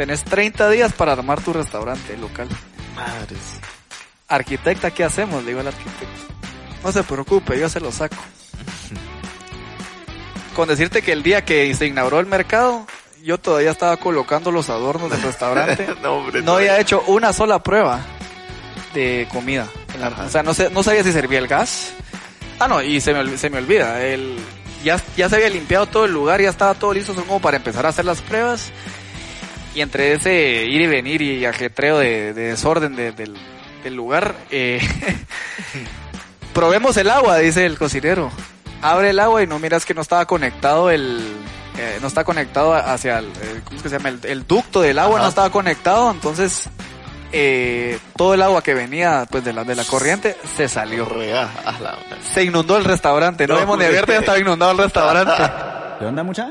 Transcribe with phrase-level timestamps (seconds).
[0.00, 2.48] Tenés 30 días para armar tu restaurante local.
[2.96, 3.38] Madres.
[4.28, 5.42] Arquitecta, ¿qué hacemos?
[5.42, 6.32] Le digo al arquitecto.
[6.82, 8.16] No se preocupe, yo se lo saco.
[10.56, 12.86] Con decirte que el día que se inauguró el mercado,
[13.22, 15.86] yo todavía estaba colocando los adornos del restaurante.
[16.02, 16.40] No, hombre.
[16.40, 18.00] no había hecho una sola prueba
[18.94, 19.66] de comida.
[19.92, 20.24] en la- Ajá.
[20.24, 21.92] o sea, no, sé, no sabía si servía el gas.
[22.58, 24.02] Ah, no, y se me, se me olvida.
[24.02, 24.38] El,
[24.82, 27.58] ya, ya se había limpiado todo el lugar, ya estaba todo listo, son como para
[27.58, 28.72] empezar a hacer las pruebas.
[29.74, 33.36] Y entre ese ir y venir y ajetreo de, de desorden de- del,
[33.84, 34.80] del lugar, eh,
[36.52, 38.30] probemos el agua, dice el cocinero.
[38.82, 41.20] Abre el agua y no miras que no estaba conectado el,
[41.78, 44.08] eh, no está conectado hacia el, eh, ¿cómo es que se llama?
[44.08, 45.22] El, el ducto del agua Ajá.
[45.24, 46.68] no estaba conectado, entonces
[47.32, 51.04] eh, todo el agua que venía pues de la, de la corriente se salió.
[51.04, 51.98] Rea, a la-
[52.32, 55.42] Se inundó el restaurante, no, No, hemos ni abierto, ya estaba inundado el restaurante.
[56.00, 56.50] ¿Qué onda, mucha?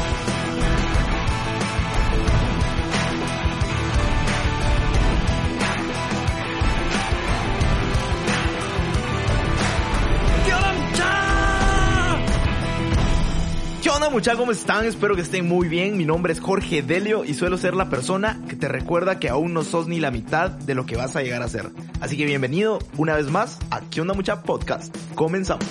[13.99, 14.39] muchachos?
[14.39, 14.85] ¿Cómo están?
[14.85, 15.97] Espero que estén muy bien.
[15.97, 19.53] Mi nombre es Jorge Delio y suelo ser la persona que te recuerda que aún
[19.53, 21.69] no sos ni la mitad de lo que vas a llegar a ser.
[21.99, 24.95] Así que bienvenido una vez más a ¿Qué onda mucha podcast?
[25.15, 25.65] Comenzamos.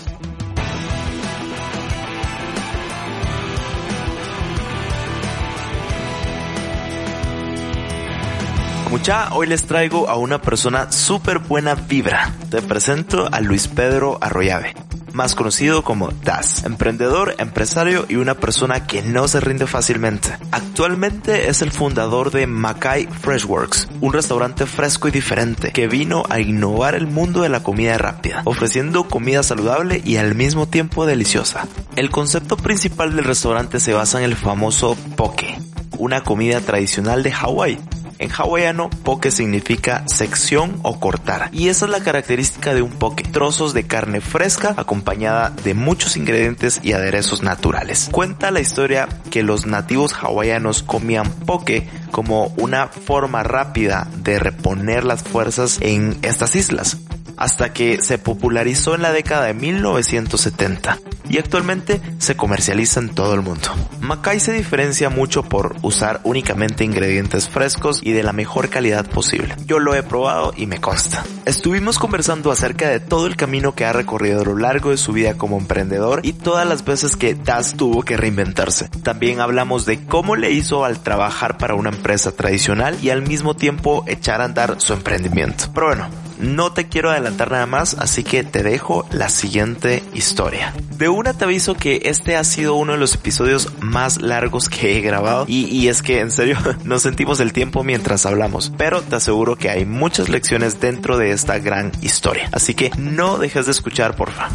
[8.91, 12.35] Mucha, hoy les traigo a una persona súper buena vibra.
[12.51, 14.75] Te presento a Luis Pedro Arroyave,
[15.13, 20.31] más conocido como Das, emprendedor, empresario y una persona que no se rinde fácilmente.
[20.51, 26.41] Actualmente es el fundador de Mackay Freshworks, un restaurante fresco y diferente que vino a
[26.41, 31.67] innovar el mundo de la comida rápida, ofreciendo comida saludable y al mismo tiempo deliciosa.
[31.97, 35.59] El concepto principal del restaurante se basa en el famoso poke,
[35.99, 37.79] una comida tradicional de Hawái
[38.21, 41.49] en hawaiano, poke significa sección o cortar.
[41.53, 43.25] Y esa es la característica de un poke.
[43.25, 48.09] Trozos de carne fresca acompañada de muchos ingredientes y aderezos naturales.
[48.13, 55.05] Cuenta la historia que los nativos hawaianos comían poke como una forma rápida de reponer
[55.05, 56.99] las fuerzas en estas islas
[57.41, 60.99] hasta que se popularizó en la década de 1970
[61.31, 63.69] y actualmente se comercializa en todo el mundo.
[64.01, 69.55] Mackay se diferencia mucho por usar únicamente ingredientes frescos y de la mejor calidad posible.
[69.65, 71.25] Yo lo he probado y me consta.
[71.47, 75.13] Estuvimos conversando acerca de todo el camino que ha recorrido a lo largo de su
[75.13, 78.89] vida como emprendedor y todas las veces que Das tuvo que reinventarse.
[79.03, 83.55] También hablamos de cómo le hizo al trabajar para una empresa tradicional y al mismo
[83.55, 85.71] tiempo echar a andar su emprendimiento.
[85.73, 86.09] Pero bueno,
[86.41, 90.75] no te quiero adelantar nada más, así que te dejo la siguiente historia.
[90.97, 94.99] De una te aviso que este ha sido uno de los episodios más largos que
[94.99, 99.03] he grabado y, y es que en serio no sentimos el tiempo mientras hablamos, pero
[99.03, 102.49] te aseguro que hay muchas lecciones dentro de esta gran historia.
[102.53, 104.49] Así que no dejes de escuchar, porfa.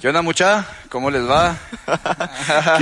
[0.00, 0.66] ¿Qué onda, mucha?
[0.88, 1.58] ¿Cómo les va?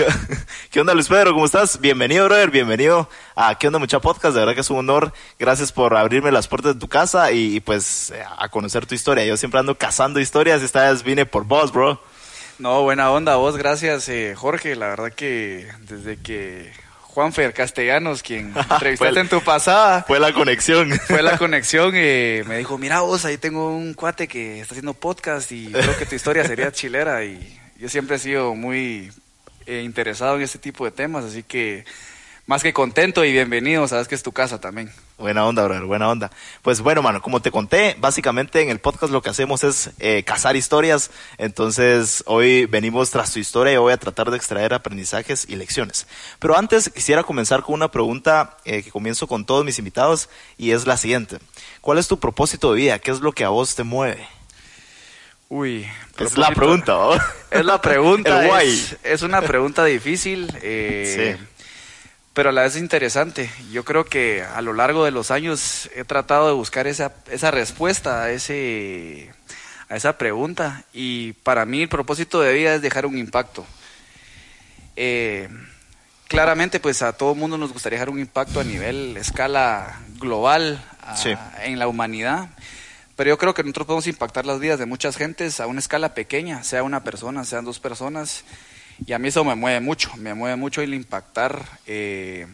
[0.70, 1.32] ¿Qué, onda Luis Pedro?
[1.32, 1.80] ¿Cómo estás?
[1.80, 2.52] Bienvenido, brother.
[2.52, 4.34] Bienvenido a ¿Qué onda mucha podcast?
[4.34, 5.12] De verdad que es un honor.
[5.36, 9.24] Gracias por abrirme las puertas de tu casa y, y, pues a conocer tu historia.
[9.24, 12.00] Yo siempre ando cazando historias esta vez vine por vos, bro.
[12.60, 14.76] No, buena onda, vos, gracias, eh, Jorge.
[14.76, 16.72] La verdad que desde que
[17.18, 20.92] Juanfer Castellanos, quien entrevistaste en tu pasada, Fue la conexión.
[21.08, 24.94] fue la conexión y me dijo, mira vos, ahí tengo un cuate que está haciendo
[24.94, 29.10] podcast y creo que tu historia sería chilera y yo siempre he sido muy
[29.66, 31.84] eh, interesado en este tipo de temas, así que
[32.48, 34.90] más que contento y bienvenido, sabes que es tu casa también.
[35.18, 36.30] Buena onda, brother, buena onda.
[36.62, 40.22] Pues bueno, mano, como te conté, básicamente en el podcast lo que hacemos es eh,
[40.22, 41.10] cazar historias.
[41.36, 46.06] Entonces, hoy venimos tras tu historia y voy a tratar de extraer aprendizajes y lecciones.
[46.38, 50.70] Pero antes quisiera comenzar con una pregunta eh, que comienzo con todos mis invitados y
[50.70, 51.40] es la siguiente.
[51.82, 52.98] ¿Cuál es tu propósito de vida?
[52.98, 54.26] ¿Qué es lo que a vos te mueve?
[55.50, 55.86] Uy,
[56.18, 57.10] Es la pregunta, ¿no?
[57.50, 58.40] Es la pregunta.
[58.42, 58.68] El guay.
[58.70, 61.47] Es, es una pregunta difícil, eh, Sí.
[62.38, 63.50] Pero a la vez interesante.
[63.72, 67.50] Yo creo que a lo largo de los años he tratado de buscar esa, esa
[67.50, 69.32] respuesta a, ese,
[69.88, 73.66] a esa pregunta y para mí el propósito de vida es dejar un impacto.
[74.94, 75.48] Eh,
[76.28, 81.16] claramente, pues a todo mundo nos gustaría dejar un impacto a nivel, escala global a-
[81.16, 81.34] Sí.
[81.64, 82.50] en la humanidad.
[83.16, 86.14] Pero yo creo que nosotros podemos impactar las vidas de muchas gentes a una escala
[86.14, 88.44] pequeña, sea una persona, sean dos personas.
[89.06, 92.46] Y a mí eso me mueve mucho, me mueve mucho el impactar eh,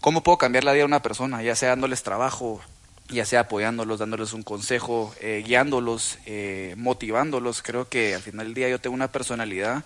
[0.00, 2.60] cómo puedo cambiar la vida de una persona, ya sea dándoles trabajo,
[3.08, 7.62] ya sea apoyándolos, dándoles un consejo, eh, guiándolos, eh, motivándolos.
[7.62, 9.84] Creo que al final del día yo tengo una personalidad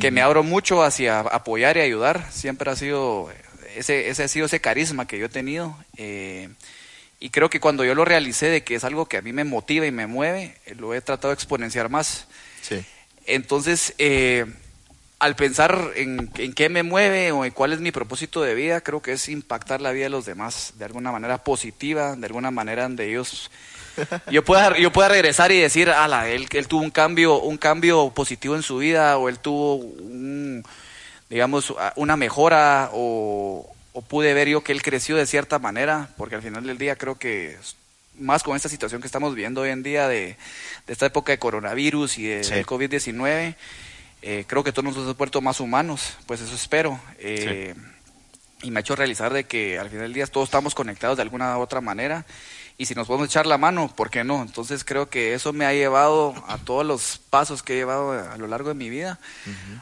[0.00, 2.30] que me abro mucho hacia apoyar y ayudar.
[2.30, 3.28] Siempre ha sido
[3.74, 5.76] ese, ese ha sido ese carisma que yo he tenido.
[5.96, 6.48] eh,
[7.22, 9.44] y creo que cuando yo lo realicé de que es algo que a mí me
[9.44, 12.26] motiva y me mueve, eh, lo he tratado de exponenciar más.
[12.62, 12.82] Sí.
[13.26, 14.46] Entonces, eh,
[15.20, 18.80] al pensar en, en qué me mueve o en cuál es mi propósito de vida,
[18.80, 22.50] creo que es impactar la vida de los demás de alguna manera positiva, de alguna
[22.50, 23.50] manera donde ellos
[24.30, 28.10] yo pueda yo pueda regresar y decir, ala, él, él tuvo un cambio un cambio
[28.14, 30.64] positivo en su vida o él tuvo un
[31.28, 36.34] digamos una mejora o, o pude ver yo que él creció de cierta manera, porque
[36.36, 37.56] al final del día creo que
[38.18, 40.36] más con esta situación que estamos viviendo hoy en día de,
[40.86, 42.54] de esta época de coronavirus y de, Sí.
[42.54, 43.54] del COVID-19,
[44.22, 47.00] eh, creo que todos nos hemos vuelto más humanos, pues eso espero.
[47.18, 47.74] Eh,
[48.62, 51.22] Y me ha hecho realizar de que al final del día todos estamos conectados de
[51.22, 52.26] alguna u otra manera.
[52.76, 54.42] Y si nos podemos echar la mano, ¿por qué no?
[54.42, 58.36] Entonces creo que eso me ha llevado a todos los pasos que he llevado a
[58.36, 59.18] lo largo de mi vida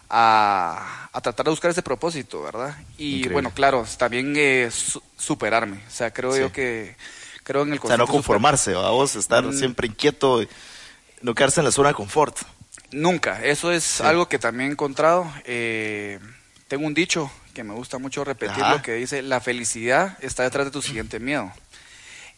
[0.08, 2.76] a, a tratar de buscar ese propósito, ¿verdad?
[2.96, 3.32] Y Increíble.
[3.32, 5.82] bueno, claro, también eh, su- superarme.
[5.86, 6.40] O sea, creo Sí.
[6.40, 6.96] yo que
[7.42, 8.90] creo en el O sea, no conformarse, ¿va?
[8.90, 9.52] vos estar Mm.
[9.58, 10.48] siempre inquieto, y
[11.22, 12.36] no quedarse en la zona de confort.
[12.90, 15.30] Nunca, eso es algo que también he encontrado.
[15.44, 16.18] Eh,
[16.68, 18.82] tengo un dicho que me gusta mucho repetirlo Ajá.
[18.82, 21.52] que dice, la felicidad está detrás de tu siguiente miedo.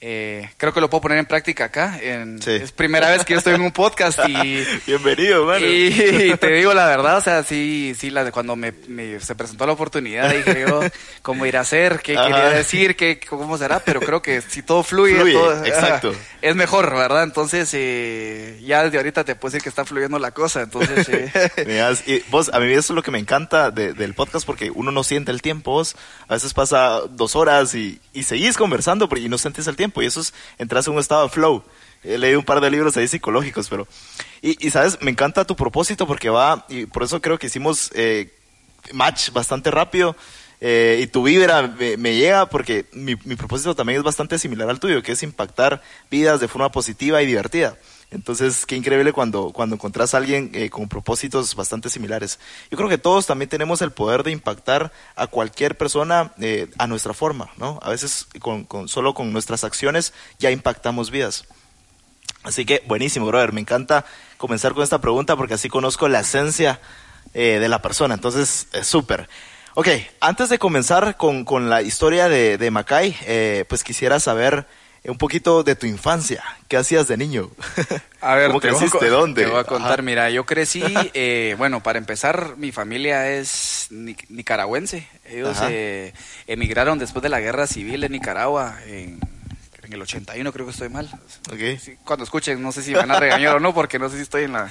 [0.03, 1.99] Eh, creo que lo puedo poner en práctica acá.
[2.01, 2.53] En, Sí.
[2.53, 5.67] Es primera vez que yo estoy en un podcast y, Bienvenido, mano.
[5.67, 9.35] y te digo la verdad, o sea, sí, sí, la de cuando me, me- se
[9.35, 10.81] presentó la oportunidad dije yo
[11.21, 12.29] cómo ir a hacer, qué Ajá.
[12.29, 16.15] quería decir, qué, cómo será, pero creo que si todo fluye, Fluye, todo- exacto.
[16.41, 17.25] es mejor, ¿verdad?
[17.25, 21.07] Entonces, eh, ya desde ahorita te puedo decir que está fluyendo la cosa, entonces...
[21.11, 21.31] eh,
[21.67, 24.71] Mirás, y vos, a mí eso es lo que me encanta de- del podcast porque
[24.71, 25.95] uno no siente el tiempo, vos
[26.27, 30.07] a veces pasa dos horas y, y seguís conversando y no sentís el tiempo y
[30.07, 31.63] eso es, entras en un estado de flow.
[32.03, 33.87] He leído un par de libros ahí psicológicos, pero...
[34.41, 37.91] Y, y, sabes, me encanta tu propósito porque va, y por eso creo que hicimos
[37.95, 38.33] eh,
[38.93, 40.17] match bastante rápido.
[40.61, 44.69] eh, y tu vibra me, me llega porque mi, mi propósito también es bastante similar
[44.69, 47.77] al tuyo, que es impactar vidas de forma positiva y divertida.
[48.11, 52.41] Entonces, qué increíble cuando, cuando encontrás a alguien eh, con propósitos bastante similares.
[52.71, 56.89] Yo creo que todos también tenemos el poder de impactar a cualquier persona eh, a
[56.89, 57.79] nuestra forma, ¿no?
[57.83, 61.45] A veces con, con- solo con nuestras acciones ya impactamos vidas.
[62.43, 63.53] Así que buenísimo, brother.
[63.53, 64.05] Me encanta
[64.39, 66.81] comenzar con esta pregunta porque así conozco la esencia
[67.33, 68.15] eh, de la persona.
[68.15, 69.29] Entonces, es súper.
[69.75, 69.87] Ok,
[70.21, 74.67] antes de comenzar con, con la historia de, de Macay, eh, pues quisiera saber
[75.05, 76.43] un poquito de tu infancia.
[76.69, 77.51] ¿Qué hacías de niño?
[78.21, 79.09] A ver, ¿Cómo te voy a creciste?
[79.09, 79.45] ¿Dónde?
[79.45, 80.03] Te voy a contar, Ajá.
[80.03, 80.83] mira, yo crecí,
[81.15, 85.09] eh, bueno, para empezar, mi familia es ni- nicaragüense.
[85.25, 86.13] Ellos eh,
[86.47, 89.19] emigraron después de la guerra civil de Nicaragua en,
[89.85, 91.09] en el 81, creo que estoy mal.
[91.51, 91.81] Ok.
[91.83, 94.23] Sí, cuando escuchen, no sé si van a regañar o no, porque no sé si
[94.23, 94.69] estoy en la,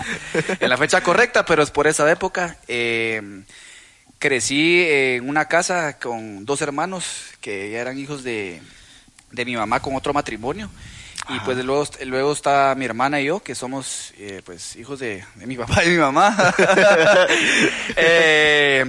[0.59, 2.57] en la fecha correcta, pero es por esa época.
[2.67, 3.41] Eh,
[4.19, 7.05] crecí en una casa con dos hermanos
[7.41, 8.61] que ya eran hijos de,
[9.31, 10.69] de mi mamá con otro matrimonio.
[11.29, 15.23] Y pues luego, luego está mi hermana y yo, que somos eh, pues hijos de,
[15.35, 16.35] de mi papá y mi mamá.
[17.95, 18.85] Eh,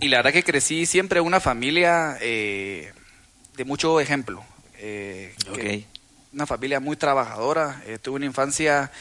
[0.00, 2.92] y la verdad que crecí siempre en una familia eh,
[3.56, 4.44] de mucho ejemplo.
[4.76, 5.84] que-
[6.32, 7.82] una familia muy trabajadora.
[8.02, 8.92] tuve una infancia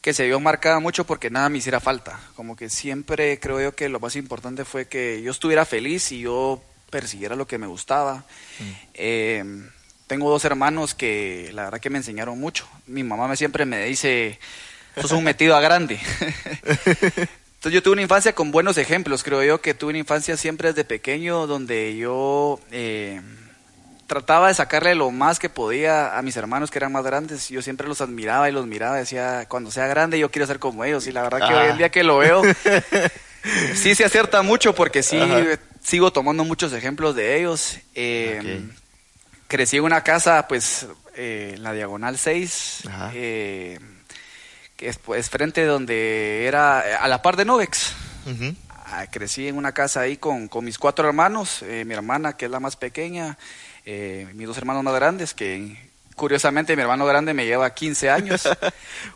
[0.00, 2.18] que se vio marcada mucho porque nada me hiciera falta.
[2.36, 6.20] Como que siempre creo yo que lo más importante fue que yo estuviera feliz y
[6.20, 8.24] yo persiguiera lo que me gustaba.
[8.94, 9.44] Eh,
[10.06, 12.68] tengo dos hermanos que la verdad que me enseñaron mucho.
[12.86, 14.38] Mi mamá me siempre me dice,
[15.00, 15.98] sos un metido a grande.
[16.60, 20.68] Entonces yo tuve una infancia con buenos ejemplos, creo yo que tuve una infancia siempre
[20.68, 23.20] desde pequeño donde yo eh,
[24.06, 27.48] trataba de sacarle lo más que podía a mis hermanos que eran más grandes.
[27.50, 30.84] Yo siempre los admiraba y los miraba, decía, cuando sea grande yo quiero ser como
[30.84, 31.06] ellos.
[31.06, 31.62] Y la verdad que Ah.
[31.64, 32.42] hoy en día que lo veo,
[33.74, 35.58] sí se acierta mucho porque sí Ajá.
[35.82, 37.78] Sigo tomando muchos ejemplos de ellos.
[37.94, 38.62] Eh.
[39.48, 43.10] Crecí en una casa, pues, eh, en la Diagonal 6, Ajá.
[43.14, 43.80] eh,
[44.76, 47.92] que es pues, frente donde era, a la par de Novex.
[48.92, 52.50] Ah, crecí en una casa ahí con, con mis cuatro hermanos, mi hermana que es
[52.50, 53.38] la más pequeña,
[53.84, 55.76] mis dos hermanos más grandes, que
[56.16, 58.48] curiosamente mi hermano grande me lleva 15 años.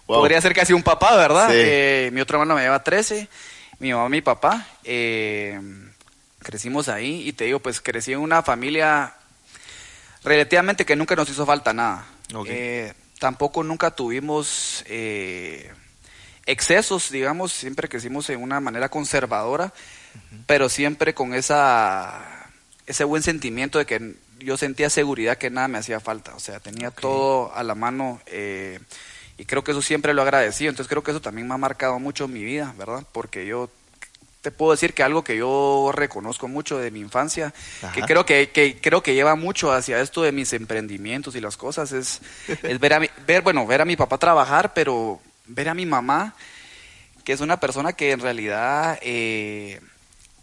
[0.07, 0.19] Wow.
[0.21, 1.51] Podría ser casi un papá, ¿verdad?
[1.51, 2.11] Sí.
[2.13, 3.27] Mi otro hermano me lleva 13,
[3.79, 4.67] mi mamá y mi papá.
[4.85, 5.59] eh,
[6.45, 9.15] crecimos ahí y te digo, pues crecí en una familia
[10.23, 12.07] relativamente que nunca nos hizo falta nada.
[12.47, 15.73] Eh, tampoco nunca tuvimos eh,
[16.47, 19.73] excesos, digamos, siempre crecimos en una manera conservadora,
[20.47, 22.51] pero siempre con esa
[22.87, 26.61] ese buen sentimiento de que yo sentía seguridad que nada me hacía falta, o sea,
[26.61, 28.79] tenía todo a la mano eh,
[29.39, 31.59] y creo que eso siempre lo he agradecido, entonces creo que eso también me ha
[31.59, 33.05] marcado mucho mi vida, ¿verdad?
[33.11, 33.71] Porque yo
[34.45, 37.55] te puedo decir que algo que yo reconozco mucho de mi infancia,
[37.95, 41.57] que creo que, que creo que lleva mucho hacia esto de mis emprendimientos y las
[41.57, 42.21] cosas, es,
[42.63, 45.87] es ver a mi, ver, bueno, ver a mi papá trabajar, pero ver a mi
[45.87, 46.35] mamá,
[47.25, 49.81] que es una persona que en realidad eh,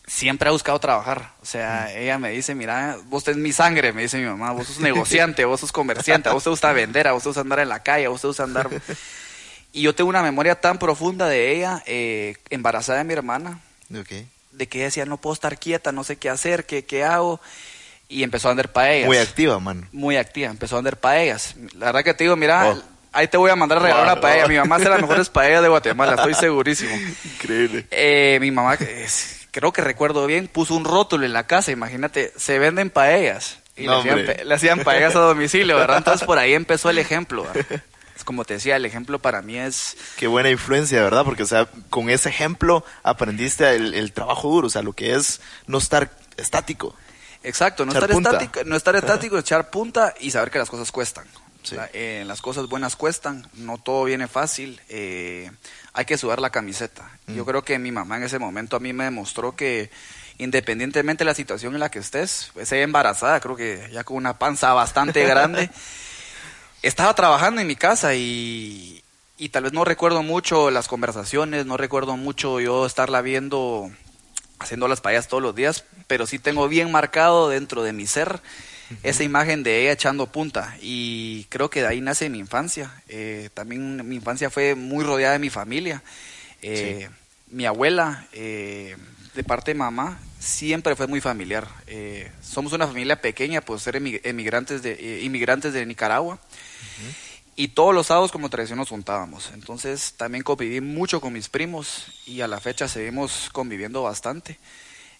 [0.07, 1.33] siempre ha buscado trabajar.
[1.43, 4.65] O sea, ella me dice, mira, vos tenés mi sangre, me dice mi mamá, vos
[4.65, 7.59] sos negociante, vos sos comerciante, a vos te gusta vender, a vos te gusta andar
[7.59, 8.67] en la calle, a vos te gusta andar...
[9.73, 13.61] Y yo tengo una memoria tan profunda de ella, eh, embarazada de mi hermana,
[14.51, 17.39] De que ella decía, no puedo estar quieta, no sé qué hacer, qué, qué hago.
[18.09, 19.07] Y empezó a andar paellas.
[19.07, 19.87] Muy activa, man.
[19.93, 21.55] Muy activa, empezó a andar paellas.
[21.77, 22.81] La verdad que te digo, mira, Oh.
[23.13, 24.47] ahí te voy a mandar a regalar una paella.
[24.47, 26.93] Mi mamá hace las mejores paellas de Guatemala, estoy segurísimo.
[27.35, 27.85] Increíble.
[27.91, 32.33] Eh, mi mamá, es- creo que recuerdo bien, puso un rótulo en la casa, imagínate,
[32.35, 33.57] se venden paellas.
[33.77, 35.97] Y No, le, hacían, le hacían paellas a domicilio, ¿verdad?
[35.99, 37.43] Entonces por ahí empezó el ejemplo.
[37.53, 37.81] ¿verdad?
[38.23, 39.97] Como te decía, el ejemplo para mí es...
[40.17, 41.23] Qué buena influencia, ¿verdad?
[41.25, 45.15] Porque, o sea, con ese ejemplo aprendiste el, el trabajo duro, o sea, lo que
[45.15, 46.95] es no estar estático.
[47.43, 48.31] Exacto, no Echar estar, punta.
[48.31, 51.25] estático, no estar estático, echar punta y saber que las cosas cuestan.
[51.63, 51.75] Sí.
[51.93, 55.51] Eh, las cosas buenas cuestan, no todo viene fácil, eh,
[55.93, 57.09] hay que sudar la camiseta.
[57.27, 57.35] Mm.
[57.35, 59.91] Yo creo que mi mamá en ese momento a mí me demostró que
[60.39, 64.17] independientemente de la situación en la que estés, pues ella embarazada, creo que ya con
[64.17, 65.69] una panza bastante grande,
[66.81, 69.03] estaba trabajando en mi casa y,
[69.37, 73.91] y tal vez no recuerdo mucho las conversaciones, no recuerdo mucho yo estarla viendo
[74.59, 78.39] haciendo las payas todos los días, pero sí tengo bien marcado dentro de mi ser
[79.03, 82.91] esa imagen de ella echando punta y creo que de ahí nace mi infancia.
[83.07, 86.03] Eh, también mi infancia fue muy rodeada de mi familia.
[86.61, 87.09] Eh,
[87.49, 88.95] Mi abuela, eh,
[89.33, 91.67] de parte de mamá, siempre fue muy familiar.
[91.87, 96.37] Eh, somos una familia pequeña por ser emi- emigrantes de, eh, inmigrantes de Nicaragua.
[97.55, 99.51] Y todos los sábados como tradición nos juntábamos.
[99.53, 104.57] Entonces también conviví mucho con mis primos y a la fecha seguimos conviviendo bastante.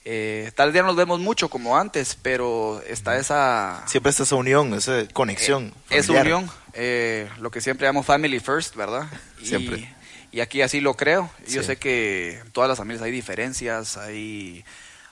[0.04, 3.84] Eh, tal vez ya no nos vemos mucho como antes, pero está esa...
[3.88, 5.74] Siempre está esa unión, esa conexión.
[5.92, 6.26] Eh, es familiar.
[6.26, 9.08] unión, eh, lo que siempre llamo family first, ¿verdad?
[9.40, 9.96] Y- Siempre.
[10.32, 11.30] Y, aquí así lo creo.
[11.48, 14.64] Yo sé que en todas las familias hay diferencias, hay,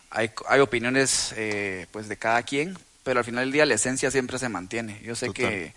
[0.10, 4.10] hay, hay opiniones eh, pues de cada quien, pero al final del día la esencia
[4.12, 5.00] siempre se mantiene.
[5.03, 5.50] Yo sé Total.
[5.50, 5.74] que,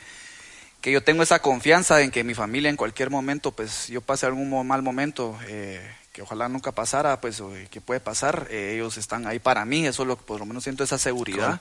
[0.83, 4.27] que yo tengo esa confianza en que mi familia en cualquier momento, pues yo pase
[4.27, 5.81] algún mal momento, eh,
[6.12, 9.87] que ojalá nunca pasara, pues eh, que puede pasar, eh, ellos están ahí para mí,
[9.87, 11.39] eso es lo que por lo menos siento esa seguridad.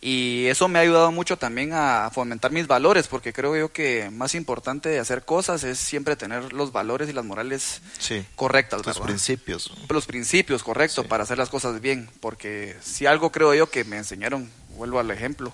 [0.00, 4.10] Y eso me ha ayudado mucho también a fomentar mis valores, porque creo yo que
[4.10, 8.24] más importante de hacer cosas es siempre tener los valores y las morales Sí.
[8.36, 9.02] correctas, ¿verdad?
[9.02, 9.72] principios.
[9.88, 11.08] Los principios, correcto, Sí.
[11.08, 15.10] para hacer las cosas bien, porque si algo creo yo que me enseñaron, vuelvo al
[15.10, 15.52] ejemplo,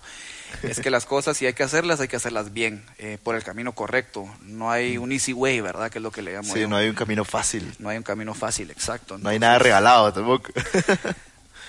[0.62, 3.42] es que las cosas si hay que hacerlas, hay que hacerlas bien, eh, por el
[3.42, 4.28] camino correcto.
[4.42, 5.90] No hay un easy way, ¿verdad?
[5.90, 6.52] Que es lo que le llamo.
[6.52, 6.68] Sí, yo.
[6.68, 7.74] no hay un camino fácil.
[7.78, 9.18] No hay un camino fácil, exacto.
[9.18, 10.52] No hay nada regalado tampoco.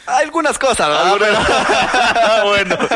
[0.05, 1.33] Algunas cosas, ¿verdad?
[2.15, 2.77] Ah, bueno.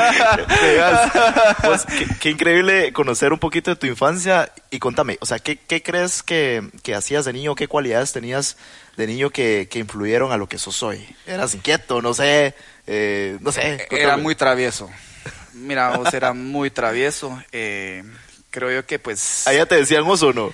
[1.63, 5.57] Pues, qué, qué increíble conocer un poquito de tu infancia y contame, o sea, ¿qué,
[5.57, 7.55] qué crees que, que hacías de niño?
[7.55, 8.57] ¿Qué cualidades tenías
[8.95, 11.05] de niño que, que influyeron a lo que sos hoy?
[11.25, 12.01] ¿Eras inquieto?
[12.01, 13.87] No sé, eh, no sé.
[13.91, 14.89] Era muy travieso.
[15.57, 17.41] Mira, vos era muy travieso.
[17.51, 18.03] eh,
[18.49, 19.45] creo yo que pues...
[19.47, 20.53] ¿Allá te decían oso o no?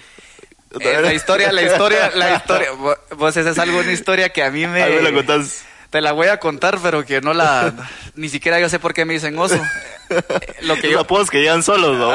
[0.80, 2.72] eh, la historia, la historia, la historia.
[2.74, 4.82] vo- Vos esa es algo, una historia que a mí me...
[4.84, 5.64] Ahí me la contás.
[5.90, 7.72] Te la voy a contar, pero que no la...
[8.16, 9.62] Ni siquiera yo sé por qué me dicen oso.
[10.62, 11.00] Lo que Los yo...
[11.02, 12.12] apodos que llegan solos, ¿no?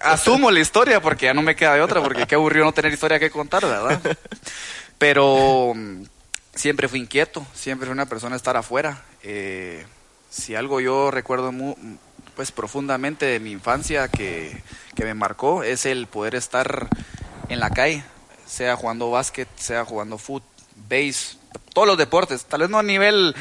[0.00, 2.92] Asumo la historia porque ya no me queda de otra, porque qué aburrido no tener
[2.92, 4.00] historia que contar, ¿verdad?
[4.98, 5.74] Pero
[6.54, 9.02] siempre fui inquieto, siempre fui una persona a estar afuera.
[9.22, 9.84] Eh,
[10.28, 11.76] si algo yo recuerdo mu-
[12.34, 14.62] pues profundamente de mi infancia que,
[14.94, 16.88] que me marcó es el poder estar
[17.48, 18.02] en la calle,
[18.46, 20.42] sea jugando básquet, sea jugando foot,
[20.88, 21.36] base,
[21.74, 23.34] todos los deportes, tal vez no a nivel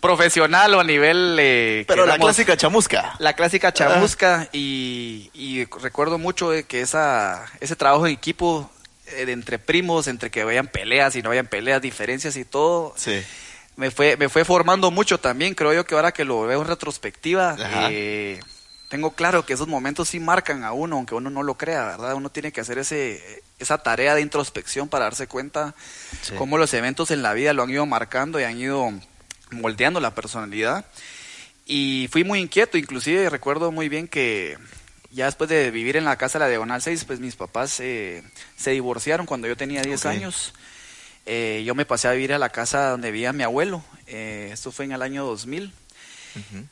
[0.00, 1.36] profesional o a nivel...
[1.40, 3.16] eh, Pero la clásica chamusca.
[3.18, 8.70] la clásica chamusca y, y recuerdo mucho de que esa, ese trabajo en equipo
[9.08, 13.22] eh, entre primos, entre que vayan peleas y no vayan peleas, diferencias y todo, Sí.
[13.78, 15.54] Me fue, me fue formando mucho también.
[15.54, 17.56] Creo yo que ahora que lo veo en retrospectiva,
[17.90, 18.40] eh,
[18.88, 22.14] tengo claro que esos momentos sí marcan a uno, aunque uno no lo crea, ¿verdad?
[22.14, 25.74] Uno tiene que hacer ese, esa tarea de introspección para darse cuenta
[26.22, 26.34] Sí.
[26.36, 28.92] cómo los eventos en la vida lo han ido marcando y han ido
[29.52, 30.84] moldeando la personalidad.
[31.64, 34.58] Y fui muy inquieto, inclusive recuerdo muy bien que
[35.12, 38.22] ya después de vivir en la casa de la Diagonal 6, pues mis papás eh,
[38.56, 40.06] se divorciaron cuando yo tenía 10 Ok.
[40.10, 40.52] años.
[41.30, 43.84] Eh, yo me pasé a vivir a la casa donde vivía mi abuelo.
[44.06, 45.72] Eh, esto fue en el año 2000.
[46.36, 46.64] Ujú.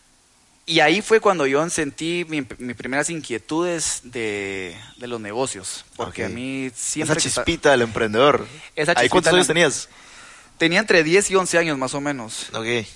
[0.64, 5.84] Y ahí fue cuando yo sentí mi- mis primeras inquietudes de, de los negocios.
[5.94, 7.18] Porque a mí siempre...
[7.18, 8.46] Esa chispita del emprendedor.
[8.74, 9.88] Esa ¿Ahí chispita cuántos años tenías?
[10.58, 12.48] Tenía entre 10 y 11 años más o menos.
[12.54, 12.86] Ok.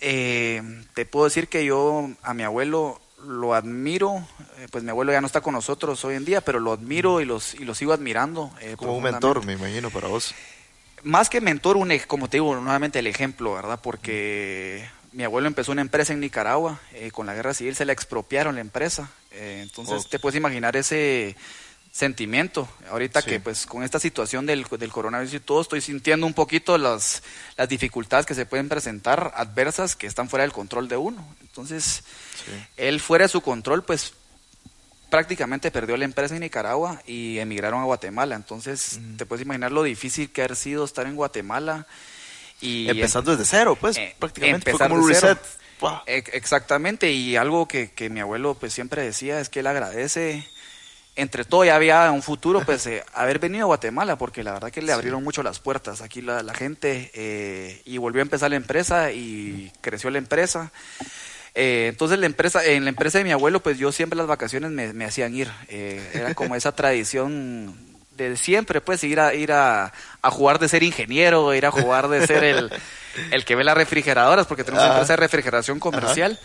[0.00, 0.62] Eh,
[0.94, 4.26] te puedo decir que yo a mi abuelo lo admiro,
[4.70, 7.24] pues mi abuelo ya no está con nosotros hoy en día, pero lo admiro y,
[7.24, 8.52] los, y lo sigo admirando.
[8.60, 10.34] eh, Como un mentor, me imagino, para vos.
[11.02, 13.80] Más que mentor, un, como te digo, nuevamente el ejemplo, ¿verdad?
[13.82, 17.92] Porque mi abuelo empezó una empresa en Nicaragua, eh, con la guerra civil se le
[17.92, 20.08] expropiaron la empresa, eh, entonces Oh.
[20.08, 21.34] te puedes imaginar ese
[21.90, 22.68] sentimiento.
[22.88, 23.30] Ahorita Sí.
[23.30, 27.22] que pues con esta situación del, del coronavirus y todo, estoy sintiendo un poquito las,
[27.56, 31.26] las dificultades que se pueden presentar adversas que están fuera del control de uno.
[31.42, 32.04] Entonces,
[32.46, 32.52] Sí.
[32.76, 34.14] él fuera de su control, pues
[35.12, 38.34] prácticamente perdió la empresa en Nicaragua y emigraron a Guatemala.
[38.34, 41.86] Entonces, te puedes imaginar lo difícil que ha sido estar en Guatemala.
[42.62, 44.70] Y Empezando desde cero, pues, eh, prácticamente.
[44.70, 45.38] Fue como un reset.
[45.80, 45.98] Wow.
[46.06, 50.48] Exactamente, y algo que, que mi abuelo pues siempre decía es que él agradece,
[51.14, 54.70] entre todo ya había un futuro, pues eh, haber venido a Guatemala, porque la verdad
[54.70, 58.48] que le abrieron mucho las puertas aquí la, la gente, eh, y volvió a empezar
[58.48, 60.72] la empresa y creció la empresa.
[61.54, 64.70] Eh, entonces la empresa, en la empresa de mi abuelo, pues yo siempre las vacaciones
[64.70, 67.76] me, me hacían ir, eh, era como esa tradición
[68.16, 69.92] de siempre, pues ir a ir a,
[70.22, 72.70] a jugar de ser ingeniero, ir a jugar de ser el,
[73.30, 76.38] el que ve las refrigeradoras, porque tenemos una empresa de refrigeración comercial.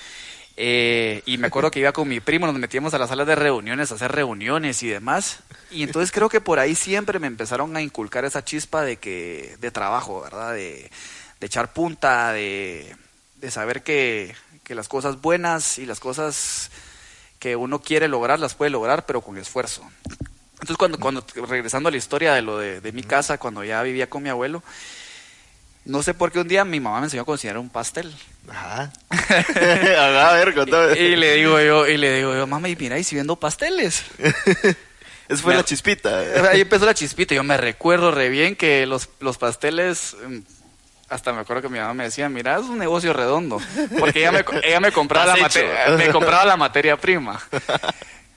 [0.60, 3.36] Eh, y me acuerdo que iba con mi primo, nos metíamos a las salas de
[3.36, 5.40] reuniones a hacer reuniones y demás.
[5.70, 9.56] Y entonces creo que por ahí siempre me empezaron a inculcar esa chispa de que
[9.60, 10.54] de trabajo, ¿verdad?
[10.54, 10.90] De,
[11.40, 12.96] de echar punta, de,
[13.36, 14.36] de saber que,
[14.68, 16.70] que las cosas buenas y las cosas
[17.40, 19.82] que uno quiere lograr las puede lograr, pero con esfuerzo.
[20.56, 23.82] Entonces, cuando, cuando regresando a la historia de lo de, de mi casa, cuando ya
[23.84, 24.62] vivía con mi abuelo,
[25.86, 28.14] no sé por qué un día mi mamá me enseñó a cocinar un pastel.
[28.50, 28.92] Ajá.
[29.10, 31.00] Ajá, a ver, contame.
[31.00, 34.04] Y le digo yo, y le digo yo, mamá, y mira, y si vendo pasteles.
[35.30, 36.20] Esa fue Me- la chispita.
[36.52, 37.36] Ahí empezó la chispita.
[37.36, 40.38] Yo me recuerdo re bien que los, los pasteles, mm,
[41.10, 43.60] hasta me acuerdo que mi mamá me decía, mira, es un negocio redondo.
[44.00, 45.68] Porque ella me, ella me compraba la mate-
[45.98, 47.40] me compraba la materia prima.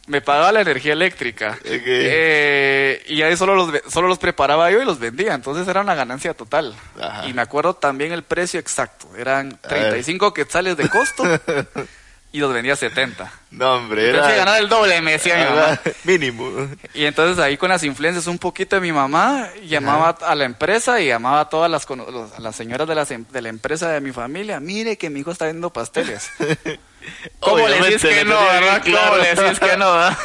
[0.07, 1.57] Me pagaba la energía eléctrica.
[1.65, 5.35] Eh, y ahí solo los, solo los preparaba yo y los vendía.
[5.35, 6.75] Entonces era una ganancia total.
[7.01, 7.27] Ajá.
[7.29, 9.09] Y me acuerdo también el precio exacto.
[9.17, 9.81] Eran A ver.
[9.83, 11.23] 35 quetzales de costo
[12.33, 13.33] y los vendía a 70.
[13.51, 14.31] No, hombre, era...
[14.31, 15.81] ganar el doble, me decía mi mamá.
[16.05, 16.69] Mínimo.
[16.95, 21.01] Y entonces ahí con las influencias un poquito de mi mamá, llamaba a la empresa
[21.01, 24.01] y llamaba a todas las, los- a las señoras de, las de la empresa de
[24.01, 24.61] mi familia.
[24.61, 26.31] Mire que mi hijo está vendiendo pasteles.
[27.41, 28.83] ¿Cómo le decís que no, verdad?
[28.85, 30.19] ¿Cómo le decís que no, verdad?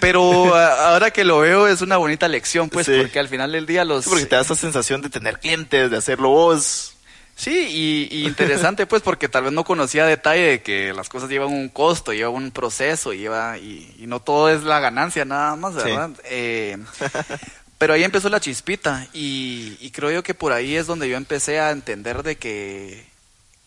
[0.00, 2.94] Pero a- ahora que lo veo es una bonita lección, pues, Sí.
[3.00, 4.02] porque al final del día los...
[4.04, 6.91] Sí, porque te da esa sensación de tener clientes, de hacerlo vos.
[7.42, 11.28] Sí, y, y interesante pues porque tal vez no conocía detalle de que las cosas
[11.28, 15.56] llevan un costo, llevan un proceso, lleva y, y no todo es la ganancia nada
[15.56, 15.80] más, Sí.
[15.82, 16.10] ¿verdad?
[16.24, 16.78] Eh,
[17.78, 21.16] pero ahí empezó la chispita y, y creo yo que por ahí es donde yo
[21.16, 23.04] empecé a entender de que,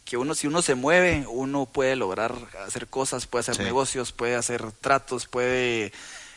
[0.05, 2.33] que uno si uno se mueve, uno puede lograr
[2.65, 3.63] hacer cosas, puede hacer Sí.
[3.63, 5.91] negocios, puede hacer tratos, puede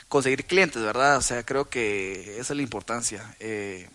[0.09, 1.19] conseguir clientes, ¿verdad?
[1.19, 3.37] O sea, creo que esa es la importancia.
[3.39, 3.89] Eh,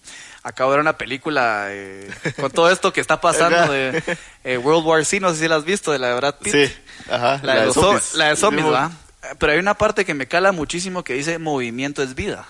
[0.43, 4.03] acabo de ver una película eh, con todo esto que está pasando de
[4.43, 6.53] eh, World War C, no sé si la has visto, de la de Brad Pitt.
[6.53, 6.73] Sí,
[7.09, 7.39] ajá.
[7.43, 8.91] La, de, los zombies, la de zombies, ¿verdad?
[9.39, 12.45] Pero hay una parte que me cala muchísimo que dice movimiento es vida.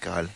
[0.00, 0.30] Cabal.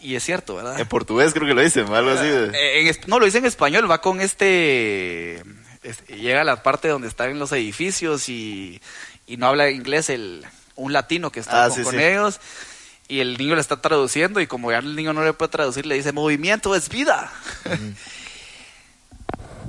[0.00, 0.78] Y es cierto, ¿verdad?
[0.80, 2.26] En portugués creo que lo dicen, algo así.
[2.26, 5.42] de- Eh, en no, lo dice en español, va con este,
[5.82, 8.80] este- Llega a la parte donde están los edificios y,
[9.26, 12.02] y no habla inglés el un latino que está Ah, con, sí, con sí.
[12.02, 12.40] ellos
[13.08, 15.86] y el niño le está traduciendo y como ya el niño no le puede traducir,
[15.86, 17.32] le dice movimiento es vida.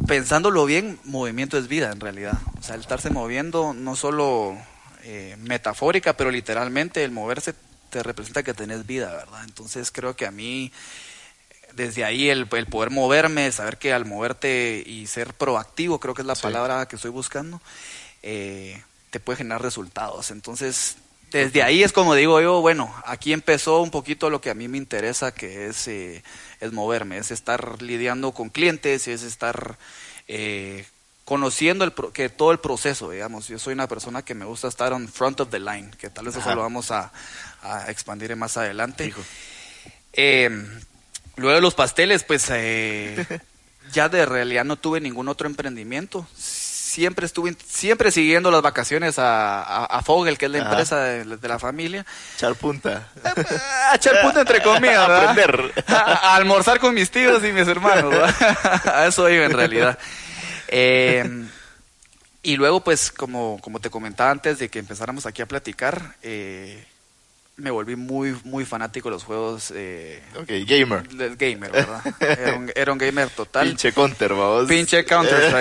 [0.08, 2.34] Pensándolo bien, movimiento es vida en realidad.
[2.60, 4.58] O sea, el estarse moviendo no solo
[5.04, 7.54] eh, metafórica, pero literalmente el moverse
[7.89, 9.43] te representa que tenés vida, ¿verdad?
[9.43, 10.71] Entonces creo que a mí
[11.73, 16.21] desde ahí el, el poder moverme, saber que al moverte y ser proactivo, creo que
[16.21, 16.41] es la Sí.
[16.43, 17.62] palabra que estoy buscando,
[18.23, 20.32] eh, te puede generar resultados.
[20.32, 20.97] Entonces,
[21.31, 24.67] desde ahí es como digo yo, bueno, aquí empezó un poquito lo que a mí
[24.67, 26.23] me interesa, que es, eh,
[26.61, 29.77] es moverme, es estar lidiando con clientes, es estar
[30.27, 30.85] eh,
[31.25, 33.47] conociendo el pro- que todo el proceso, digamos.
[33.49, 36.25] Yo soy una persona que me gusta estar on front of the line, que tal
[36.25, 37.11] vez eso lo vamos a,
[37.61, 39.05] a expandir más adelante.
[40.13, 40.49] Eh,
[41.35, 43.25] luego de los pasteles, pues eh,
[43.91, 46.27] ya de realidad no tuve ningún otro emprendimiento.
[46.97, 50.69] Siempre estuve, siempre siguiendo las vacaciones a, a, a Fogel, que es la Ajá.
[50.71, 52.03] empresa de, de la familia.
[52.36, 53.10] Echar punta.
[53.91, 55.29] A echar punta entre comillas, ¿verdad?
[55.29, 55.83] Aprender.
[55.86, 55.93] A,
[56.31, 58.81] a almorzar con mis tíos y mis hermanos, ¿verdad?
[58.95, 59.99] A eso iba en realidad.
[60.69, 61.45] Eh,
[62.41, 66.83] Y luego, pues, como, como te comentaba antes de que empezáramos aquí a platicar, eh,
[67.57, 71.07] me volví muy, muy fanático de los juegos eh, Ok, gamer.
[71.09, 72.01] del gamer, ¿verdad?
[72.19, 73.67] Era un, era un gamer total.
[73.67, 74.67] Pinche counter, vamos.
[74.67, 75.03] Pinche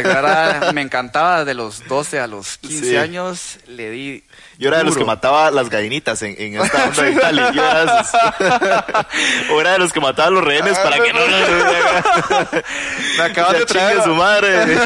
[0.04, 0.72] ¿verdad?
[0.74, 2.96] Me encantaba de los 12 a los 15 Sí.
[2.96, 4.24] años, le di
[4.58, 7.42] Yo era de los que mataba las gallinitas en, en esta onda de Italy.
[7.54, 9.06] Yo era
[9.52, 11.20] o era de los que mataba a los rehenes para que no...
[13.18, 14.78] Me acabas Ya de traer su madre.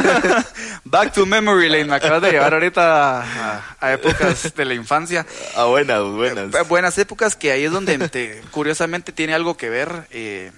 [0.85, 5.27] Back to Memory Lane, me acabas de llevar ahorita a, a épocas de la infancia.
[5.57, 6.55] Ah, buenas, buenas.
[6.55, 10.53] Eh, Buenas épocas que ahí es donde te- curiosamente tiene algo que ver, eh,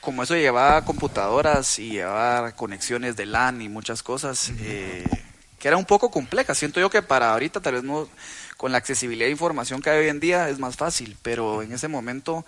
[0.00, 5.04] como eso llevaba computadoras y llevaba conexiones de LAN y muchas cosas, eh,
[5.58, 6.54] que era un poco compleja.
[6.54, 8.08] Siento yo que para ahorita tal vez no,
[8.56, 11.72] con la accesibilidad de información que hay hoy en día es más fácil, pero en
[11.72, 12.44] ese momento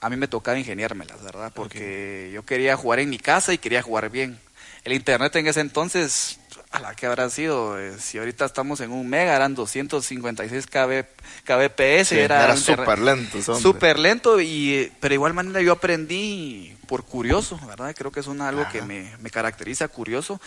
[0.00, 1.52] a mí me tocaba ingeniármelas, ¿verdad?
[1.54, 4.38] Porque yo quería jugar en mi casa y quería jugar bien.
[4.84, 6.38] El internet en ese entonces,
[6.70, 11.04] a la que habrá sido, Eh, si ahorita estamos en un mega, eran 256 KB,
[11.44, 13.58] kbps, Sí, era, era súper lento.
[13.58, 17.94] Súper lento, y, pero de igual manera yo aprendí por curioso, ¿verdad?
[17.96, 20.40] Creo que es una, algo que me caracteriza, curioso,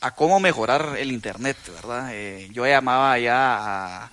[0.00, 2.08] a cómo mejorar el internet, ¿verdad?
[2.12, 4.10] Eh, yo llamaba ya a,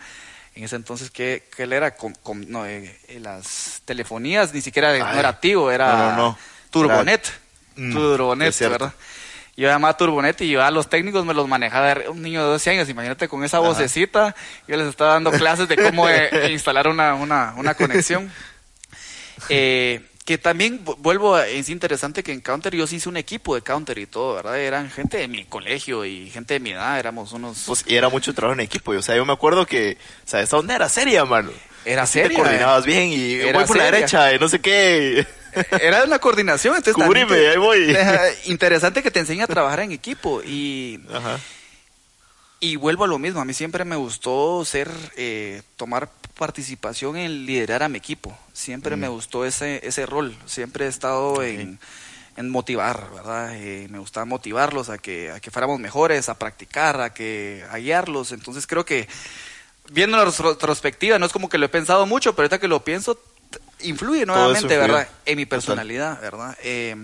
[0.56, 1.96] en ese entonces, ¿qué, qué él era?
[1.96, 5.00] Com- com- no, eh, eh, las telefonías, ni siquiera Ay.
[5.02, 6.38] no era activo, era No, no.
[6.70, 7.26] Turbonet,
[7.80, 8.60] Mm, Turbonet.
[8.60, 8.92] ¿verdad?
[9.56, 12.48] Yo llamaba a Turbonet y yo a los técnicos me los manejaba un niño de
[12.50, 13.68] 12 años, imagínate con esa Ajá.
[13.68, 14.36] vocecita,
[14.68, 18.32] yo les estaba dando clases de cómo eh, instalar una, una, una conexión.
[19.50, 23.16] Eh, que también vu- vuelvo a, es interesante que en Counter yo sí hice un
[23.16, 24.60] equipo de Counter y todo, ¿verdad?
[24.60, 27.64] Eran gente de mi colegio y gente de mi edad, éramos unos...
[27.66, 28.94] Pues, y era mucho trabajo en equipo.
[28.94, 31.50] y, O sea, yo me acuerdo que, o sea, esa onda era seria, mano.
[31.86, 34.00] Era Sí te seria, coordinabas bien y Era voy por la seria.
[34.00, 35.26] derecha y no sé qué.
[35.82, 37.02] Era una coordinación, entonces...
[37.02, 37.96] Cubrime, ahí voy.
[38.48, 41.40] Interesante que te enseña a trabajar en equipo y Ajá.
[42.60, 47.46] Y vuelvo a lo mismo, a mí siempre me gustó ser, eh, tomar participación en
[47.46, 48.38] liderar a mi equipo.
[48.54, 49.00] Siempre Mm.
[49.00, 51.80] me gustó ese, ese rol, siempre he estado en,
[52.36, 53.56] en motivar, ¿verdad?
[53.56, 57.78] Eh, me gustaba motivarlos a que, a que fuéramos mejores, a practicar, a, que, a
[57.78, 58.32] guiarlos.
[58.32, 59.08] Entonces creo que,
[59.92, 62.84] viendo la retrospectiva, no es como que lo he pensado mucho, pero ahorita que lo
[62.84, 63.20] pienso,
[63.82, 64.78] influye nuevamente.
[64.78, 65.08] ¿verdad?
[65.26, 66.58] En mi personalidad, ¿verdad?
[66.64, 66.96] Eh,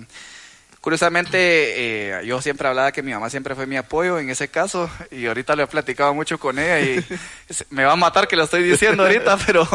[0.84, 4.91] Curiosamente, eh, yo siempre hablaba que mi mamá siempre fue mi apoyo en ese caso,
[5.12, 7.02] y ahorita lo he platicado mucho con ella y
[7.69, 9.65] me va a matar que lo estoy diciendo ahorita, pero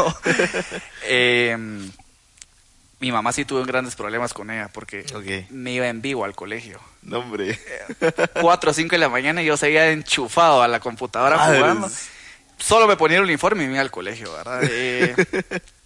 [1.05, 1.57] eh,
[2.99, 5.03] mi mamá sí tuvo grandes problemas con ella porque
[5.49, 6.79] me iba en vivo al colegio.
[7.01, 7.59] No, hombre.
[8.39, 11.89] Cuatro o cinco de la mañana y yo seguía enchufado a la computadora jugando.
[12.59, 14.61] Solo me ponía el uniforme y me iba al colegio, ¿verdad?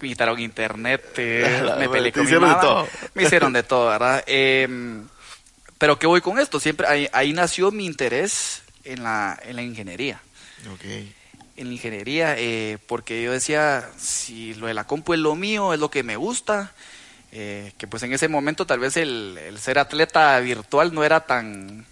[0.00, 2.60] Quitaron internet, eh, La me peleé con mi de mamá.
[2.60, 2.88] todo.
[3.14, 4.22] Me hicieron de todo, ¿verdad?
[4.26, 4.68] Eh,
[5.78, 6.58] pero ¿qué voy con esto?
[6.60, 10.20] Siempre ahí, ahí nació mi interés en la, en la ingeniería.
[10.72, 10.84] Ok.
[11.56, 15.74] En la ingeniería, eh, porque yo decía, si lo de la compu es lo mío,
[15.74, 16.72] es lo que me gusta,
[17.32, 21.20] eh, que pues en ese momento tal vez el, el ser atleta virtual no era
[21.26, 21.84] tan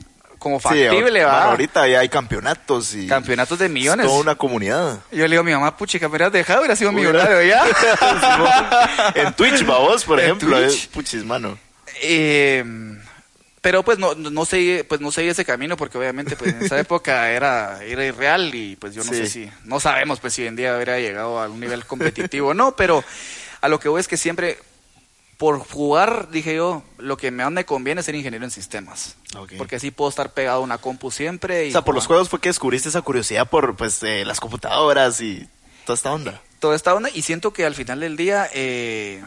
[0.46, 1.44] como factible, sí, ¿va?
[1.44, 3.06] ahorita ya hay campeonatos y...
[3.06, 4.06] Campeonatos de millones.
[4.06, 5.00] Es toda una comunidad.
[5.10, 7.64] Yo le digo a mi mamá, puchica, me hubieras dejado, hubiera sido millonario ya.
[9.14, 10.56] en Twitch, vos, por En ejemplo.
[10.56, 10.72] Twitch.
[10.82, 11.58] es puchis, mano.
[12.02, 12.64] Eh,
[13.60, 16.62] pero pues no, no, no seguí, pues no seguí ese camino porque obviamente pues en
[16.64, 19.18] esa época era, era irreal y pues yo no Sí.
[19.18, 22.50] sé si, no sabemos pues si hoy en día hubiera llegado a un nivel competitivo
[22.50, 23.02] o no, pero
[23.60, 24.58] a lo que voy es que siempre
[25.36, 29.16] por jugar, dije yo, lo que más me conviene es ser ingeniero en sistemas.
[29.58, 31.66] Porque así puedo estar pegado a una compu siempre.
[31.66, 34.40] Y O sea, por los juegos fue que descubriste esa curiosidad por pues eh, las
[34.40, 35.46] computadoras y
[35.84, 36.42] toda esta onda.
[36.58, 37.10] Toda esta onda.
[37.12, 39.22] Y siento que al final del día, eh,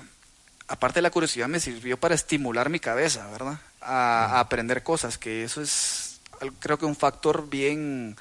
[0.67, 3.59] aparte de la curiosidad, me sirvió para estimular mi cabeza, ¿verdad?
[3.81, 6.21] A, a aprender cosas, que eso es,
[6.59, 8.17] creo que un factor bien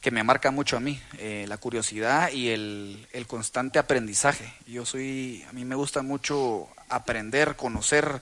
[0.00, 4.52] que me marca mucho a mí, eh, la curiosidad y el, el constante aprendizaje.
[4.66, 8.20] Yo soy, a mí me gusta mucho aprender, conocer,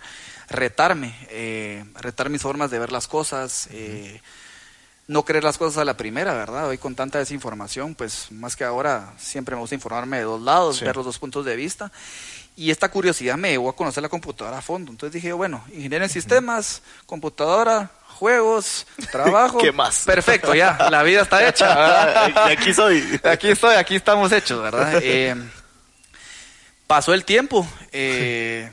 [0.49, 4.21] retarme, eh, retar mis formas de ver las cosas, eh,
[5.07, 6.69] no creer las cosas a la primera, ¿verdad?
[6.69, 10.77] Hoy con tanta desinformación, pues más que ahora siempre me gusta informarme de dos lados,
[10.79, 10.85] Sí.
[10.85, 11.91] ver los dos puntos de vista.
[12.57, 14.91] Y esta curiosidad me llevó a conocer la computadora a fondo.
[14.93, 19.59] Entonces dije, bueno, ingeniero en sistemas, computadora, juegos, trabajo.
[19.59, 20.03] ¿Qué más?
[20.05, 22.49] Perfecto, ya, la vida está hecha, ¿verdad?
[22.49, 23.21] y aquí soy.
[23.25, 24.95] Aquí estoy, aquí estamos hechos, ¿verdad?
[25.03, 25.35] Eh,
[26.91, 28.69] pasó el tiempo, eh,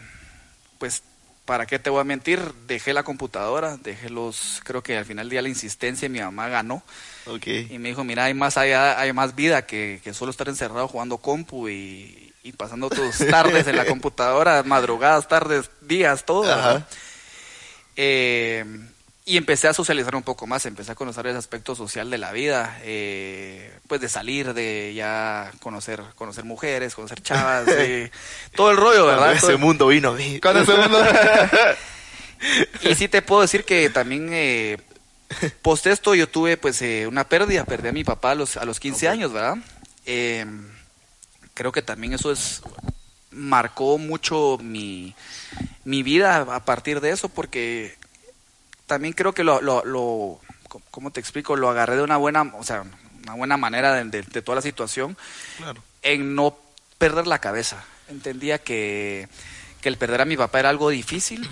[0.79, 1.03] pues,
[1.45, 2.41] ¿para qué te voy a mentir?
[2.65, 6.19] Dejé la computadora, dejé los, creo que al final del día la insistencia de mi
[6.19, 6.81] mamá ganó
[7.27, 7.45] Ok.
[7.45, 10.87] y me dijo, mira, hay más allá, hay más vida que, que solo estar encerrado
[10.87, 16.51] jugando compu y, y pasando tus tardes en la computadora, madrugadas, tardes, días, todo.
[16.51, 16.87] Ajá.
[17.95, 18.65] Eh,
[19.29, 22.31] y empecé a socializar un poco más, empecé a conocer el aspecto social de la
[22.31, 28.09] vida, eh, pues de salir, de ya conocer, conocer mujeres, conocer chavas, eh,
[28.55, 29.31] todo el rollo, ¿verdad?
[29.33, 30.39] Cuando ese mundo vino a mí.
[30.39, 31.03] cuando ese mundo-
[32.83, 34.77] y sí te puedo decir que también eh,
[35.61, 38.63] post esto yo tuve pues eh, una pérdida, perdí a mi papá a los, a
[38.63, 39.57] los 15 años, ¿verdad?
[40.05, 40.45] Eh,
[41.53, 42.61] creo que también eso es
[43.31, 45.13] marcó mucho mi,
[45.83, 47.97] mi vida a partir de eso porque
[48.87, 50.39] también creo que lo, lo, lo
[50.91, 51.55] ¿cómo te explico?
[51.55, 52.83] Lo agarré de una buena, o sea,
[53.23, 55.15] una buena manera de, de- de toda la situación
[55.57, 55.83] Claro.
[56.01, 56.57] en no
[56.97, 57.83] perder la cabeza.
[58.09, 59.27] Entendía que,
[59.81, 61.47] que el perder a mi papá era algo difícil,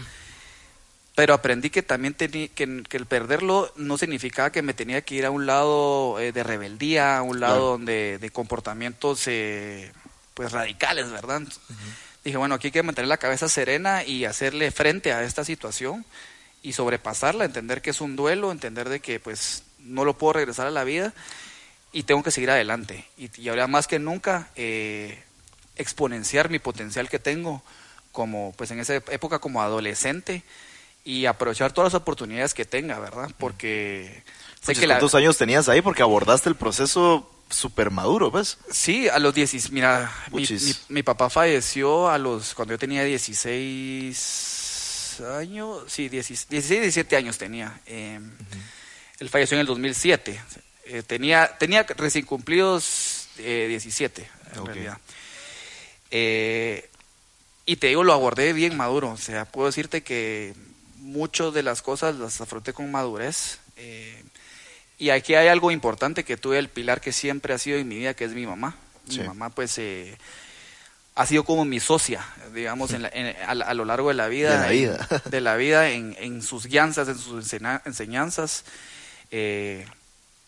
[1.16, 5.16] pero aprendí que también tenía que, que el perderlo no significaba que me tenía que
[5.16, 7.68] ir a un lado eh, de rebeldía, a un lado Claro.
[7.72, 9.92] donde de comportamientos eh,
[10.34, 11.42] pues radicales, ¿verdad?
[12.24, 16.06] Dije, bueno, aquí hay que mantener la cabeza serena y hacerle frente a esta situación
[16.68, 20.66] y sobrepasarla, entender que es un duelo, entender de que pues no lo puedo regresar
[20.68, 21.14] a la vida
[21.92, 23.06] y tengo que seguir adelante.
[23.18, 25.22] Y, y ahora más que nunca eh,
[25.76, 27.62] exponenciar mi potencial que tengo
[28.12, 30.44] como pues en esa época como adolescente
[31.04, 33.30] y aprovechar todas las oportunidades que tenga, ¿verdad?
[33.38, 34.24] Porque
[34.62, 35.82] sé Puchis, que la, ¿Cuántos años tenías ahí?
[35.82, 38.58] Porque abordaste el proceso súper maduro, pues.
[38.72, 43.04] Sí, a los 10, mira, mi, mi- mi papá falleció a los, cuando yo tenía
[43.04, 44.65] 16
[45.22, 47.80] años, sí, 16, 16 17 años tenía.
[47.86, 48.20] eh,
[49.20, 50.40] Él falleció en el 2007.
[50.88, 54.98] Eh, tenía, tenía recién cumplidos eh, 17, en realidad.
[56.12, 56.90] Eh,
[57.66, 59.12] y te digo, lo abordé bien maduro.
[59.12, 60.54] O sea, puedo decirte que
[60.98, 63.60] muchas de las cosas las afronté con madurez.
[63.78, 64.24] eh,
[64.98, 67.98] y aquí hay algo importante que tuve el pilar que siempre ha sido en mi
[67.98, 68.78] vida, que es mi mamá.
[69.10, 69.20] Sí.
[69.20, 70.18] Mi mamá, pues, eh,
[71.16, 74.28] ha sido como mi socia, digamos, en la- en- a, a lo largo de la
[74.28, 74.52] vida.
[74.52, 75.08] De la en- vida.
[75.26, 78.66] de la vida, en, en sus guianzas, en sus ensena- enseñanzas.
[79.32, 79.86] Eh,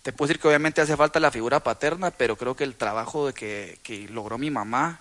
[0.03, 3.27] te puedo decir que obviamente hace falta la figura paterna, pero creo que el trabajo
[3.27, 4.99] de que, que logró mi mamá,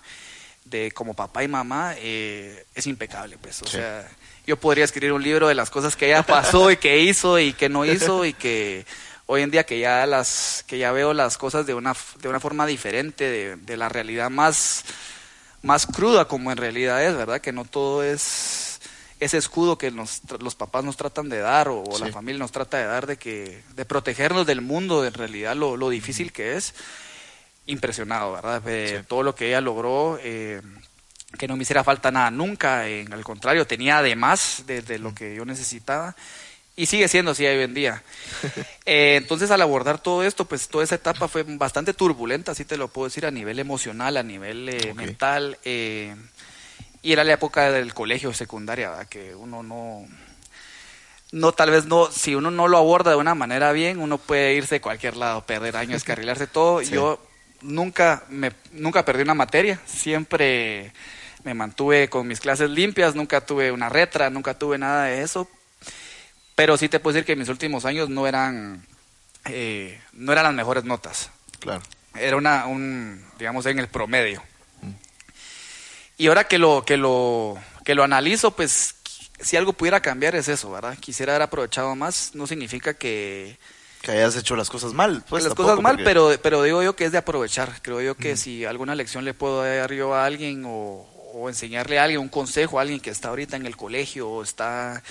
[0.65, 3.61] de como papá y mamá, eh, es impecable, pues.
[3.61, 3.77] O Sí.
[3.77, 4.05] sea,
[4.45, 7.53] yo podría escribir un libro de las cosas que ella pasó y que hizo y
[7.53, 8.85] que no hizo y que
[9.27, 12.39] hoy en día que ya las que ya veo las cosas de una de una
[12.39, 14.83] forma diferente de, de la realidad más
[15.67, 17.41] más cruda como en realidad es, ¿verdad?
[17.41, 18.79] Que no todo es
[19.19, 22.51] ese escudo que nos, los papás nos tratan de dar o, o la familia nos
[22.51, 26.55] trata de dar de que de protegernos del mundo, en realidad lo, lo difícil que
[26.55, 26.73] es.
[27.65, 28.61] Impresionado, ¿verdad?
[28.61, 30.61] De todo lo que ella logró, eh,
[31.37, 35.13] que no me hiciera falta nada nunca, en, al contrario, tenía además de, de lo
[35.13, 36.15] que yo necesitaba
[36.77, 38.03] y sigue siendo así hoy en día.
[38.89, 42.77] Eh, entonces, al abordar todo esto, pues toda esa etapa fue bastante turbulenta, así te
[42.77, 45.57] lo puedo decir, a nivel emocional, a nivel eh, mental.
[45.65, 46.15] eh,
[47.01, 49.07] y era la época del colegio secundaria, ¿verdad?
[49.09, 50.07] que uno no,
[51.33, 54.53] no, tal vez no, si uno no lo aborda de una manera bien, uno puede
[54.53, 56.79] irse de cualquier lado, perder años, descarrilarse todo.
[56.79, 56.91] Sí.
[56.91, 57.19] Yo
[57.61, 60.93] nunca, me, nunca perdí una materia, siempre
[61.43, 65.49] me mantuve con mis clases limpias, nunca tuve una retra, nunca tuve nada de eso.
[66.57, 68.83] Pero sí te puedo decir que mis últimos años no eran,
[69.45, 71.29] eh, no eran las mejores notas.
[71.59, 71.83] Claro.
[72.15, 74.41] Era una, un, digamos, en el promedio.
[76.17, 78.95] Y ahora que lo, que lo, que lo analizo, pues,
[79.39, 80.97] si algo pudiera cambiar es eso, ¿verdad?
[80.97, 83.59] Quisiera haber aprovechado más, no significa que,
[84.01, 85.23] Que hayas hecho las cosas mal.
[85.29, 87.83] Pues, las tampoco, cosas mal, porque- pero, pero digo yo que es de aprovechar.
[87.83, 91.07] Creo yo que si alguna lección le puedo dar yo a alguien o,
[91.37, 94.43] o enseñarle a alguien, un consejo a alguien que está ahorita en el colegio o
[94.43, 95.03] está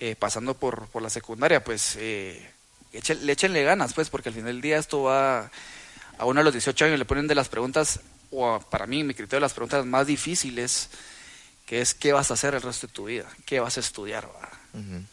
[0.00, 2.50] eh, pasando por, por la secundaria, pues eh,
[3.20, 5.50] le échenle ganas, pues, porque al final del día esto va
[6.18, 9.14] a uno a los 18 años le ponen de las preguntas, o para mí, mi
[9.14, 10.88] criterio, las preguntas más difíciles,
[11.66, 14.26] que es qué vas a hacer el resto de tu vida, qué vas a estudiar,
[14.26, 14.52] ¿verdad?
[14.74, 15.04] Ujú.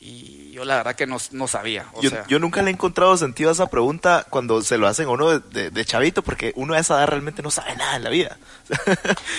[0.00, 1.86] Y yo la verdad que no, no sabía.
[1.92, 4.86] O yo, sea, yo nunca le he encontrado sentido a esa pregunta cuando se lo
[4.86, 7.74] hacen a uno de, de- de chavito, porque uno a esa edad realmente no sabe
[7.76, 8.36] nada en la vida.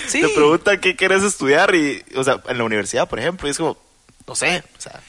[0.06, 0.20] Sí.
[0.20, 3.56] Te preguntan qué quieres estudiar y, o sea, en la universidad, por ejemplo, y es
[3.58, 3.78] como,
[4.26, 5.00] no sé, o sea,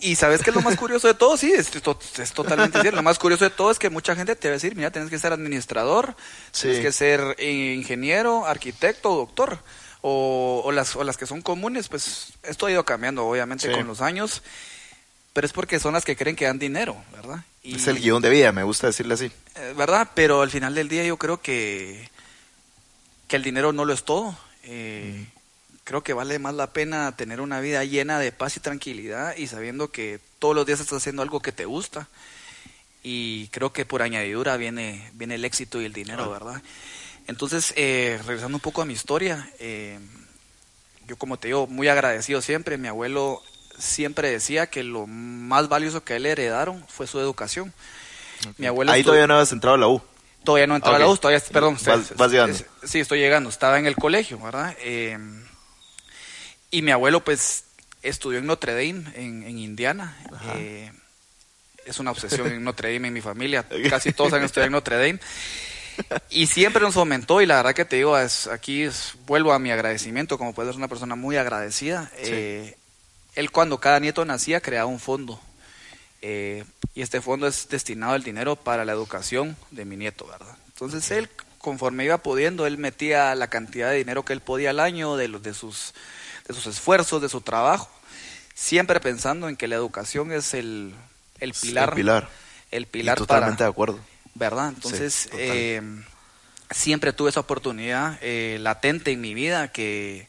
[0.00, 2.96] Y sabes que es lo más curioso de todo, sí, es, to- es totalmente cierto.
[2.96, 5.10] Lo más curioso de todo es que mucha gente te va a decir, mira, tienes
[5.10, 6.14] que ser administrador,
[6.52, 6.62] Sí.
[6.68, 9.58] tienes que ser ingeniero, arquitecto, doctor.
[10.06, 13.72] O, o las, o las que son comunes, pues esto ha ido cambiando, obviamente, Sí.
[13.74, 14.42] con los años.
[15.32, 17.42] Pero es porque son las que creen que dan dinero, ¿verdad?
[17.62, 19.32] Y- es el guion de vida, me gusta decirle así.
[19.56, 20.10] eh, ¿Verdad?
[20.14, 22.10] Pero al final del día yo creo que,
[23.28, 24.36] que el dinero no lo es todo.
[24.64, 25.26] Eh,
[25.84, 29.46] Creo que vale más la pena tener una vida llena de paz y tranquilidad y
[29.48, 32.08] sabiendo que todos los días estás haciendo algo que te gusta.
[33.02, 36.62] Y creo que por añadidura viene, viene el éxito y el dinero, ¿verdad?
[37.26, 39.98] Entonces, eh, regresando un poco a mi historia, eh,
[41.06, 42.76] yo como te digo, muy agradecido siempre.
[42.78, 43.42] Mi abuelo
[43.78, 47.72] siempre decía que lo más valioso que a él le heredaron fue su educación.
[48.58, 50.02] Mi abuelo Ahí todavía no habías entrado a la U.
[50.44, 51.02] Todavía no entraba Ok.
[51.02, 51.78] a la U, todavía, perdón.
[51.84, 52.58] Vas- se- vas se- llegando.
[52.84, 53.48] Sí, estoy llegando.
[53.48, 54.76] Estaba en el colegio, ¿verdad?
[54.80, 55.18] Eh,
[56.70, 57.64] y mi abuelo, pues,
[58.02, 60.14] estudió en Notre Dame, en, en Indiana.
[60.56, 60.92] Eh,
[61.86, 63.64] es una obsesión en Notre Dame en mi familia.
[63.88, 65.20] Casi todos han estudiado en Notre Dame.
[66.30, 69.58] Y siempre nos fomentó, y la verdad que te digo, es, aquí es- vuelvo a
[69.58, 72.10] mi agradecimiento, como puedes ser una persona muy agradecida.
[72.16, 72.76] Eh,
[73.34, 75.40] él cuando cada nieto nacía creaba un fondo.
[76.22, 80.56] Eh, y este fondo es destinado el dinero para la educación de mi nieto, ¿verdad?
[80.68, 81.28] Entonces él,
[81.58, 85.28] conforme iba pudiendo, él metía la cantidad de dinero que él podía al año, de,
[85.28, 85.92] los, de, sus,
[86.48, 87.90] de sus esfuerzos, de su trabajo,
[88.54, 90.94] siempre pensando en que la educación es el,
[91.40, 91.90] el pilar.
[91.90, 92.28] El pilar.
[92.70, 94.00] El pilar Y totalmente para, de acuerdo.
[94.34, 94.68] ¿Verdad?
[94.68, 95.82] Entonces, Sí, eh,
[96.70, 100.28] siempre tuve esa oportunidad eh, latente en mi vida que,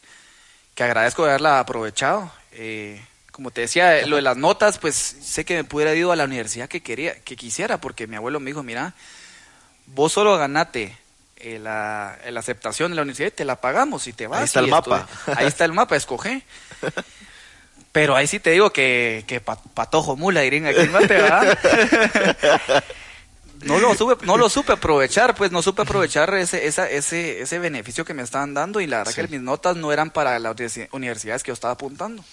[0.75, 2.31] que agradezco de haberla aprovechado.
[2.51, 6.15] Eh, como te decía, lo de las notas, pues sé que me pudiera ido a
[6.15, 8.93] la universidad que quería, que quisiera, porque mi abuelo me dijo, mira,
[9.87, 10.97] vos solo ganate
[11.37, 14.43] eh, la, la aceptación de la universidad y te la pagamos y te vas.
[14.45, 15.05] está el mapa.
[15.09, 15.35] estudia.
[15.39, 16.43] Ahí está el mapa, escoge.
[17.91, 21.57] Pero ahí sí te digo que, que pa- patojo mula, dirían aquí en Mate, ¿verdad?
[23.65, 27.59] no lo supe, no lo supe aprovechar, pues no supe aprovechar ese, esa, ese, ese
[27.59, 29.21] beneficio que me estaban dando y la verdad Sí.
[29.21, 32.23] que mis notas no eran para las universi- universidades que yo estaba apuntando.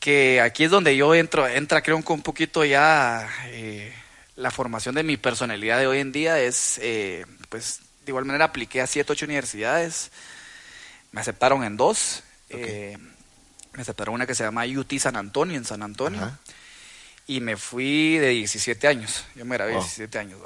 [0.00, 3.92] Que aquí es donde yo entro, entra creo que un poquito ya eh,
[4.36, 8.44] la formación de mi personalidad de hoy en día es, eh, pues de igual manera
[8.44, 10.10] apliqué a siete, ocho universidades,
[11.12, 12.96] me aceptaron en dos, eh,
[13.72, 16.22] me aceptaron una que se llama UT San Antonio, en San Antonio.
[16.22, 16.38] Ajá.
[17.26, 19.24] Y me fui de 17 años.
[19.34, 19.84] Yo me grabé de Wow.
[19.84, 20.38] 17 años.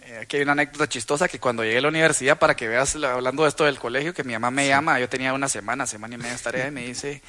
[0.00, 2.94] Eh, aquí hay una anécdota chistosa que cuando llegué a la universidad, para que veas,
[2.96, 5.86] la- hablando de esto del colegio, que mi mamá me llama, yo tenía una semana,
[5.86, 7.22] semana y media de allá, y me dice,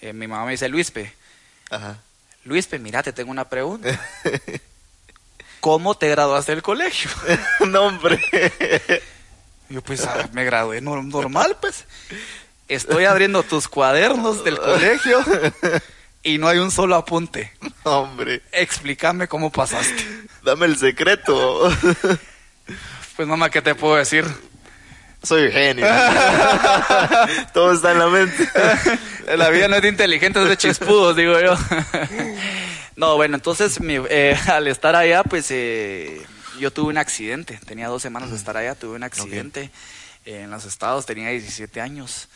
[0.00, 1.12] eh, mi mamá me dice, Luispe,
[1.70, 1.98] Ajá.
[2.44, 3.98] Luispe, mira, te tengo una pregunta.
[5.60, 7.10] ¿Cómo te graduaste del colegio?
[7.66, 8.20] no, hombre.
[9.70, 11.84] Yo pues ah, me gradué nor- normal, pues.
[12.68, 15.22] Estoy abriendo tus cuadernos del colegio
[16.24, 17.52] y no hay un solo apunte.
[17.84, 18.42] Hombre.
[18.50, 20.04] Explícame cómo pasaste.
[20.42, 21.70] Dame el secreto.
[23.16, 24.24] Pues mamá, ¿qué te puedo decir?
[25.22, 25.86] Soy genio.
[27.52, 28.48] Todo está en la mente.
[29.36, 31.54] La vida no es de inteligentes, es de chispudos, digo yo.
[32.96, 36.26] No, bueno, entonces mi- eh, al estar allá, pues eh,
[36.58, 37.58] yo tuve un accidente.
[37.64, 39.70] Tenía dos semanas de estar allá, tuve un accidente
[40.24, 42.28] eh, en los estados, tenía 17 años.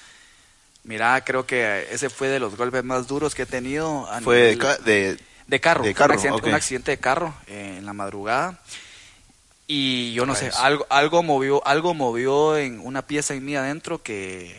[0.89, 4.11] Mira, creo que ese fue de los golpes más duros que he tenido.
[4.11, 7.35] a Fue de, nivel- de- de carro, De un carro, accidente, un accidente de carro
[7.47, 8.59] eh, en la madrugada.
[9.67, 14.03] Y yo no sé, algo, algo movió, algo movió en una pieza en mí adentro
[14.03, 14.59] que,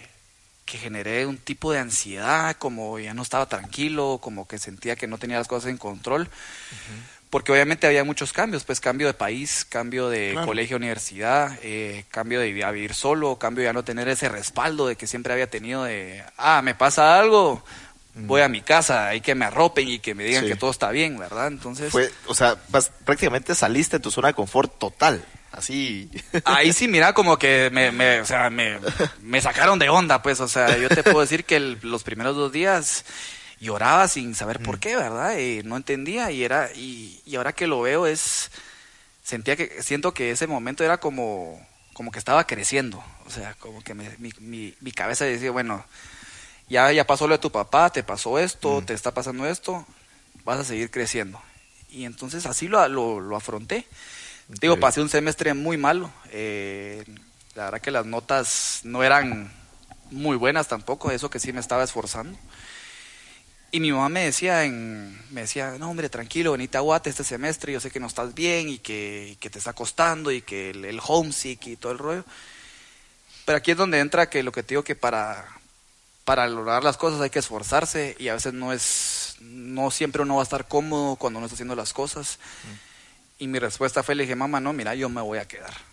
[0.65, 5.07] que generé un tipo de ansiedad, como ya no estaba tranquilo, como que sentía que
[5.07, 6.29] no tenía las cosas en control.
[7.29, 10.47] Porque obviamente había muchos cambios, pues cambio de país, cambio de Claro.
[10.47, 14.87] colegio, universidad, eh, cambio de a vivir solo, cambio de ya no tener ese respaldo
[14.87, 17.63] de que siempre había tenido de, ah, me pasa algo,
[18.15, 20.49] voy a mi casa, hay que me arropen y que me digan Sí.
[20.49, 21.47] que todo está bien, ¿verdad?
[21.49, 25.23] Entonces, fue, o sea, vas- prácticamente saliste de tu zona de confort total.
[25.51, 26.09] Así.
[26.45, 28.77] ahí sí, mira, como que me, me, o sea, me,
[29.21, 32.35] me sacaron de onda, pues, o sea, yo te puedo decir que el- los primeros
[32.35, 33.03] dos días
[33.59, 35.37] lloraba sin saber por qué, ¿verdad?
[35.37, 38.51] Y no entendía y era, y, y ahora que lo veo es,
[39.23, 43.81] sentía que, siento que ese momento era como, como que estaba creciendo, o sea, como
[43.83, 45.85] que me- mi, mi, mi cabeza decía, bueno,
[46.69, 49.85] ya, ya pasó lo de tu papá, te pasó esto, te está pasando esto,
[50.45, 51.41] vas a seguir creciendo.
[51.89, 53.87] Y entonces así lo, lo, lo afronté.
[54.61, 56.11] Digo, pasé un semestre muy malo.
[56.31, 57.03] eh,
[57.55, 59.51] la verdad que las notas no eran
[60.11, 62.37] muy buenas tampoco, eso que sí me estaba esforzando.
[63.71, 67.23] Y mi mamá me decía, en, me decía, no hombre, tranquilo, venite a Guate este
[67.23, 70.41] semestre, yo sé que no estás bien y que, y que te está costando y
[70.41, 72.25] que el, el homesick y todo el rollo.
[73.45, 75.47] Pero aquí es donde entra que lo que te digo que para,
[76.25, 80.35] para lograr las cosas hay que esforzarse y a veces no es, no siempre uno
[80.35, 82.39] va a estar cómodo cuando uno está haciendo las cosas.
[83.39, 85.88] Y mi respuesta fue, le dije, mamá, no, mira, yo me voy a quedar.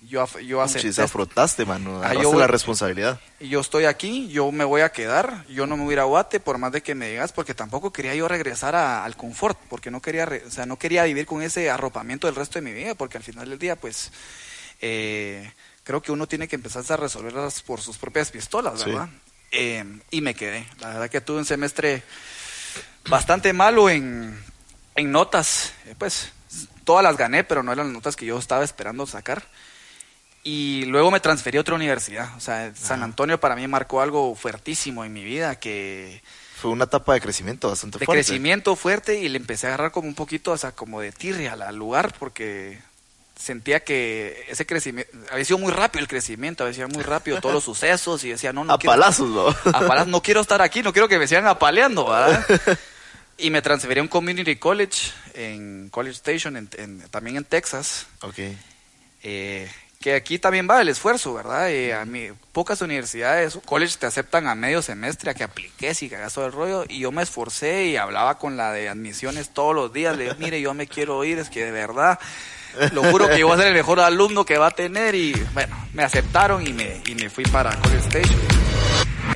[0.00, 2.00] Yo, yo acepté Puchis, afrontaste, mano.
[2.04, 3.20] Ah, yo voy- la responsabilidad.
[3.40, 6.04] yo estoy aquí, yo me voy a quedar, yo no me voy a ir a
[6.04, 9.58] Guate por más de que me digas, porque tampoco quería yo regresar a- al confort,
[9.68, 12.62] porque no quería, re- o sea, no quería vivir con ese arropamiento del resto de
[12.62, 14.12] mi vida, porque al final del día, pues,
[14.80, 18.90] eh, creo que uno tiene que empezar a resolverlas por sus propias pistolas, Sí.
[18.90, 19.08] ¿verdad?
[19.50, 20.64] Eh, y me quedé.
[20.80, 22.04] La verdad que tuve un semestre
[23.08, 24.38] bastante malo en,
[24.94, 26.30] en notas, eh, pues,
[26.84, 29.42] todas las gané, pero no eran las notas que yo estaba esperando sacar.
[30.44, 32.34] Y luego me transferí a otra universidad.
[32.36, 36.22] O sea, San Antonio para mí marcó algo fuertísimo en mi vida que
[36.56, 38.24] Fue una etapa de crecimiento bastante de fuerte.
[38.24, 41.52] crecimiento fuerte y le empecé a agarrar como un poquito, o sea, como de tirria
[41.54, 42.78] al, al lugar porque
[43.36, 47.54] sentía que ese crecimiento, había sido muy rápido el crecimiento, había sido muy rápido todos
[47.54, 49.48] los sucesos y decía, no, no A quiero, palazos, ¿no?
[49.48, 52.44] a palazos, no quiero estar aquí, no quiero que me sigan apaleando, ¿verdad?
[53.40, 58.06] Y me transferí a un community college en College Station, en- en- también en Texas,
[58.22, 58.34] ok.
[59.22, 59.70] eh,
[60.00, 61.70] que aquí también va el esfuerzo, ¿verdad?
[61.70, 66.08] Eh, a mí, pocas universidades, college te aceptan a medio semestre a que apliques y
[66.08, 66.84] que todo el rollo.
[66.88, 70.16] Y yo me esforcé y hablaba con la de admisiones todos los días.
[70.16, 72.18] Le dije, mire, yo me quiero ir, es que de verdad,
[72.92, 75.16] lo juro que yo voy a ser el mejor alumno que va a tener.
[75.16, 78.77] Y bueno, me aceptaron y me, y me fui para College Station.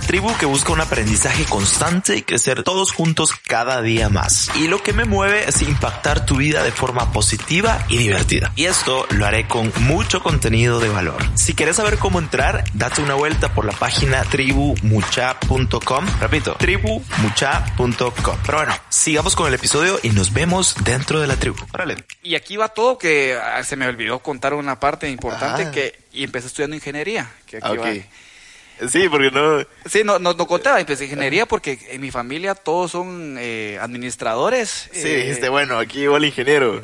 [0.00, 4.50] tribu que busca un aprendizaje constante y crecer todos juntos cada día más.
[4.56, 8.52] Y lo que me mueve es impactar tu vida de forma positiva y divertida.
[8.56, 11.16] Y esto lo haré con mucho contenido de valor.
[11.34, 16.06] Si quieres saber cómo entrar, date una vuelta por la página tribumucha.com.
[16.20, 18.36] Repito, tribumucha.com.
[18.46, 21.56] Pero bueno, sigamos con el episodio y nos vemos dentro de la tribu.
[21.72, 21.96] Órale.
[22.22, 25.70] Y aquí va todo que ah, se me olvidó contar una parte importante Ah.
[25.70, 27.30] que y empecé estudiando ingeniería.
[27.46, 27.78] Que aquí Ok.
[27.78, 27.90] va.
[28.88, 29.60] Sí, porque no...
[29.86, 34.88] Sí, no, no, no contaba, empecé ingeniería porque en mi familia todos son eh, administradores.
[34.92, 36.80] Sí, eh, dijiste, bueno, aquí va el ingeniero.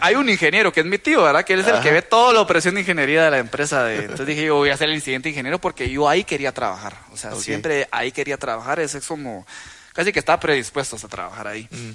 [0.00, 1.44] Hay, un ingeniero que es mi tío, ¿verdad?
[1.44, 3.84] Que él es el que ve toda la operación de ingeniería de la empresa.
[3.84, 6.96] De, entonces dije, yo voy a ser el siguiente ingeniero porque yo ahí quería trabajar.
[7.12, 8.80] O sea, siempre ahí quería trabajar.
[8.80, 9.46] Es como,
[9.92, 11.68] casi que estaba predispuesto a trabajar ahí.
[11.70, 11.90] Mm.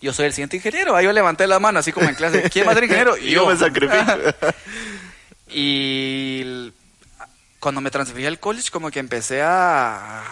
[0.00, 0.94] Yo soy el siguiente ingeniero.
[0.94, 2.48] Ahí yo levanté la mano, así como en clase.
[2.50, 3.16] ¿Quién va a ser ingeniero?
[3.22, 4.04] Y yo me sacrifico.
[5.50, 6.72] Y
[7.60, 10.24] cuando me transferí al college, como que empecé a,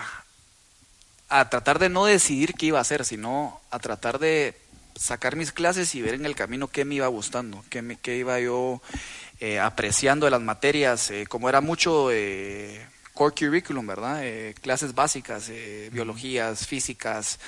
[1.29, 4.57] a tratar de no decidir qué iba a hacer, sino a tratar de
[4.95, 8.16] sacar mis clases y ver en el camino qué me iba gustando, qué, me- qué
[8.16, 8.81] iba yo
[9.41, 14.20] eh, apreciando de las materias, eh, como era mucho eh, core curriculum, ¿verdad?
[14.22, 17.39] Eh, clases básicas, eh, biologías, físicas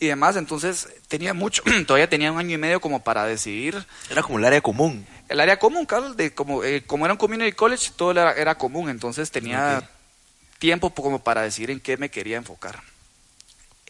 [0.00, 4.22] y demás, entonces tenía mucho, todavía tenía un año y medio como para decidir Era
[4.22, 5.06] como el área común.
[5.28, 8.88] El área común, de como, eh, como era un community college, todo era, era común,
[8.88, 9.88] entonces tenía
[10.58, 12.82] tiempo po- como para decidir en qué me quería enfocar.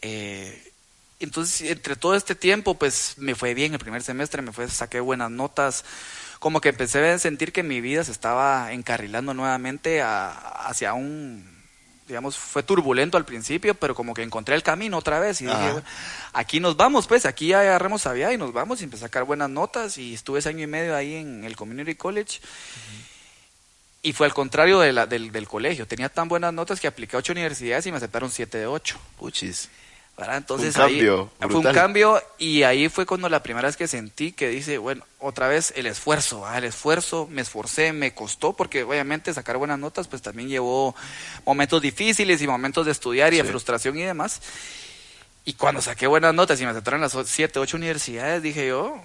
[0.01, 0.71] Eh,
[1.19, 4.99] entonces, entre todo este tiempo, pues me fue bien el primer semestre, me fue, saqué
[4.99, 5.83] buenas notas,
[6.39, 11.56] como que empecé a sentir que mi vida se estaba encarrilando nuevamente a- hacia un,
[12.07, 15.55] digamos, fue turbulento al principio, pero como que encontré el camino otra vez y dije,
[15.57, 15.71] Ajá.
[15.73, 15.87] "Bueno,
[16.33, 19.07] aquí nos vamos, pues, aquí ya agarremos a vía y nos vamos y empecé a
[19.07, 22.39] sacar buenas notas y estuve ese año y medio ahí en el Community College.
[24.03, 25.85] Y fue al contrario de la- del, del colegio.
[25.87, 28.97] Tenía tan buenas notas que apliqué a ocho universidades y me aceptaron siete de ocho.
[29.17, 29.69] Puchis.
[30.17, 30.37] ¿Verdad?
[30.37, 31.71] Entonces Un cambio ahí fue brutal.
[31.71, 35.47] un cambio y ahí fue cuando la primera vez que sentí que dice, bueno, otra
[35.47, 36.57] vez el esfuerzo, ¿verdad?
[36.57, 40.95] el esfuerzo, me esforcé, me costó, porque obviamente sacar buenas notas pues también llevó
[41.45, 44.41] momentos difíciles y momentos de estudiar y de frustración y demás.
[45.45, 48.99] Y cuando saqué buenas notas y me aceptaron las siete, ocho universidades, dije yo,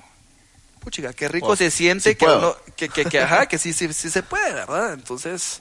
[0.81, 3.73] puchiga, qué rico Wow, se siente sí que, uno, que, que, que, ajá, que sí,
[3.73, 4.95] sí, sí se puede, ¿verdad?
[4.95, 5.61] Entonces,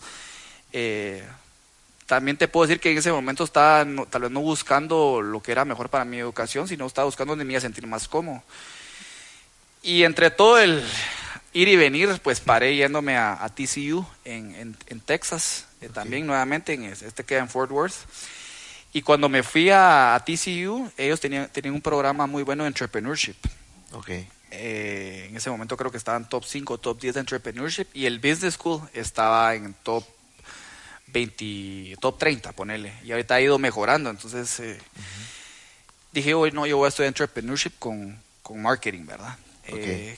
[0.74, 1.24] eh,
[2.12, 5.42] también te puedo decir que en ese momento estaba no- tal vez no buscando lo
[5.42, 8.10] que era mejor para mi educación, sino estaba buscando donde me iba a sentir más
[8.10, 8.44] cómodo.
[9.82, 10.84] Y entre todo el
[11.54, 16.28] ir y venir, pues paré yéndome a, a TCU en, en, en Texas, eh, también
[16.28, 17.96] nuevamente, en es- este queda en Fort Worth.
[18.92, 22.68] Y cuando me fui a, a TCU, ellos tenían, tenían un programa muy bueno de
[22.68, 23.36] entrepreneurship.
[23.94, 24.10] Ok.
[24.52, 28.20] Eh, en ese momento creo que estaban top 5, top 10 de entrepreneurship y el
[28.20, 30.04] business school estaba en top
[31.12, 32.94] 20, top 30, ponele.
[33.04, 34.10] Y ahorita ha ido mejorando.
[34.10, 34.78] Entonces eh,
[36.12, 39.38] dije, hoy no, yo voy a estudiar entrepreneurship con, con marketing, ¿verdad?
[39.68, 40.18] Eh,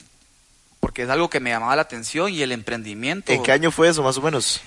[0.80, 3.32] porque es algo que me llamaba la atención y el emprendimiento.
[3.32, 4.60] ¿En qué año fue eso, más o menos?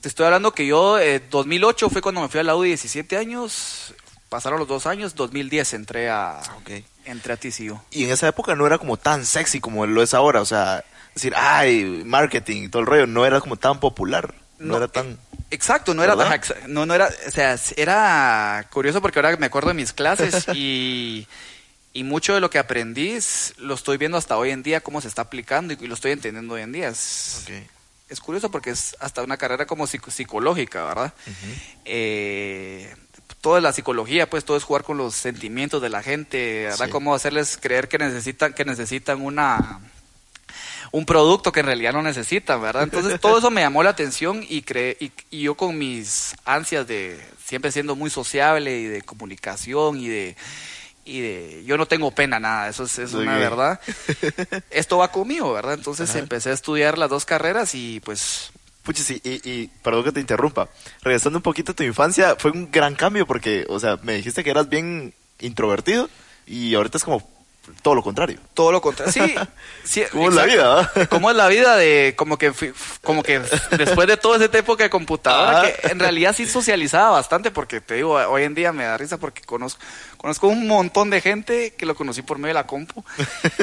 [0.00, 3.16] Te estoy hablando que yo, eh, 2008 fue cuando me fui a la U, 17
[3.18, 3.94] años.
[4.30, 6.70] Pasaron los dos años, 2010 entré a, Ok.
[7.04, 7.78] entré a TCU.
[7.90, 10.40] Y en esa época no era como tan sexy como lo es ahora.
[10.40, 14.32] O sea, decir, ay, marketing y todo el rollo, no era como tan popular.
[14.60, 15.18] No, era tan...
[15.50, 19.68] Exacto, no era, ajá, no, no era, o sea, era curioso porque ahora me acuerdo
[19.68, 21.26] de mis clases y,
[21.92, 23.18] y mucho de lo que aprendí
[23.58, 26.54] lo estoy viendo hasta hoy en día, cómo se está aplicando y, lo estoy entendiendo
[26.54, 26.88] hoy en día.
[26.88, 27.46] Es,
[28.08, 31.14] es curioso porque es hasta una carrera como psico- psicológica, ¿verdad?
[31.84, 32.94] Eh,
[33.40, 36.86] toda la psicología, pues todo es jugar con los sentimientos de la gente, ¿verdad?
[36.86, 36.92] Sí.
[36.92, 39.80] Cómo hacerles creer que necesitan, que necesitan una
[40.92, 42.82] un producto que en realidad no necesitan, ¿verdad?
[42.82, 46.86] Entonces todo eso me llamó la atención y, cre y, y yo con mis ansias
[46.86, 50.36] de siempre siendo muy sociable y de comunicación y de
[51.04, 53.50] y de yo no tengo pena nada, eso es, una bien.
[53.50, 53.80] verdad.
[54.70, 55.74] Esto va conmigo, ¿verdad?
[55.74, 60.12] Entonces empecé a estudiar las dos carreras y pues Puchis, y, y, y perdón que
[60.12, 60.68] te interrumpa.
[61.02, 64.42] Regresando un poquito a tu infancia, fue un gran cambio porque, o sea, me dijiste
[64.42, 66.08] que eras bien introvertido
[66.46, 67.29] y ahorita es como
[67.82, 68.38] todo lo contrario.
[68.54, 69.12] todo lo contrario.
[69.12, 69.34] Sí,
[69.84, 70.92] sí ¿Cómo es la vida?
[71.08, 72.52] ¿Cómo es la vida de como que
[73.02, 73.40] como que
[73.76, 75.72] después de toda esa época de computadora Ajá.
[75.72, 79.16] que en realidad sí socializaba bastante porque te digo hoy en día me da risa
[79.18, 79.80] porque conozco
[80.16, 83.04] conozco un montón de gente que lo conocí por medio de la compu.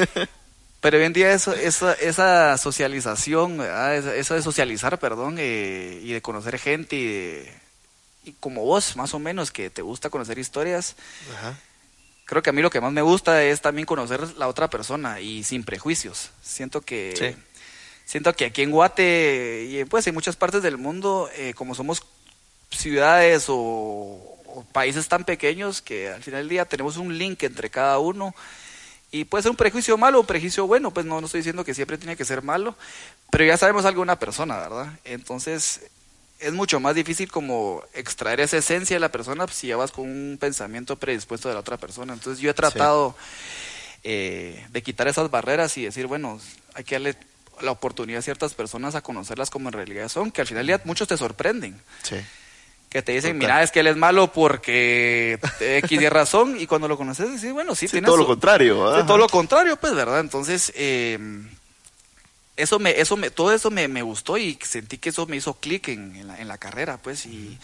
[0.79, 3.95] Pero hoy en día eso, esa, esa socialización, ¿verdad?
[3.95, 7.53] Esa- eso de socializar, perdón, eh, y de conocer gente y, de-
[8.25, 10.95] y como vos, más o menos, que te gusta conocer historias,
[11.35, 11.55] Ajá.
[12.27, 15.19] Creo que a mí lo que más me gusta es también conocer la otra persona
[15.21, 16.29] y sin prejuicios.
[16.43, 17.43] Siento que Sí.
[18.05, 22.03] siento que aquí en Guate y pues en muchas partes del mundo, eh, como somos
[22.69, 27.69] ciudades o, o países tan pequeños que al final del día tenemos un link entre
[27.69, 28.35] cada uno
[29.09, 31.63] y puede ser un prejuicio malo o un prejuicio bueno, pues no, no estoy diciendo
[31.63, 32.75] que siempre tiene que ser malo,
[33.31, 34.99] pero ya sabemos algo de una persona, ¿verdad?
[35.05, 35.79] Entonces
[36.39, 40.05] es mucho más difícil como extraer esa esencia de la persona si ya vas con
[40.05, 42.13] un pensamiento predispuesto de la otra persona.
[42.13, 43.15] Entonces yo he tratado
[44.03, 46.39] eh, de quitar esas barreras y decir, bueno,
[46.75, 47.15] hay que darle
[47.61, 50.79] la oportunidad a ciertas personas a conocerlas como en realidad son, que al final día
[50.83, 51.79] muchos te sorprenden.
[52.03, 52.17] Sí.
[52.89, 53.39] Que te dicen, Total.
[53.39, 57.51] mira, es que él es malo porque X y razón, y cuando lo conoces, dices,
[57.51, 58.95] bueno, sí, Sí, tienes todo lo contrario.
[58.95, 60.21] Sí, todo lo contrario, pues, ¿verdad?
[60.21, 61.19] Entonces, eh,
[62.57, 65.53] eso me, eso me, todo eso me, me gustó y sentí que eso me hizo
[65.59, 67.57] clic en, en la, en la carrera, pues, y,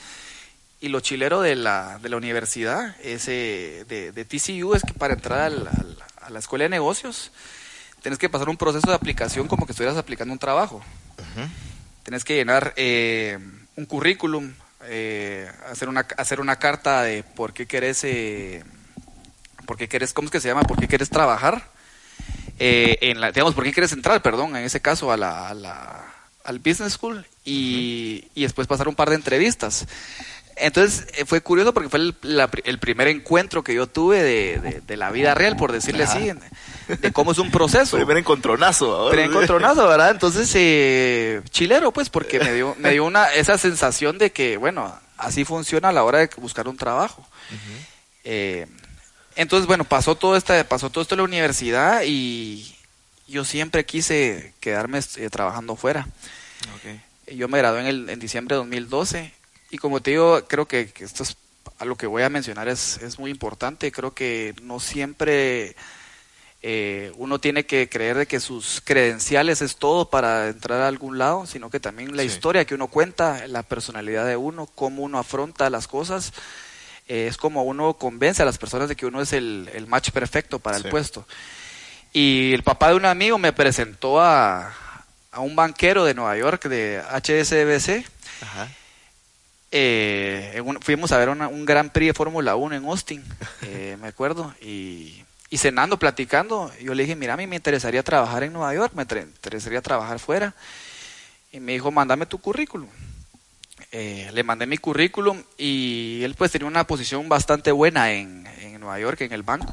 [0.82, 5.14] y lo chilero de la, de la universidad, ese, de, de TCU, es que para
[5.16, 7.32] entrar al- al- a la escuela de negocios,
[8.02, 10.78] tienes que pasar un proceso de aplicación como que estuvieras aplicando un trabajo.
[11.18, 11.48] Ujú.
[12.04, 13.40] Tienes que llenar eh,
[13.76, 14.54] un currículum,
[14.86, 18.64] eh, hacer una hacer una carta de por qué querés, eh,
[19.66, 20.64] por qué querés, ¿cómo es que se llama?
[20.64, 21.72] ¿Por qué querés trabajar?
[22.60, 25.54] Eh, en la, digamos, ¿por qué quieres entrar, perdón, en ese caso a la, a
[25.54, 26.06] la-
[26.46, 29.88] al business school y, y después pasar un par de entrevistas.
[30.56, 34.60] Entonces eh, fue curioso porque fue el, la el primer encuentro que yo tuve de,
[34.60, 36.14] de- de la vida real, por decirle Ajá.
[36.18, 36.32] así,
[37.00, 37.96] de cómo es un proceso.
[37.98, 39.10] Primer encontronazo.
[39.10, 40.12] Primer encontronazo, ¿verdad?
[40.12, 44.94] Entonces, eh, chilero, pues, porque me dio, me dio una, esa sensación de que, bueno,
[45.18, 47.26] así funciona a la hora de buscar un trabajo.
[48.26, 48.68] Eh,
[49.36, 52.76] entonces, bueno, pasó todo, esta, pasó todo esto en la universidad y
[53.28, 56.08] yo siempre quise quedarme eh, trabajando fuera.
[57.34, 59.34] Yo me gradué en, el, en diciembre de 2012
[59.72, 61.38] y como te digo, creo que, que esto es
[61.80, 63.92] a lo que voy a mencionar es, es muy importante.
[63.92, 65.76] Creo que no siempre
[66.62, 71.18] eh, uno tiene que creer de que sus credenciales es todo para entrar a algún
[71.18, 72.30] lado, sino que también la Sí.
[72.30, 76.32] historia que uno cuenta, la personalidad de uno, cómo uno afronta las cosas,
[77.08, 80.12] eh, es como uno convence a las personas de que uno es el, el match
[80.12, 80.84] perfecto para Sí.
[80.86, 81.28] el puesto.
[82.14, 84.74] Y el papá de un amigo me presentó a,
[85.32, 88.06] a un banquero de Nueva York, de HSBC.
[88.42, 88.70] Ajá.
[89.72, 93.24] Eh, en un- fuimos a ver una- un Gran Prix de Fórmula 1 en Austin,
[93.64, 98.04] eh, me acuerdo, y, y cenando, platicando, yo le dije, mira, a mí me interesaría
[98.04, 100.54] trabajar en Nueva York, me interesaría trabajar fuera.
[101.52, 102.90] Y me dijo, mándame tu currículum.
[103.96, 108.80] Eh, le mandé mi currículum y él pues tenía una posición bastante buena en, en
[108.80, 109.72] Nueva York, en el banco.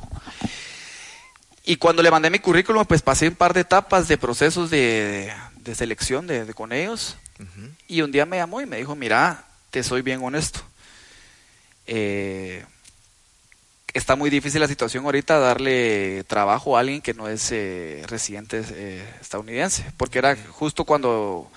[1.65, 5.33] Y cuando le mandé mi currículum, pues pasé un par de etapas de procesos de,
[5.61, 7.17] de selección de, de con ellos.
[7.89, 10.61] Y un día me llamó y me dijo, mira, te soy bien honesto.
[11.87, 12.63] Eh,
[13.95, 18.63] está muy difícil la situación ahorita darle trabajo a alguien que no es eh, residente
[19.23, 21.51] estadounidense, porque era justo cuando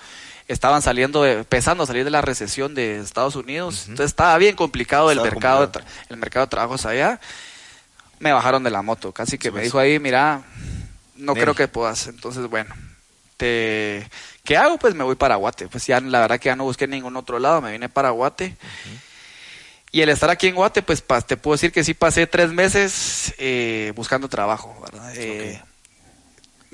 [0.48, 4.56] estaban saliendo, de- empezando a salir de la recesión de Estados Unidos, entonces estaba bien
[4.56, 5.80] complicado el mercado, de
[6.10, 7.20] el mercado de trabajos allá.
[8.18, 10.42] Me bajaron de la moto, casi que Sí, me dijo ahí, mira,
[11.16, 11.42] no Nel.
[11.42, 12.06] creo que puedas.
[12.06, 12.74] Entonces, bueno,
[13.36, 14.08] te,
[14.44, 14.78] ¿qué hago?
[14.78, 15.68] Pues me voy para Guate.
[15.68, 18.56] Pues ya la verdad que ya no busqué ningún otro lado, me vine para Guate.
[19.90, 23.32] Y el estar aquí en Guate, pues te puedo decir que sí pasé tres meses
[23.38, 25.12] eh, buscando trabajo, ¿verdad?
[25.16, 25.62] Eh,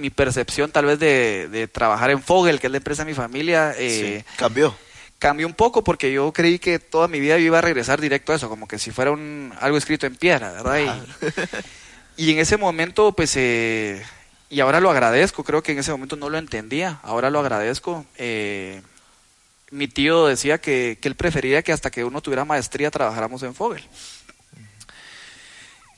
[0.01, 3.15] Mi percepción tal vez de, de trabajar en Fogel, que es la empresa de mi
[3.15, 4.35] familia, eh, Sí.
[4.37, 4.75] Cambió.
[5.19, 8.33] cambió un poco porque yo creí que toda mi vida yo iba a regresar directo
[8.33, 11.07] a eso, como que si fuera un, algo escrito en piedra, ¿verdad?
[12.17, 14.03] Y, y en ese momento, pues, eh,
[14.49, 18.07] y ahora lo agradezco, creo que en ese momento no lo entendía, ahora lo agradezco.
[18.17, 18.81] eh,
[19.73, 23.55] mi tío decía que, que él prefería que hasta que uno tuviera maestría trabajáramos en
[23.55, 23.85] Fogel.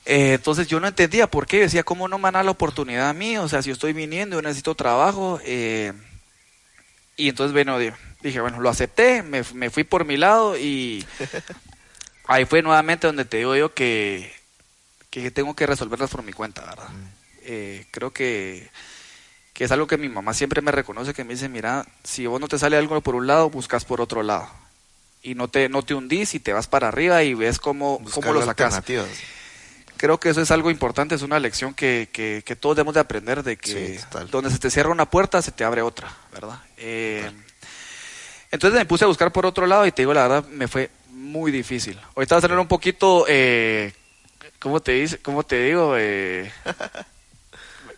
[0.05, 3.09] Eh, entonces yo no entendía por qué, yo decía, ¿cómo no me dan la oportunidad
[3.09, 3.37] a mí?
[3.37, 5.39] O sea, si yo estoy viniendo, yo necesito trabajo.
[5.43, 5.93] eh,
[7.15, 7.91] y entonces, bueno, di-
[8.21, 11.05] dije, bueno, lo acepté, me, me fui por mi lado y
[12.27, 14.33] ahí fue nuevamente donde te digo yo que,
[15.09, 16.89] que tengo que resolverlas por mi cuenta, ¿verdad?
[17.45, 18.69] Eh, creo que,
[19.53, 22.39] que es algo que mi mamá siempre me reconoce, que me dice, mira, si vos
[22.41, 24.49] no te sale algo por un lado, buscas por otro lado.
[25.21, 28.23] Y no te, no te hundís y te vas para arriba y ves cómo, Buscar
[28.23, 29.07] cómo lo sacas alternativas.
[30.03, 32.99] Creo que eso es algo importante, es una lección que, que, que todos debemos de
[32.99, 36.59] aprender, de que Sí, donde se te cierra una puerta, se te abre otra, ¿verdad?
[36.75, 37.31] Eh,
[38.51, 40.89] entonces me puse a buscar por otro lado y te digo, la verdad, me fue
[41.07, 41.97] muy difícil.
[42.17, 43.93] Ahorita va a tener un poquito, eh,
[44.59, 45.19] ¿cómo te dice?
[45.19, 45.95] ¿Cómo te digo?
[45.97, 46.51] Eh,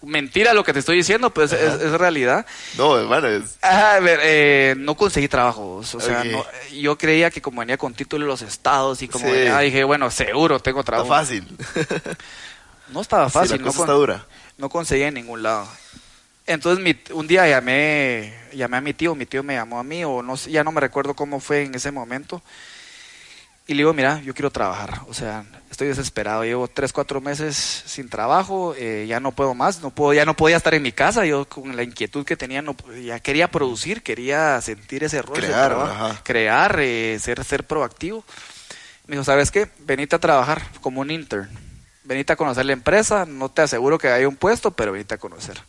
[0.05, 2.45] mentira lo que te estoy diciendo, pues es, es realidad.
[2.77, 3.57] No, hermano, es...
[3.61, 7.77] Ah, a ver, eh, no conseguí trabajos, o sea, no- yo creía que como venía
[7.77, 9.31] con título de los estados y como Sí.
[9.31, 11.09] venía, dije, bueno, seguro tengo Está trabajo.
[11.09, 11.45] fácil.
[12.89, 14.25] No estaba fácil, no, con- está dura.
[14.57, 15.67] no conseguía en ningún lado.
[16.45, 20.03] Entonces mi- un día llamé, llamé a mi tío, mi tío me llamó a mí,
[20.05, 22.43] o no ya no me recuerdo cómo fue en ese momento.
[23.67, 27.55] Y le digo, mira, yo quiero trabajar, o sea, estoy desesperado, llevo tres, cuatro meses
[27.55, 30.91] sin trabajo, eh, ya no puedo más, no puedo, ya no podía estar en mi
[30.91, 35.37] casa, yo con la inquietud que tenía, no, ya quería producir, quería sentir ese rol,
[35.37, 38.23] Crear, trabajo, crear, eh, ser, ser proactivo.
[39.07, 39.67] Me dijo, ¿sabes qué?
[39.79, 41.49] Venite a trabajar como un intern.
[42.03, 43.25] Venite a conocer la empresa.
[43.25, 45.59] No te aseguro que haya un puesto, pero venite a conocer.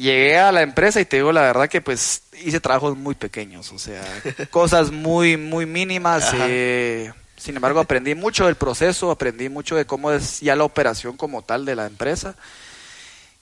[0.00, 3.70] Llegué a la empresa y te digo la verdad que pues hice trabajos muy pequeños,
[3.72, 4.02] o sea,
[4.50, 6.32] cosas muy, muy mínimas.
[6.38, 11.16] Eh, sin embargo, aprendí mucho del proceso, aprendí mucho de cómo es ya la operación
[11.16, 12.34] como tal de la empresa.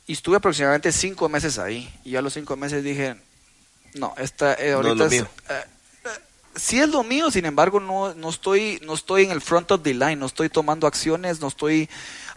[0.06, 1.92] Y estuve aproximadamente cinco meses ahí.
[2.04, 3.16] Y ya a los cinco meses dije,
[3.94, 5.28] no, esta eh, No es ahorita lo es, mío.
[5.50, 5.64] eh,
[6.06, 6.08] eh,
[6.56, 9.82] sí es lo mío, sin embargo no, no estoy no estoy en el front of
[9.82, 11.88] the line, no estoy tomando acciones, no estoy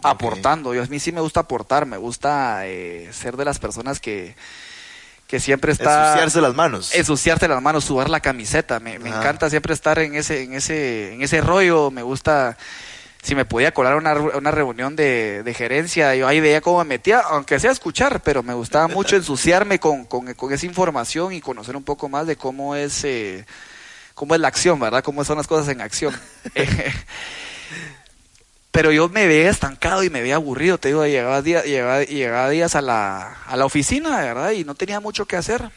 [0.02, 0.74] aportando.
[0.74, 4.34] Yo, a mí sí me gusta aportar, me gusta eh, ser de las personas que,
[5.26, 6.94] que siempre está Ensuciarse las manos.
[6.94, 8.80] ensuciarte las manos, sudar la camiseta.
[8.80, 11.90] Me, me encanta siempre estar en ese, en ese, en ese rollo.
[11.90, 12.56] Me gusta,
[13.22, 16.78] si me podía colar a una, una reunión de, de gerencia, yo ahí veía cómo
[16.78, 21.32] me metía, aunque sea escuchar, pero me gustaba mucho ensuciarme con, con, con esa información
[21.32, 23.46] y conocer un poco más de cómo es, eh,
[24.14, 25.02] cómo es la acción, ¿verdad?
[25.04, 26.14] Cómo son las cosas en acción.
[28.72, 32.48] pero yo me veía estancado y me veía aburrido, te digo, llegaba, día, llegaba, llegaba
[32.48, 34.52] días a la, a la oficina, ¿verdad?
[34.52, 35.70] Y no tenía mucho que hacer.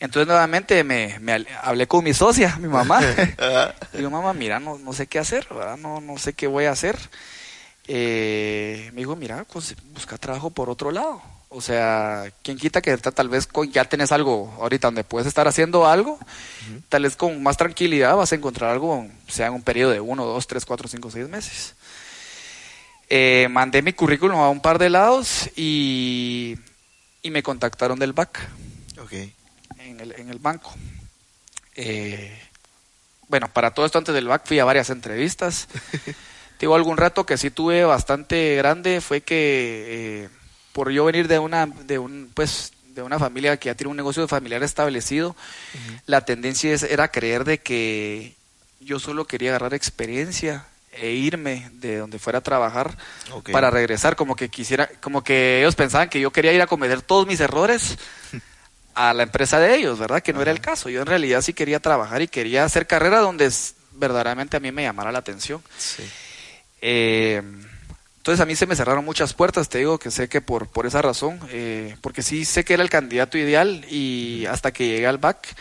[0.00, 1.18] Entonces nuevamente me,
[1.62, 3.00] hablé con mi socia, mi mamá.
[3.92, 5.76] Digo, mamá, mira, no, no sé qué hacer, ¿verdad?
[5.76, 6.96] No, no sé qué voy a hacer.
[7.88, 11.20] Eh, me dijo, mira, pues busca trabajo por otro lado.
[11.50, 15.26] O sea, quien quita que ta- tal vez con- ya tenés algo ahorita donde puedes
[15.26, 16.18] estar haciendo algo,
[16.90, 20.26] tal vez con más tranquilidad vas a encontrar algo, sea en un periodo de uno,
[20.26, 21.74] dos, tres, cuatro, cinco, seis meses.
[23.08, 26.58] Eh, mandé mi currículum a un par de lados y,
[27.22, 28.46] y me contactaron del BAC
[29.02, 29.12] Ok.
[29.78, 30.74] en el, en el banco.
[31.74, 32.38] Eh,
[33.28, 35.68] bueno, para todo esto antes del BAC fui a varias entrevistas.
[36.60, 40.28] Digo, algún rato que sí tuve bastante grande fue que eh,
[40.78, 43.96] por yo venir de una, de un, pues, de una familia que ya tiene un
[43.96, 45.34] negocio familiar establecido,
[46.06, 48.34] la tendencia es- era creer de que
[48.78, 52.96] yo solo quería agarrar experiencia e irme de donde fuera a trabajar
[53.52, 57.02] para regresar, como que quisiera, como que ellos pensaban que yo quería ir a cometer
[57.02, 57.98] todos mis errores
[58.94, 60.22] a la empresa de ellos, ¿verdad?
[60.22, 60.88] Que no era el caso.
[60.90, 63.50] Yo en realidad sí quería trabajar y quería hacer carrera donde
[63.94, 65.60] verdaderamente a mí me llamara la atención.
[65.76, 66.04] Sí.
[66.80, 67.42] Eh,
[68.28, 70.84] entonces a mí se me cerraron muchas puertas, te digo que sé que por, por
[70.84, 75.06] esa razón, eh, porque sí sé que era el candidato ideal y hasta que llegué
[75.06, 75.56] al BAC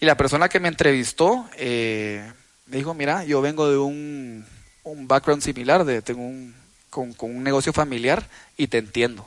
[0.00, 2.28] y la persona que me entrevistó eh,
[2.66, 4.44] me dijo, mira, yo vengo de un,
[4.82, 6.52] un background similar, de, tengo un,
[6.90, 8.26] con, con un negocio familiar
[8.56, 9.24] y te entiendo.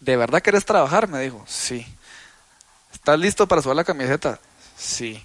[0.00, 1.08] ¿De verdad querés trabajar?
[1.08, 1.86] Me dijo, sí.
[2.92, 4.38] ¿Estás listo para subir la camiseta?
[4.76, 5.24] Sí.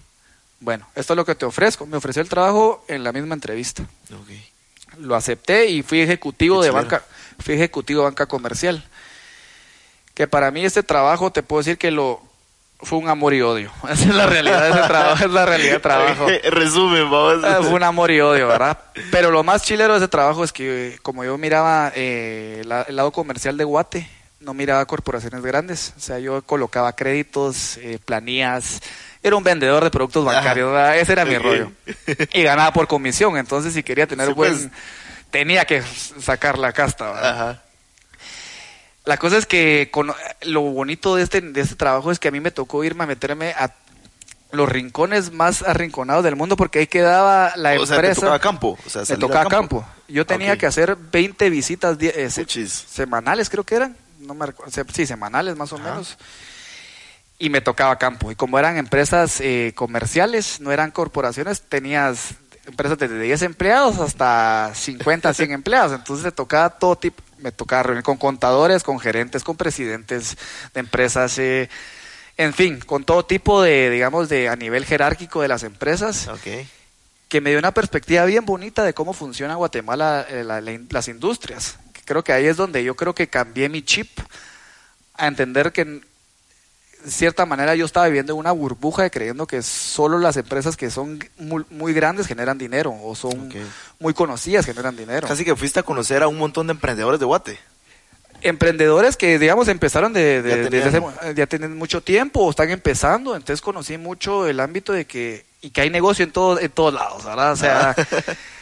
[0.61, 1.85] Bueno, esto es lo que te ofrezco.
[1.85, 3.83] Me ofreció el trabajo en la misma entrevista.
[4.99, 7.03] Lo acepté y fui ejecutivo de banca,
[7.39, 8.83] fui ejecutivo de banca comercial.
[10.13, 12.21] Que para mí este trabajo te puedo decir que lo
[12.79, 13.71] fue un amor y odio.
[13.83, 16.27] Esa es la realidad de ese trabajo, es la realidad del trabajo.
[16.49, 17.43] Resumen, vamos.
[17.43, 18.77] Ah, Fue un amor y odio, ¿verdad?
[19.11, 22.95] Pero lo más chilero de ese trabajo es que como yo miraba eh, la- el
[22.95, 25.93] lado comercial de Guate, no miraba corporaciones grandes.
[25.97, 28.81] O sea, yo colocaba créditos, eh, planillas,
[29.27, 30.97] era un vendedor de productos bancarios, ¿verdad?
[30.97, 31.71] ese era mi rollo.
[32.33, 34.51] Y ganaba por comisión, entonces si quería tener Sí, buen...
[34.57, 34.69] pues.
[35.31, 35.81] Tenía que
[36.21, 37.29] sacar la casta, ¿verdad?
[37.41, 37.61] Ajá.
[39.03, 40.13] La cosa es que con,
[40.43, 43.07] lo bonito de este, de este trabajo es que a mí me tocó irme a
[43.07, 43.71] meterme a
[44.51, 48.13] los rincones más arrinconados del mundo porque ahí quedaba la O sea, empresa.
[48.13, 48.77] te tocaba campo.
[48.85, 49.85] O sea, me tocaba al campo.
[50.07, 53.97] Yo tenía que hacer 20 visitas eh, semanales, creo que eran.
[54.19, 54.71] No me recuerdo.
[54.93, 55.89] Sí, semanales más o Ajá.
[55.89, 56.17] menos.
[57.37, 58.31] Y me tocaba campo.
[58.31, 64.71] Y como eran empresas eh, comerciales, no eran corporaciones, tenías empresas desde 10 empleados hasta
[64.73, 65.91] 50, 100 empleados.
[65.91, 67.21] Entonces te tocaba todo tipo.
[67.39, 70.37] Me tocaba reunir con contadores, con gerentes, con presidentes
[70.73, 71.37] de empresas.
[71.37, 71.69] eh,
[72.37, 76.65] en fin, con todo tipo de, digamos, de a nivel jerárquico de las empresas Ok.
[77.29, 81.07] que me dio una perspectiva bien bonita de cómo funciona Guatemala, eh, la- la las
[81.07, 81.77] industrias.
[82.05, 84.09] Creo que ahí es donde yo creo que cambié mi chip
[85.13, 86.01] a entender que
[87.07, 90.89] cierta manera yo estaba viviendo en una burbuja de creyendo que solo las empresas que
[90.89, 93.49] son muy, muy grandes generan dinero o son
[93.99, 95.27] muy conocidas generan dinero.
[95.27, 97.59] Casi que fuiste a conocer a un montón de emprendedores de Guate.
[98.41, 102.69] Emprendedores que, digamos, empezaron de, de- Ya desde hace- ya tienen mucho tiempo o están
[102.69, 106.69] empezando, entonces conocí mucho el ámbito de que, y que hay negocio en, todo, en
[106.69, 107.53] todos lados, ¿verdad?
[107.53, 107.95] O sea,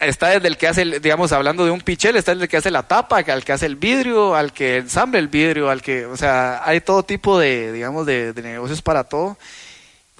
[0.00, 2.56] está desde el que hace, el- digamos, hablando de un pichel, está desde el que
[2.56, 6.06] hace la tapa, al que hace el vidrio, al que ensambla el vidrio, al que,
[6.06, 9.36] o sea, hay todo tipo de, digamos, de, de negocios para todo.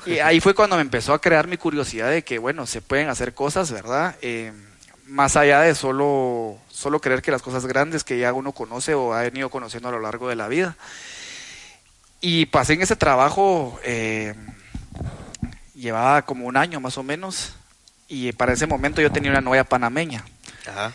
[0.06, 3.08] Y ahí fue cuando me empezó a crear mi curiosidad de que, bueno, se pueden
[3.08, 4.16] hacer cosas, ¿verdad?
[4.22, 4.52] Eh,
[5.06, 9.12] más allá de solo, solo creer que las cosas grandes que ya uno conoce o
[9.14, 10.76] ha venido conociendo a lo largo de la vida.
[12.20, 14.34] Y pasé en ese trabajo, eh,
[15.74, 17.54] llevaba como un año más o menos,
[18.08, 20.24] y para ese momento yo tenía una novia panameña.
[20.68, 20.92] Ajá.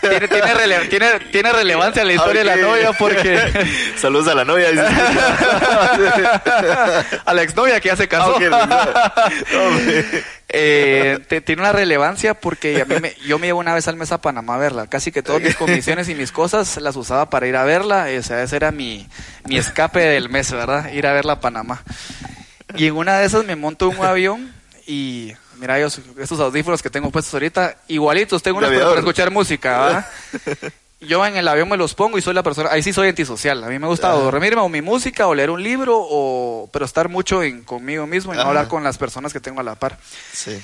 [0.00, 3.36] Tiene, tiene, rele- tiene, tiene relevancia la historia de la novia porque
[4.00, 4.70] Saludos a la novia.
[4.70, 4.84] dice.
[7.24, 8.34] a la exnovia que ya se casó.
[8.36, 8.50] hombre.
[10.56, 13.96] Eh, te- tiene una relevancia porque a mí me- yo me llevo una vez al
[13.96, 14.86] mes a Panamá a verla.
[14.86, 18.06] Casi que todas mis comisiones y mis cosas las usaba para ir a verla.
[18.16, 19.04] O sea, ese era mi,
[19.48, 20.92] mi escape del mes, ¿verdad?
[20.92, 21.82] Ir a verla a Panamá.
[22.76, 24.54] Y en una de esas me monto un avión
[24.86, 25.88] y mira, yo,
[26.18, 30.08] estos audífonos que tengo puestos ahorita, igualitos, tengo unos para, escuchar música.
[31.00, 33.62] Yo en el avión me los pongo y soy la persona, ahí sí soy antisocial.
[33.62, 37.10] A mí me gusta dormirme o mi música o leer un libro, o, pero estar
[37.10, 39.98] mucho en, conmigo mismo y no hablar con las personas que tengo a la par.
[40.32, 40.58] Sí.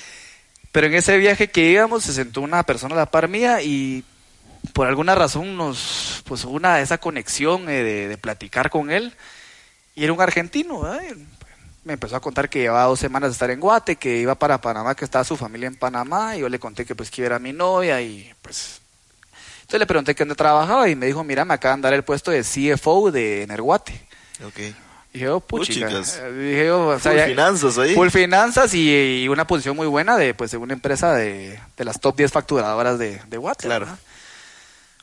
[0.72, 4.04] Pero en ese viaje que íbamos se sentó una persona a la par mía y
[4.72, 9.14] por alguna razón nos, pues una esa conexión eh, de, de platicar con él
[9.94, 11.02] y era un argentino, ¿verdad?
[11.84, 14.60] Me empezó a contar que llevaba dos semanas de estar en Guate, que iba para
[14.60, 17.38] Panamá, que estaba su familia en Panamá y yo le conté que pues que era
[17.38, 18.80] mi novia y pues
[19.62, 22.02] entonces le pregunté que dónde trabajaba y me dijo, mira, me acaban de dar el
[22.02, 23.92] puesto de CFO de Energuate.
[24.44, 24.58] Ok.
[25.12, 25.88] Y dije, oh, puchica.
[25.88, 27.94] Eh, Dije, yo, o sea, Full ya- finanzas ahí.
[27.94, 31.84] Full finanzas y, y una posición muy buena de, pues, de una empresa de, de
[31.84, 33.66] las top 10 facturadoras de, de Guate.
[33.66, 33.86] Claro.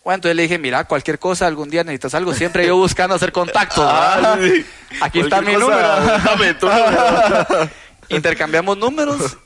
[0.08, 2.34] Bueno, entonces le dije, mira, cualquier cosa, algún día necesitas algo.
[2.34, 4.66] Siempre yo buscando hacer sí.
[5.02, 6.62] Aquí está mi cosa, número.
[6.62, 7.70] Número.
[8.08, 9.38] Intercambiamos números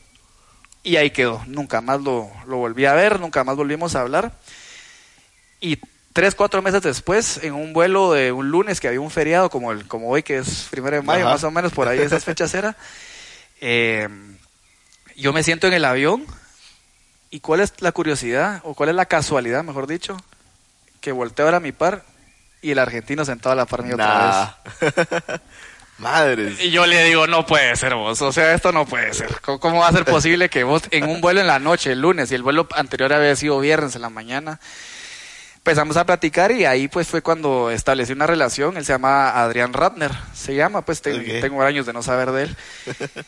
[0.84, 1.42] y ahí quedó.
[1.48, 4.34] Nunca más lo, lo volví a ver, nunca más volvimos a hablar.
[5.62, 5.80] Y
[6.14, 9.72] tres, cuatro meses después, en un vuelo de un lunes que había un feriado como
[9.72, 11.34] el como hoy, que es primero de mayo, Ajá.
[11.34, 12.78] más o menos por ahí esas fechas era,
[13.62, 14.08] eh,
[15.16, 16.24] yo me siento en el avión
[17.32, 20.18] y cuál es la curiosidad, o cuál es la casualidad, mejor dicho,
[21.02, 22.04] que volteo ahora a mi par
[22.62, 25.42] y el argentino sentado a la par mía otra vez.
[25.98, 26.60] Madres.
[26.60, 29.40] Y yo le digo, no puede ser vos, o sea, esto no puede ser.
[29.42, 32.02] ¿Cómo, cómo va a ser posible que vos en un vuelo en la noche, el
[32.02, 34.60] lunes, y el vuelo anterior había sido viernes en la mañana?
[35.58, 39.74] Empezamos a platicar y ahí pues fue cuando establecí una relación, él se llama Adrián
[39.74, 42.56] Ratner, se llama, pues te- tengo años de no saber de él.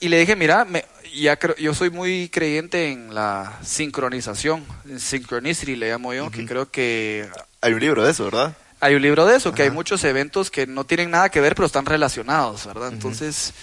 [0.00, 0.84] Y le dije, mira, me-
[1.22, 6.46] ya creo, yo soy muy creyente en la sincronización, en synchronicity le llamo yo, que
[6.46, 7.28] creo que
[7.60, 8.56] Hay un libro de eso, ¿verdad?
[8.84, 11.54] hay un libro de eso, que hay muchos eventos que no tienen nada que ver,
[11.54, 12.92] pero están relacionados, ¿verdad?
[12.92, 13.54] Entonces,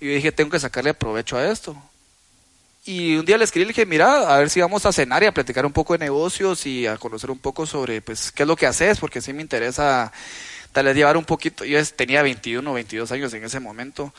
[0.00, 1.76] yo dije, tengo que sacarle provecho a esto.
[2.86, 5.26] Y un día le escribí le dije, mira, a ver si vamos a cenar y
[5.26, 8.46] a platicar un poco de negocios y a conocer un poco sobre, pues, qué es
[8.46, 10.10] lo que haces, porque sí me interesa
[10.72, 14.14] tal vez llevar un poquito, yo tenía 21 o 22 años en ese momento,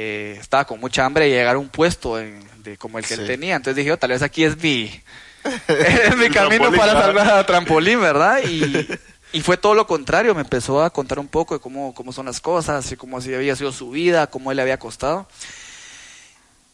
[0.00, 3.14] eh, estaba con mucha hambre de llegar a un puesto en- de, como el que
[3.14, 4.84] él tenía, entonces dije, oh, tal vez aquí es mi,
[5.68, 8.40] es mi El camino para salvar a trampolín, ¿verdad?
[8.44, 8.86] Y,
[9.32, 12.26] y fue todo lo contrario, me empezó a contar un poco de cómo, cómo son
[12.26, 15.26] las cosas, y cómo así había sido su vida, cómo él le había costado.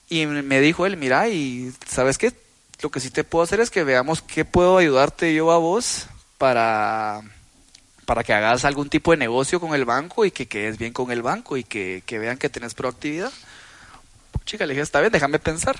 [0.08, 2.32] Y me dijo él, mira, y ¿sabes qué?
[2.82, 6.06] Lo que sí te puedo hacer es que veamos qué puedo ayudarte yo a vos
[6.38, 7.22] para,
[8.06, 11.10] para que hagas algún tipo de negocio con el banco y que quedes bien con
[11.10, 13.32] el banco y que, que vean que tenés proactividad.
[14.44, 15.76] Chica, le dije, está bien, déjame pensar.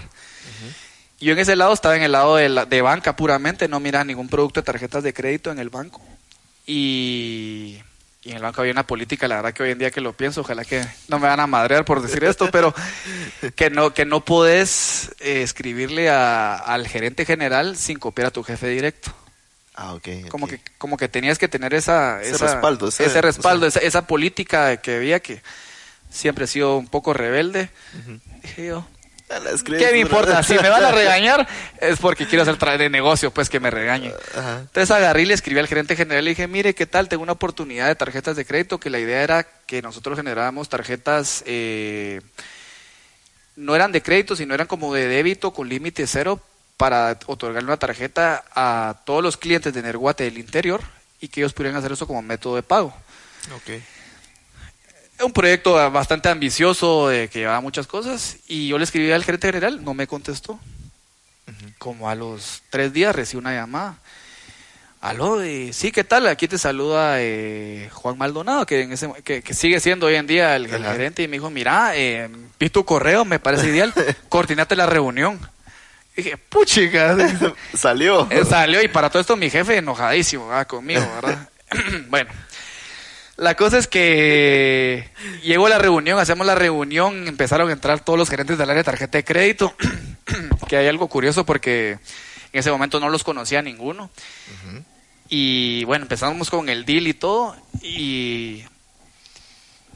[1.20, 4.04] Yo en ese lado estaba en el lado de, la, de banca puramente, no mira
[4.04, 6.00] ningún producto de tarjetas de crédito en el banco.
[6.66, 7.78] y,
[8.22, 10.14] y en el banco había una política, la verdad que hoy en día que lo
[10.14, 12.74] pienso, ojalá que no me van a madrear por decir esto, pero
[13.54, 18.42] que no, que no podés eh, escribirle a- al gerente general sin copiar a tu
[18.42, 19.14] jefe directo.
[19.74, 20.28] Ah, ok.
[20.28, 23.70] Como que, como que tenías que tener esa, Ese esa- respaldo, ese- ese respaldo, o
[23.70, 25.42] sea- esa, esa política que había que
[26.10, 27.70] siempre he sido un poco rebelde.
[28.42, 28.86] Dije yo,
[29.30, 30.42] Ah, ¿qué me importa?
[30.42, 31.48] Si me van a regañar
[31.80, 34.12] es porque quiero hacer tra- de negocio, pues que me regañen.
[34.36, 34.58] Ajá.
[34.60, 37.08] Entonces agarré y le escribí al gerente general y dije, mire, ¿qué tal?
[37.08, 41.42] Tengo una oportunidad de tarjetas de crédito, que la idea era que nosotros generábamos tarjetas,
[41.46, 42.20] eh,
[43.56, 46.38] no eran de crédito, sino eran como de débito con límite cero
[46.76, 50.82] para otorgarle una tarjeta a todos los clientes de Nerguate del interior
[51.20, 52.94] y que ellos pudieran hacer eso como método de pago.
[53.54, 53.80] Ok.
[55.24, 59.48] Un proyecto bastante ambicioso eh, que llevaba muchas cosas y yo le escribí al gerente
[59.48, 60.58] general, no me contestó.
[61.78, 63.98] Como a los tres días recibí una llamada.
[65.04, 66.26] Aló, eh, sí, ¿qué tal?
[66.26, 70.26] Aquí te saluda eh, Juan Maldonado, que, en ese, que, que sigue siendo hoy en
[70.26, 73.92] día el, el gerente, y me dijo, mira, eh, vi tu correo, me parece ideal,
[74.30, 75.38] coordinate la reunión.
[76.16, 77.16] Y dije, puchica,
[77.74, 78.28] Salió.
[78.30, 80.66] eh, salió y para todo esto mi jefe enojadísimo ¿verdad?
[80.66, 81.48] conmigo, ¿verdad?
[82.08, 82.30] bueno,
[83.36, 85.10] la cosa es que
[85.42, 88.84] llegó la reunión, hacemos la reunión, empezaron a entrar todos los gerentes del área de
[88.84, 89.74] tarjeta de crédito,
[90.68, 91.98] que hay algo curioso porque
[92.52, 94.10] en ese momento no los conocía ninguno.
[95.28, 98.62] Y bueno, empezamos con el deal y todo y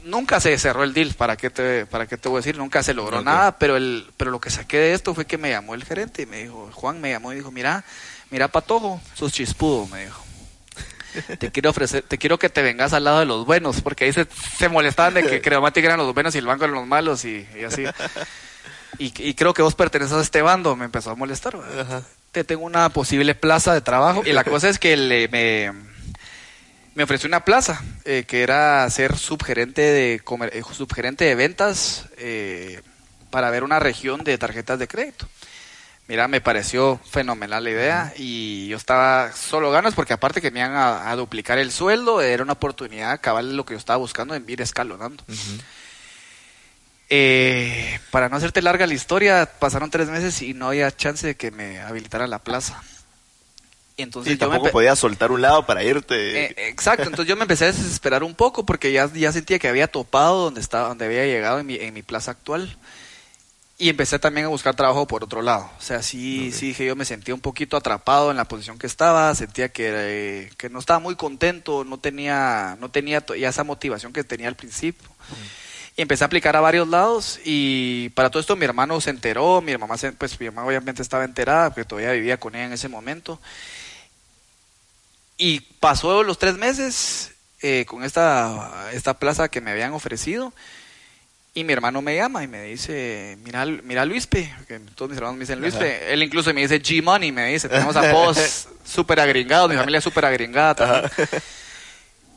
[0.09, 2.57] nunca se cerró el deal, ¿para qué te, para qué te voy a decir?
[2.57, 5.49] Nunca se logró nada, pero, el, pero lo que saqué de esto fue que me
[5.49, 7.83] llamó el gerente y me dijo, Juan me llamó y dijo, mira,
[8.29, 10.23] mira Patojo, sos chispudo, me dijo.
[11.39, 14.13] Te quiero ofrecer, te quiero que te vengas al lado de los buenos, porque ahí
[14.13, 17.25] se, se molestaban de que Creomatic eran los buenos y el banco eran los malos
[17.25, 17.83] y, y así.
[18.97, 21.57] Y, y creo que vos perteneces a este bando, me empezó a molestar.
[22.31, 25.71] Te tengo una posible plaza de trabajo y la cosa es que le, me,
[26.99, 32.07] me ofreció una plaza eh, que era ser subgerente de comer- eh, subgerente de ventas
[32.17, 32.81] eh,
[33.29, 35.25] para ver una región de tarjetas de crédito.
[36.09, 40.59] Mira, me pareció fenomenal la idea y yo estaba solo ganas porque aparte que me
[40.59, 44.35] iban a, a duplicar el sueldo, era una oportunidad cabal lo que yo estaba buscando
[44.35, 45.23] en ir escalonando.
[47.09, 51.35] Eh, para no hacerte larga la historia, pasaron tres meses y no había chance de
[51.35, 52.83] que me habilitaran la plaza.
[53.99, 56.45] Y entonces Sí, yo me tampoco empe- podías soltar un lado para irte.
[56.45, 59.67] eh, exacto, entonces yo me empecé a desesperar un poco porque ya, ya sentía que
[59.67, 62.77] había topado donde estaba, donde había llegado en mi, en mi plaza actual.
[63.77, 65.69] Y empecé también a buscar trabajo por otro lado.
[65.77, 68.87] O sea, sí, sí dije yo me sentía un poquito atrapado en la posición que
[68.87, 73.63] estaba, sentía que, eh, que no estaba muy contento, no tenía, no tenía ya esa
[73.65, 75.09] motivación que tenía al principio.
[75.97, 79.59] Y empecé a aplicar a varios lados y para todo esto mi hermano se enteró,
[79.61, 82.73] mi mamá, se- pues mi mamá obviamente estaba enterada porque todavía vivía con ella en
[82.73, 83.39] ese momento.
[85.39, 87.31] Y pasó los tres meses
[87.61, 90.53] eh, con esta, esta plaza que me habían ofrecido.
[91.53, 95.37] Y mi hermano me llama y me dice, mira, mira Luispe, que todos mis hermanos
[95.37, 96.13] me dicen Luispe.
[96.13, 100.25] Él incluso me dice G-Money, me dice, tenemos apodos súper agringados, mi familia es súper
[100.25, 101.11] agringada también.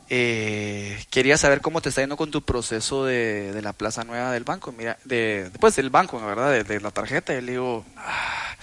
[0.09, 4.31] Eh, quería saber cómo te está yendo con tu proceso de, de la plaza nueva
[4.31, 7.33] del banco, mira, de, pues del banco, la verdad, de, de la tarjeta.
[7.33, 8.55] Y le digo, "Ah,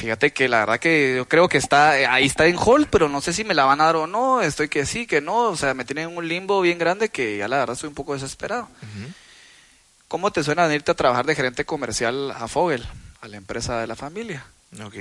[0.00, 3.20] Fíjate que la verdad que yo creo que está ahí está en hold, pero no
[3.20, 4.40] sé si me la van a dar o no.
[4.40, 5.50] Estoy que sí, que no.
[5.50, 7.94] O sea, me tienen en un limbo bien grande que ya la verdad estoy un
[7.94, 8.66] poco desesperado.
[10.08, 12.82] ¿Cómo te suena venirte a trabajar de gerente comercial a Fogel,
[13.20, 14.46] a la empresa de la familia?
[14.82, 14.94] Ok.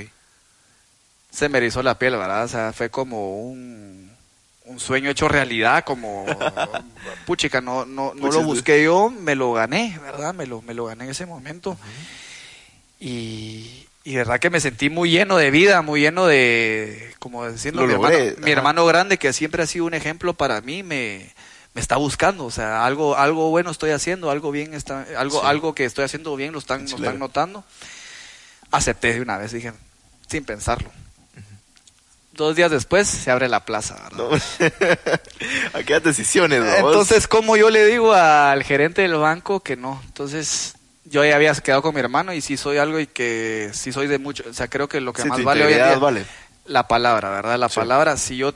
[1.32, 2.43] Se me erizó la piel, ¿verdad?
[2.43, 4.12] O sea, fue como un,
[4.66, 6.26] un sueño hecho realidad, como
[7.26, 10.34] puchica, no, no, no lo busqué yo, me lo gané, ¿verdad?
[10.34, 11.78] Me lo, me lo gané en ese momento.
[13.00, 17.82] Y, y verdad que me sentí muy lleno de vida, muy lleno de, como diciendo,
[17.82, 21.32] Lo mi, hermano, mi hermano grande, que siempre ha sido un ejemplo para mí, me,
[21.76, 25.45] me está buscando, o sea, algo, algo bueno estoy haciendo, algo bien está, algo, Sí.
[25.45, 27.05] algo que estoy haciendo bien lo están, lo Excelente.
[27.05, 27.64] están notando.
[28.72, 29.74] Acepté de una vez, dije,
[30.28, 30.89] sin pensarlo.
[32.32, 34.18] Dos días después se abre la plaza, ¿verdad?
[34.18, 34.30] No.
[35.80, 36.76] Aquellas decisiones, ¿no?
[36.78, 40.01] Entonces, ¿cómo yo le digo al gerente del banco que no?
[40.05, 40.74] Entonces,
[41.10, 44.07] yo ya había quedado con mi hermano y sí soy algo y que sí soy
[44.07, 46.26] de mucho, o sea, creo que lo que Sí, más vale hoy en día vale.
[46.66, 47.57] la palabra, ¿verdad?
[47.57, 47.76] La Sí.
[47.76, 48.53] palabra, si yo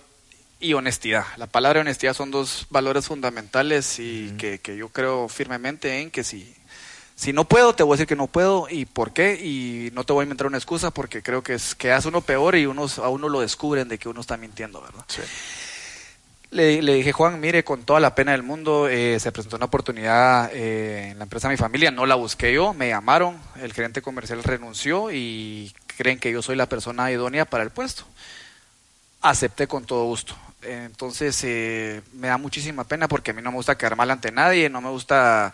[0.59, 1.25] y honestidad.
[1.37, 6.09] La palabra y honestidad son dos valores fundamentales y que, que yo creo firmemente en
[6.11, 6.55] que si
[7.15, 10.03] si no puedo, te voy a decir que no puedo y por qué y no
[10.03, 12.65] te voy a inventar una excusa porque creo que es que hace uno peor y
[12.65, 15.03] unos a uno lo descubren de que uno está mintiendo, ¿verdad?
[15.07, 15.21] Sí.
[16.53, 20.51] Le, dije, Juan, mire, con toda la pena del mundo, eh, se presentó una oportunidad
[20.53, 24.03] eh, en la empresa de mi familia, no la busqué yo, me llamaron, el gerente
[24.03, 28.03] comercial renunció y creen que yo soy la persona idónea para el puesto.
[29.21, 30.35] Acepté con todo gusto.
[30.61, 34.31] Entonces eh, me da muchísima pena porque a mí no me gusta quedar mal ante
[34.31, 35.51] nadie, no me gusta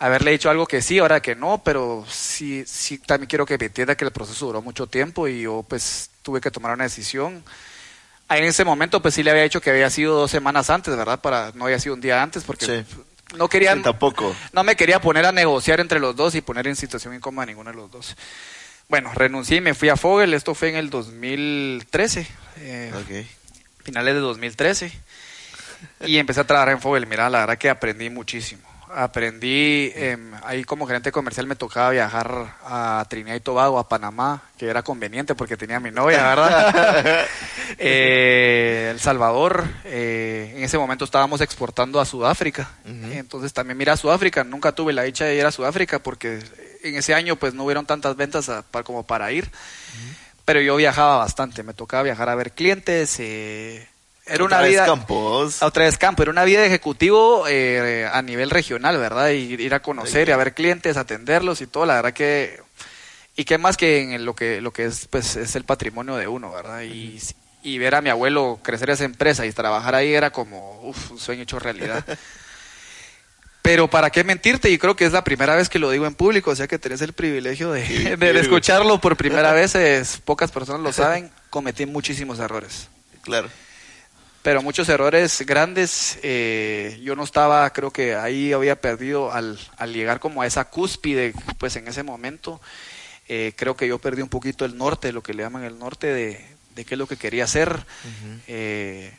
[0.00, 3.66] haberle dicho algo que sí, ahora que no, pero sí, sí también quiero que me
[3.66, 7.44] entienda que el proceso duró mucho tiempo y yo pues tuve que tomar una decisión.
[8.28, 10.94] Ahí en ese momento pues sí le había dicho que había sido dos semanas antes,
[10.96, 11.20] ¿verdad?
[11.20, 12.96] Para no había sido un día antes porque Sí.
[13.36, 14.34] no quería Sí, tampoco.
[14.52, 17.46] no me quería poner a negociar entre los dos y poner en situación incómoda a
[17.46, 18.16] ninguno de los dos.
[18.88, 22.26] Bueno, renuncié y me fui a Fogel, esto fue en el 2013.
[22.58, 23.26] eh, Ok.
[23.84, 24.92] finales de 2013
[26.04, 27.06] y empecé a trabajar en Fogel.
[27.06, 28.67] Mira, la verdad que aprendí muchísimo.
[28.94, 34.42] Aprendí, em, ahí como gerente comercial me tocaba viajar a Trinidad y Tobago, a Panamá,
[34.56, 37.26] que era conveniente porque tenía a mi novia, ¿verdad?
[37.80, 42.70] Eh, El Salvador, eh, en ese momento estábamos exportando a Sudáfrica.
[42.84, 46.40] Entonces también mira a Sudáfrica, nunca tuve la dicha de ir a Sudáfrica porque
[46.82, 49.50] en ese año pues no hubieron tantas ventas a- pa- como para ir.
[50.44, 53.16] Pero yo viajaba bastante, me tocaba viajar a ver clientes.
[53.20, 53.86] eh,
[54.28, 54.86] era una Otra vez vida...
[54.86, 55.62] Campos.
[55.62, 59.30] A otra vez campo, era una vida de ejecutivo eh, a nivel regional, ¿verdad?
[59.30, 62.60] Y ir a conocer y a ver clientes, atenderlos y todo, la verdad que...
[63.36, 66.26] Y qué más que en lo que, lo que es, pues, es el patrimonio de
[66.26, 66.82] uno, ¿verdad?
[66.82, 67.20] Y,
[67.62, 71.18] y ver a mi abuelo crecer esa empresa y trabajar ahí era como, uf, un
[71.20, 72.04] sueño hecho realidad.
[73.62, 76.14] Pero para qué mentirte, y creo que es la primera vez que lo digo en
[76.14, 77.82] público, o sea que tenés el privilegio de,
[78.18, 82.88] de- de escucharlo por primera vez, es- pocas personas lo saben, cometí muchísimos errores
[83.22, 83.48] Claro.
[84.48, 86.18] Pero muchos errores grandes.
[86.22, 90.64] eh, yo no estaba, creo que ahí había perdido al, al llegar como a esa
[90.64, 92.58] cúspide, pues en ese momento.
[93.28, 96.06] eh, creo que yo perdí un poquito el norte, lo que le llaman el norte
[96.06, 96.42] de,
[96.74, 97.84] de qué es lo que quería hacer.
[98.46, 99.12] Eh,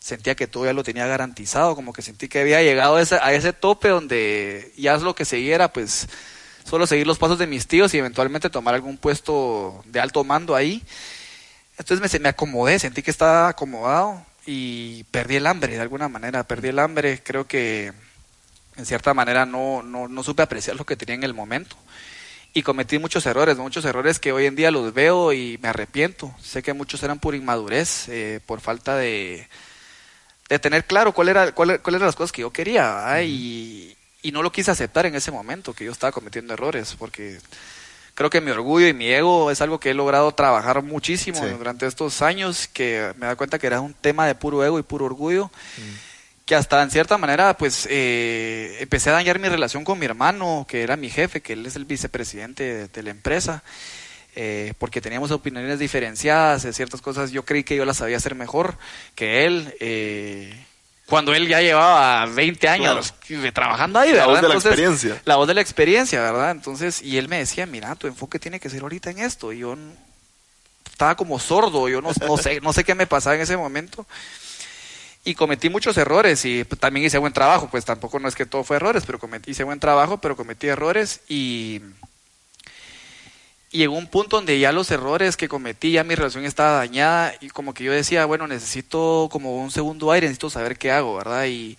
[0.00, 3.20] sentía que todo ya lo tenía garantizado, como que sentí que había llegado a ese,
[3.22, 6.08] a ese tope donde ya es lo que siguiera, pues
[6.68, 10.56] solo seguir los pasos de mis tíos y eventualmente tomar algún puesto de alto mando
[10.56, 10.82] ahí.
[11.78, 16.08] Entonces me, se- me acomodé, sentí que estaba acomodado y perdí el hambre de alguna
[16.08, 17.92] manera, perdí el hambre, creo que
[18.76, 21.76] en cierta manera no, no, no supe apreciar lo que tenía en el momento.
[22.54, 26.34] Y cometí muchos errores, muchos errores que hoy en día los veo y me arrepiento.
[26.40, 29.48] Sé que muchos eran por inmadurez, eh, por falta de,
[30.48, 34.32] de tener claro cuál era, cuál, cuáles eran las cosas que yo quería y, y
[34.32, 37.38] no lo quise aceptar en ese momento que yo estaba cometiendo errores porque
[38.14, 41.50] creo que mi orgullo y mi ego es algo que he logrado trabajar muchísimo Sí.
[41.56, 44.82] durante estos años que me da cuenta que era un tema de puro ego y
[44.82, 45.50] puro orgullo
[46.44, 50.66] que hasta en cierta manera pues eh, empecé a dañar mi relación con mi hermano
[50.68, 53.62] que era mi jefe que él es el vicepresidente de, de la empresa
[54.34, 58.34] eh, porque teníamos opiniones diferenciadas de ciertas cosas yo creí que yo las sabía hacer
[58.34, 58.76] mejor
[59.14, 60.52] que él eh,
[61.06, 63.14] cuando él ya llevaba 20 años
[63.52, 64.32] trabajando ahí La ¿verdad?
[64.32, 65.22] voz de la experiencia.
[65.24, 68.60] la voz de la experiencia verdad entonces y él me decía mira tu enfoque tiene
[68.60, 69.76] que ser ahorita en esto y yo
[70.90, 74.06] estaba como sordo yo no, no sé no sé qué me pasaba en ese momento
[75.24, 78.46] y cometí muchos errores y pues, también hice buen trabajo, pues tampoco no es que
[78.46, 81.80] todo fue errores, pero cometí, hice buen trabajo, pero cometí errores y,
[83.72, 87.34] y llegó un punto donde ya los errores que cometí, ya mi relación estaba dañada
[87.40, 91.16] y como que yo decía, bueno, necesito como un segundo aire, necesito saber qué hago,
[91.16, 91.46] ¿verdad?
[91.46, 91.78] Y,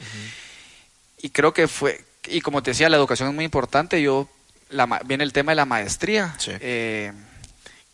[1.22, 4.28] y creo que fue, y como te decía, la educación es muy importante, yo,
[4.70, 6.36] la, viene el tema de la maestría.
[6.40, 6.52] Sí.
[6.60, 7.14] Eh,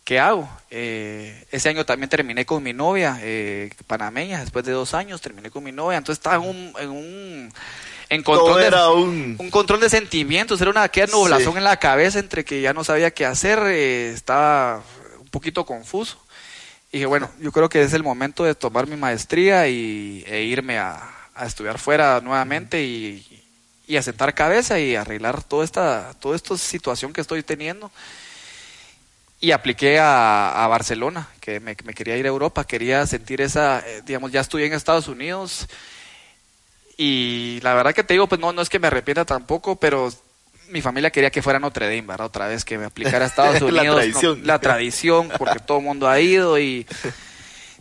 [0.02, 0.48] ¿Qué hago?
[0.70, 5.50] Eh, ese año también terminé con mi novia, eh, panameña, después de dos años terminé
[5.50, 7.52] con mi novia, entonces estaba en un, en un
[8.10, 9.36] en Todo de, era un...
[9.38, 11.58] un control de sentimientos, era una aquella nublación Sí.
[11.58, 14.82] en la cabeza entre que ya no sabía qué hacer, eh, estaba
[15.20, 16.18] un poquito confuso.
[16.92, 20.42] Y dije, bueno, yo creo que es el momento de tomar mi maestría y, e
[20.42, 21.00] irme a,
[21.34, 23.24] a estudiar fuera nuevamente y,
[23.86, 27.90] y a sentar cabeza y arreglar toda esta, toda esta situación que estoy teniendo.
[29.40, 33.78] Y apliqué a, a Barcelona, que me, me quería ir a Europa, quería sentir esa,
[33.86, 35.66] eh, digamos, ya estudié en Estados Unidos
[37.02, 40.12] y la verdad que te digo, pues no, no es que me arrepienta tampoco, pero
[40.68, 42.26] mi familia quería que fuera a Notre Dame, ¿verdad?
[42.26, 43.96] Otra vez que me aplicara a Estados La Unidos.
[43.96, 44.40] tradición.
[44.40, 46.86] no, la tradición, porque todo el mundo ha ido y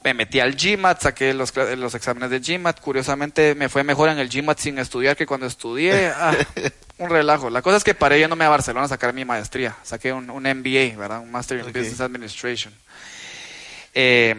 [0.05, 2.79] me metí al GMAT, saqué los, los exámenes de GMAT.
[2.79, 6.07] Curiosamente me fue mejor en el GMAT sin estudiar que cuando estudié.
[6.15, 6.33] Ah,
[6.97, 7.49] un relajo.
[7.49, 9.75] La cosa es que paré yéndome a Barcelona a sacar mi maestría.
[9.83, 11.19] Saqué un, un MBA, ¿verdad?
[11.19, 11.65] Un Master in.
[11.65, 12.73] Business Administration.
[13.93, 14.33] Eh,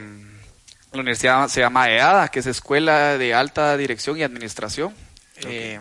[0.93, 4.95] la universidad se llama EADA, que es Escuela de Alta Dirección y Administración.
[5.43, 5.81] Eh,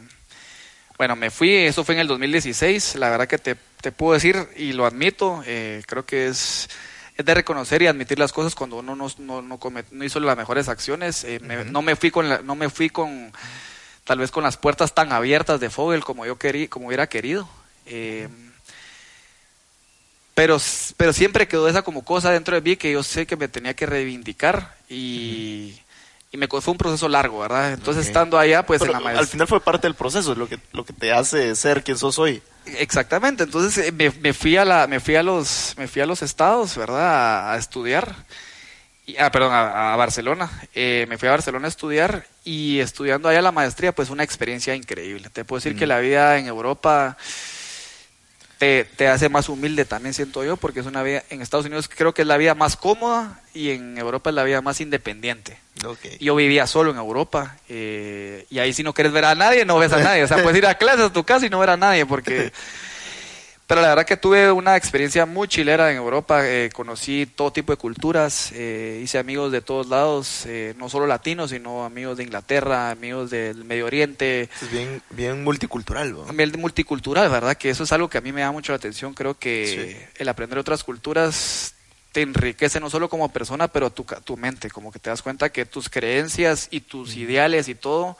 [0.97, 4.47] bueno, me fui, eso fue en el 2016, la verdad que te, te puedo decir
[4.57, 6.69] y lo admito, eh, creo que es,
[7.17, 10.19] es de reconocer y admitir las cosas cuando uno no, no, no, come- no hizo
[10.19, 11.23] las mejores acciones.
[11.23, 13.31] Eh, me- no me fui con la- no me fui con
[14.03, 17.49] tal vez con las puertas tan abiertas de Fogel como yo querí, como hubiera querido.
[17.85, 18.27] Eh,
[20.35, 20.57] pero,
[20.97, 23.73] pero siempre quedó esa como cosa dentro de mí que yo sé que me tenía
[23.73, 25.79] que reivindicar y
[26.31, 27.73] Y me fue un proceso largo, ¿verdad?
[27.73, 29.21] Entonces, estando allá, pues Pero en la maestría.
[29.21, 31.97] al final fue parte del proceso, es lo que, lo que te hace ser quien
[31.97, 32.41] sos hoy.
[32.77, 36.05] Exactamente, entonces eh, me, me fui a la, me fui a los, me fui a
[36.05, 37.49] los estados, ¿verdad?
[37.49, 38.13] A, a estudiar,
[39.07, 40.51] y, ah, perdón, a, a Barcelona.
[40.75, 44.75] Eh, me fui a Barcelona a estudiar y estudiando allá la maestría, pues una experiencia
[44.75, 45.29] increíble.
[45.31, 47.17] Te puedo decir que la vida en Europa
[48.59, 51.89] te, te hace más humilde también, siento yo, porque es una vida, en Estados Unidos
[51.89, 55.57] creo que es la vida más cómoda y en Europa es la vida más independiente.
[56.19, 59.79] Yo vivía solo en Europa eh, y ahí si no quieres ver a nadie, no
[59.79, 60.25] ves a nadie.
[60.25, 62.51] O sea, puedes ir a clases a tu casa y no ver a nadie porque...
[63.69, 66.41] Pero la verdad que tuve una experiencia muy chilera en Europa.
[66.43, 71.05] eh, conocí todo tipo de culturas, eh, hice amigos de todos lados, eh, no solo
[71.05, 76.25] latinos, sino amigos de Inglaterra, amigos del Medio Oriente, Es bien, bien multicultural, ¿no?
[76.57, 77.55] multicultural, ¿verdad?
[77.57, 79.13] Que eso es algo que a mí me da mucho la atención.
[79.13, 80.07] Creo que Sí.
[80.15, 81.75] el aprender otras culturas
[82.11, 85.51] te enriquece no solo como persona, pero tu, tu mente, como que te das cuenta
[85.51, 88.17] que tus creencias y tus ideales y todo,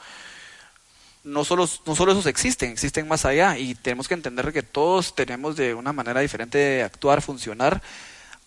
[1.24, 5.14] no solo, no solo esos existen, existen más allá y tenemos que entender que todos
[5.14, 7.82] tenemos de una manera diferente de actuar, funcionar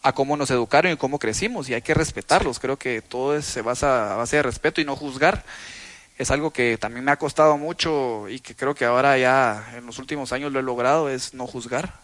[0.02, 2.60] a cómo nos educaron y cómo crecimos y hay que respetarlos.
[2.60, 5.44] Creo que todo se basa a base de respeto y no juzgar.
[6.18, 9.86] Es algo que también me ha costado mucho y que creo que ahora ya en
[9.86, 12.02] los últimos años lo he logrado, es no juzgar,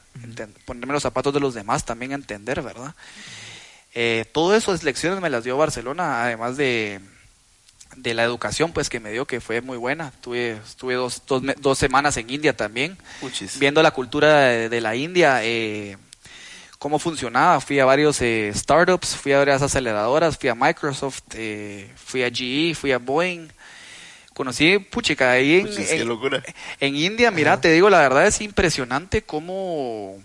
[0.66, 2.96] ponerme los zapatos de los demás, también entender, ¿verdad?
[3.94, 7.02] Eh, todo eso es lecciones me las dio Barcelona, además de,
[7.96, 10.12] de la educación pues que me dio que fue muy buena.
[10.22, 12.98] Tuve, estuve dos, dos, dos semanas en India también,
[13.60, 15.98] viendo la cultura de, de la India, eh,
[16.78, 17.60] cómo funcionaba.
[17.62, 22.30] Fui a varios eh, startups, fui a varias aceleradoras, fui a Microsoft, eh, fui a
[22.30, 23.48] GE, fui a Boeing.
[24.34, 26.42] Conocí, puchica, ahí en, en- locura.
[26.80, 30.16] en India, mira, te digo, la verdad es impresionante cómo,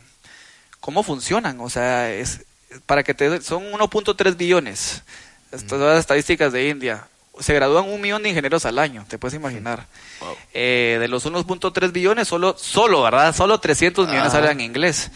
[0.78, 1.58] cómo funcionan.
[1.60, 2.44] O sea, es
[2.86, 5.02] para que te son 1.3 billones.
[5.50, 7.08] Estas son las estadísticas de India.
[7.40, 9.86] Se gradúan un millón de ingenieros al año, te puedes imaginar.
[10.20, 10.36] Wow.
[10.52, 13.34] Eh, de los 1.3 billones, solo, solo, ¿verdad?
[13.34, 14.38] Solo 300 millones Ajá.
[14.38, 15.10] hablan inglés.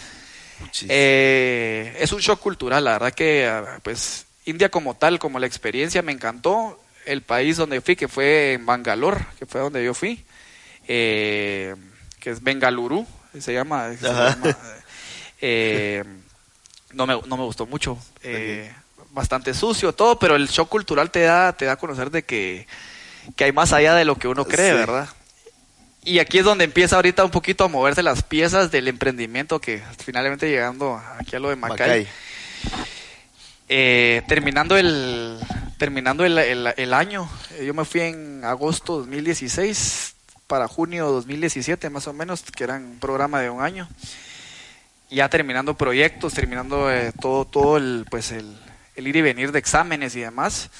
[0.89, 5.47] Eh, es un shock cultural, la verdad que, ah, pues, India como tal, como la
[5.47, 6.81] experiencia, me encantó.
[7.07, 10.23] El país donde fui, que fue en Bangalore, que fue donde yo fui,
[10.87, 11.75] eh,
[12.21, 13.07] que es Bengaluru,
[13.39, 13.93] se llama.
[13.99, 14.37] se llama,
[15.41, 16.05] eh,
[16.93, 17.97] no, me, no me gustó mucho.
[18.23, 18.71] eh,
[19.11, 22.67] Bastante sucio, todo, pero el shock cultural te da, te da a conocer de que,
[23.37, 24.77] que hay más allá de lo que uno cree, Sí.
[24.77, 25.09] ¿verdad?
[26.05, 29.83] Y aquí es donde empieza ahorita un poquito a moverse las piezas del emprendimiento que
[30.05, 31.79] finalmente llegando aquí a lo de Macay.
[31.89, 32.09] Macay.
[33.69, 35.39] Eh, terminando el
[35.79, 37.29] terminando el, el- el año,
[37.63, 40.15] yo me fui en agosto 2016
[40.47, 43.89] para junio 2017 más o menos, que era un programa de un año.
[45.11, 48.57] Ya terminando proyectos, terminando eh, todo todo el pues el,
[48.99, 50.71] el ir y venir de exámenes y demás.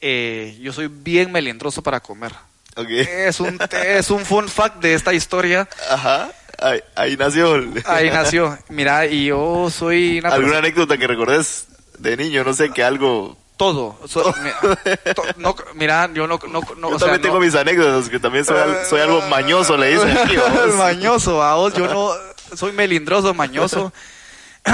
[0.00, 2.32] Eh, yo soy bien melindroso para comer.
[2.76, 2.88] Ok.
[2.90, 5.68] Es un es un fun fact de esta historia.
[5.90, 6.30] Ajá.
[6.60, 7.56] Ahí, ahí nació.
[7.56, 8.56] el- Ahí nació.
[8.68, 11.66] Mira, y yo soy una ¿Alguna persona- anécdota que recordes
[11.98, 12.44] de niño?
[12.44, 13.36] No sé, que algo...
[13.56, 13.98] todo.
[14.06, 17.40] So- mi- to- no, mira, yo no, no, no, Yo o sea, también tengo no-
[17.44, 18.56] mis anécdotas, que también soy,
[18.88, 20.36] soy algo mañoso, le dicen aquí.
[20.76, 22.12] mañoso, a vos, yo no
[22.56, 23.92] soy melindroso, mañoso.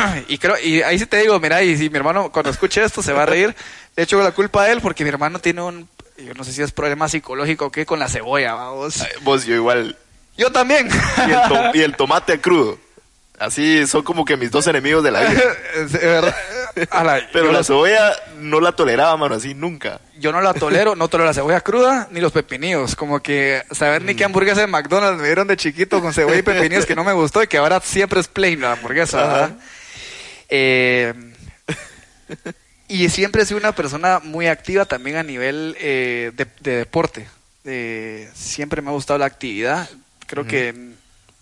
[0.28, 3.02] y creo, y ahí sí te digo, mira, y si mi hermano cuando escuche esto
[3.02, 3.54] se va a reír,
[3.96, 5.88] le echo la culpa a él porque mi hermano tiene un,
[6.18, 9.00] yo no sé si es problema psicológico o qué, con la cebolla, vamos.
[9.00, 9.96] Ay, Vos, yo igual.
[10.36, 10.88] Yo también.
[11.28, 12.78] Y el, to- y el tomate crudo.
[13.38, 15.42] Así son como que mis dos enemigos de la vida.
[15.76, 16.34] Es verdad.
[17.32, 20.00] Pero la cebolla no la toleraba, mano, así nunca.
[20.18, 22.96] yo no la tolero, no tolero la cebolla cruda ni los pepinillos.
[22.96, 26.42] Como que, saber ni qué hamburguesa de McDonald's me dieron de chiquito con cebolla y
[26.42, 29.52] pepinillos que no me gustó y que ahora siempre es plain la hamburguesa.
[30.48, 31.12] Eh,
[32.88, 37.26] y siempre he sido una persona muy activa también a nivel eh, de, de deporte.
[37.64, 39.88] Eh, siempre me ha gustado la actividad.
[40.26, 40.74] Creo que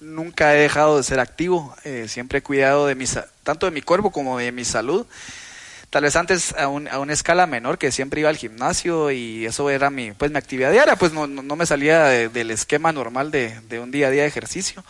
[0.01, 1.75] nunca he dejado de ser activo.
[1.85, 3.05] Eh, siempre he cuidado de mi,
[3.43, 5.07] tanto de mi cuerpo como de mi salud.
[5.91, 9.45] Tal vez antes a, un- a una escala menor, que siempre iba al gimnasio y
[9.45, 10.97] eso era mi, pues, mi actividad diaria.
[10.97, 14.23] Pues no, no, me salía de- del esquema normal de, de un día a día
[14.23, 14.83] de ejercicio.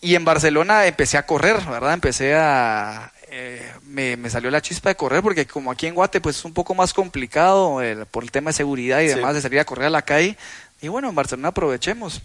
[0.00, 1.92] Y en Barcelona empecé a correr, ¿verdad?
[1.94, 3.12] Empecé a...
[3.30, 6.44] eh, me, me salió la chispa de correr porque como aquí en Guate pues es
[6.44, 9.14] un poco más complicado el- por el tema de seguridad y Sí.
[9.16, 10.36] demás de salir a correr a la calle.
[10.80, 12.22] Y bueno, en Barcelona aprovechemos.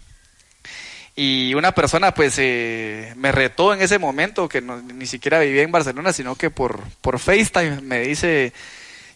[1.16, 5.62] Y una persona pues eh, me retó en ese momento, que no- ni siquiera vivía
[5.62, 8.52] en Barcelona, sino que por, por FaceTime me dice,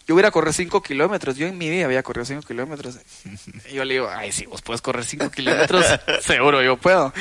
[0.07, 2.41] yo voy a ir a correr 5 kilómetros, yo en mi vida había corrido 5
[2.47, 2.97] kilómetros.
[3.69, 5.85] Y yo le digo, ay, si vos puedes correr 5 kilómetros,
[6.21, 7.13] seguro yo puedo.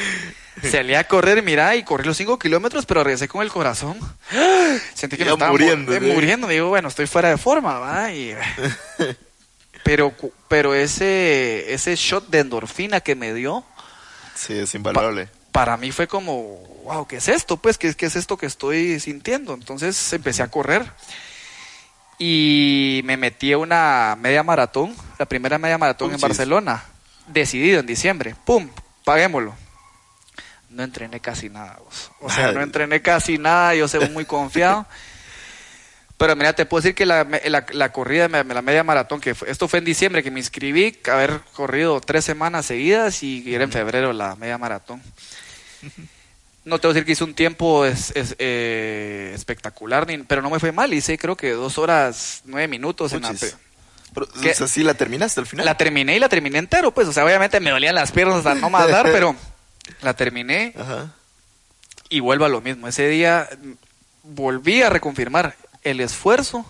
[0.71, 3.99] Salí a correr, mira, y corrí los 5 kilómetros, pero regresé con el corazón.
[4.95, 6.13] Sentí que me Ya estaba muriendo, mu- eh, ¿sí?
[6.13, 6.47] muriendo.
[6.49, 8.13] Digo, bueno, estoy fuera de forma, ¿va?
[8.13, 8.35] Y,
[9.85, 13.65] pero, cu- pero ese, ese shot de endorfina que me dio,
[14.35, 15.29] Sí, es invalorable.
[15.53, 17.57] para mí fue como, wow, ¿qué es esto?
[17.57, 19.55] Pues, ¿qué, qué es esto que estoy sintiendo?
[19.55, 20.85] Entonces empecé a correr
[22.19, 26.21] y me metí a una media maratón, la primera media maratón en.
[26.21, 26.85] Barcelona,
[27.29, 28.69] decidido en diciembre, ¡pum!
[29.05, 29.55] Paguémoslo.
[30.71, 32.11] No entrené casi nada, vos.
[32.21, 34.87] o sea, no entrené casi nada, yo sé muy confiado.
[36.19, 39.49] Pero mira, te puedo decir que la, la, la corrida, la media maratón, que fue-
[39.51, 43.71] esto fue en diciembre que me inscribí, haber corrido tres semanas seguidas y era en
[43.71, 45.01] febrero la media maratón.
[46.65, 50.43] No te voy a decir que hice un tiempo es, es, eh, espectacular, ni- pero
[50.43, 50.93] no me fue mal.
[50.93, 53.13] Hice creo que dos horas, nueve minutos.
[53.13, 53.33] En la,
[54.13, 54.51] Pero, ¿Qué?
[54.51, 55.65] o sea, sí la terminaste al final.
[55.65, 57.07] la terminé y la terminé entero, pues.
[57.09, 59.35] O sea, obviamente me dolían las piernas hasta no más dar, pero
[60.03, 61.13] la terminé Ajá.
[62.09, 62.89] y vuelvo a lo mismo.
[62.89, 63.49] Ese día
[64.23, 66.65] volví a reconfirmar el esfuerzo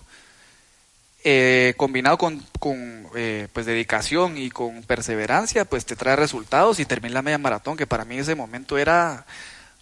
[1.24, 6.85] eh, combinado con, con eh, pues dedicación y con perseverancia, pues te trae resultados y
[6.86, 9.27] terminé la media maratón, que para mí en ese momento era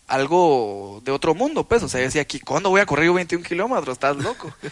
[0.09, 3.15] algo de otro mundo, pues, o sea, yo decía aquí, ¿cuándo voy a correr yo
[3.15, 3.95] 21 kilómetros?
[3.95, 4.53] Estás loco.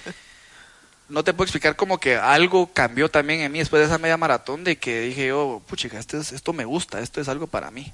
[1.07, 4.17] No te puedo explicar como que algo cambió también en mí después de esa media
[4.17, 7.71] maratón de que dije yo, puchica, esto, es- esto me gusta, esto es algo para
[7.71, 7.93] mí.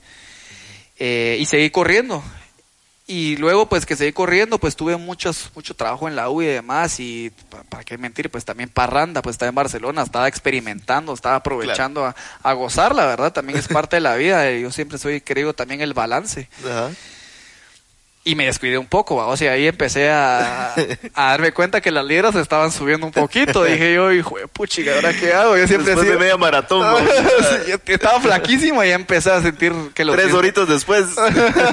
[1.00, 2.22] Eh, y seguí corriendo.
[3.06, 6.46] Y luego, pues que seguí corriendo, pues tuve muchos, mucho trabajo en la U y
[6.46, 7.00] demás.
[7.00, 11.34] Y pa- para qué mentir, pues también parranda, pues estaba en Barcelona, estaba experimentando, estaba
[11.36, 12.14] aprovechando a,
[12.44, 14.48] a gozar, la verdad, también es parte de la vida.
[14.48, 16.48] eh, Yo siempre soy, creo, también el balance.
[16.64, 16.90] Ajá.
[18.22, 19.28] Y me descuidé un poco, ¿va?
[19.28, 20.74] o sea, ahí empecé a,
[21.14, 23.64] a darme cuenta que las libras estaban subiendo un poquito.
[23.64, 25.56] Dije yo, hijo de puchica, ¿ahora qué hago?
[25.56, 26.80] Yo siempre he Después de media maratón.
[26.80, 26.98] ¿no?
[27.66, 31.06] Yo estaba flaquísimo y ya empecé a sentir que los Tres jeans- horitos después.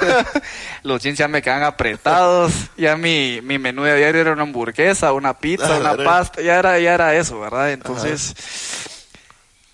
[0.84, 2.54] los jeans ya me quedan apretados.
[2.78, 6.42] Ya mi, mi menú de diario era una hamburguesa, una pizza, Ah, una pasta.
[6.42, 7.72] Ya era, ya era eso, ¿verdad?
[7.74, 8.34] Entonces,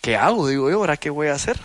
[0.02, 0.48] ¿qué hago?
[0.48, 1.60] Digo yo, ¿ahora qué voy a hacer?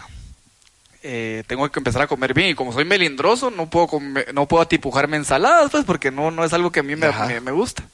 [1.03, 4.47] Eh, tengo que empezar a comer bien y como soy melindroso no puedo comer- no
[4.49, 7.27] puedo atipujarme ensaladas pues porque no no es algo que a mí me, Ajá.
[7.27, 7.85] me- me gusta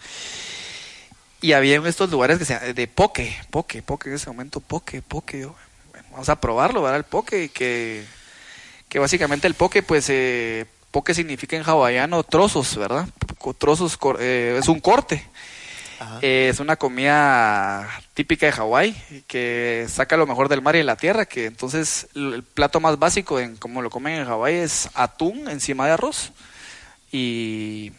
[1.43, 5.02] y había en estos lugares que se de poke poke poke en ese momento poke
[5.02, 5.55] poke yo,
[5.93, 6.97] bueno, vamos a probarlo ¿verdad?
[6.98, 8.05] el poke que
[8.89, 13.06] que básicamente el poke pues eh, poke significa en hawaiano trozos verdad
[13.59, 15.26] trozos eh, es un corte.
[16.22, 20.84] Eh, es una comida típica de Hawái que saca lo mejor del mar y de
[20.84, 24.88] la tierra, que entonces el, plato más básico en como lo comen en Hawái es
[24.94, 26.32] atún encima de arroz.
[27.12, 27.92] Y,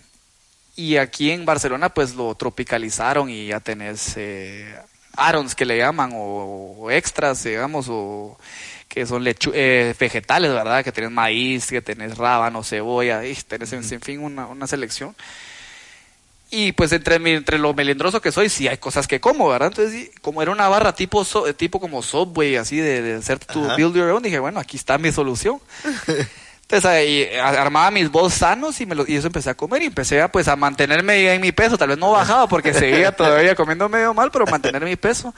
[0.75, 4.75] y aquí en Barcelona pues lo tropicalizaron y ya tenés eh,
[5.15, 8.37] arons que le llaman o, o extras, digamos, o
[8.87, 10.83] que son lechu eh, vegetales, ¿verdad?
[10.83, 15.15] Que tenés maíz, que tenés rábano, cebolla, y tenés en, en fin una, una selección.
[16.57, 19.67] Y pues entre, mi- entre lo melindroso que soy, sí hay cosas que como, ¿verdad?
[19.69, 23.15] Entonces, sí, como era una barra tipo so- eh, tipo como Subway, así de, de
[23.15, 23.75] hacer tu Ajá.
[23.75, 25.59] build your own, dije, bueno, aquí está mi solución.
[26.61, 29.87] Entonces ahí armaba mis bols sanos y, me lo- y eso empecé a comer y
[29.87, 31.77] empecé a, pues, a mantenerme en mi peso.
[31.77, 35.33] Tal vez no bajaba porque seguía todavía comiendo medio mal, pero mantener mi peso.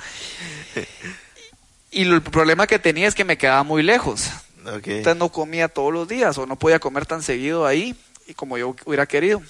[1.92, 4.30] Y el problema que tenía es que me quedaba muy lejos.
[4.66, 4.88] Ok.
[4.88, 7.96] Entonces no comía todos los días o no podía comer tan seguido ahí
[8.28, 9.42] y como yo hubiera querido.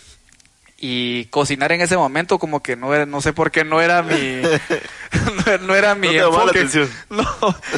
[0.79, 4.03] Y cocinar en ese momento como que no era, no sé por qué no era
[4.03, 6.49] mi no, no era mi No enfoque.
[6.59, 6.89] atención.
[7.09, 7.25] No,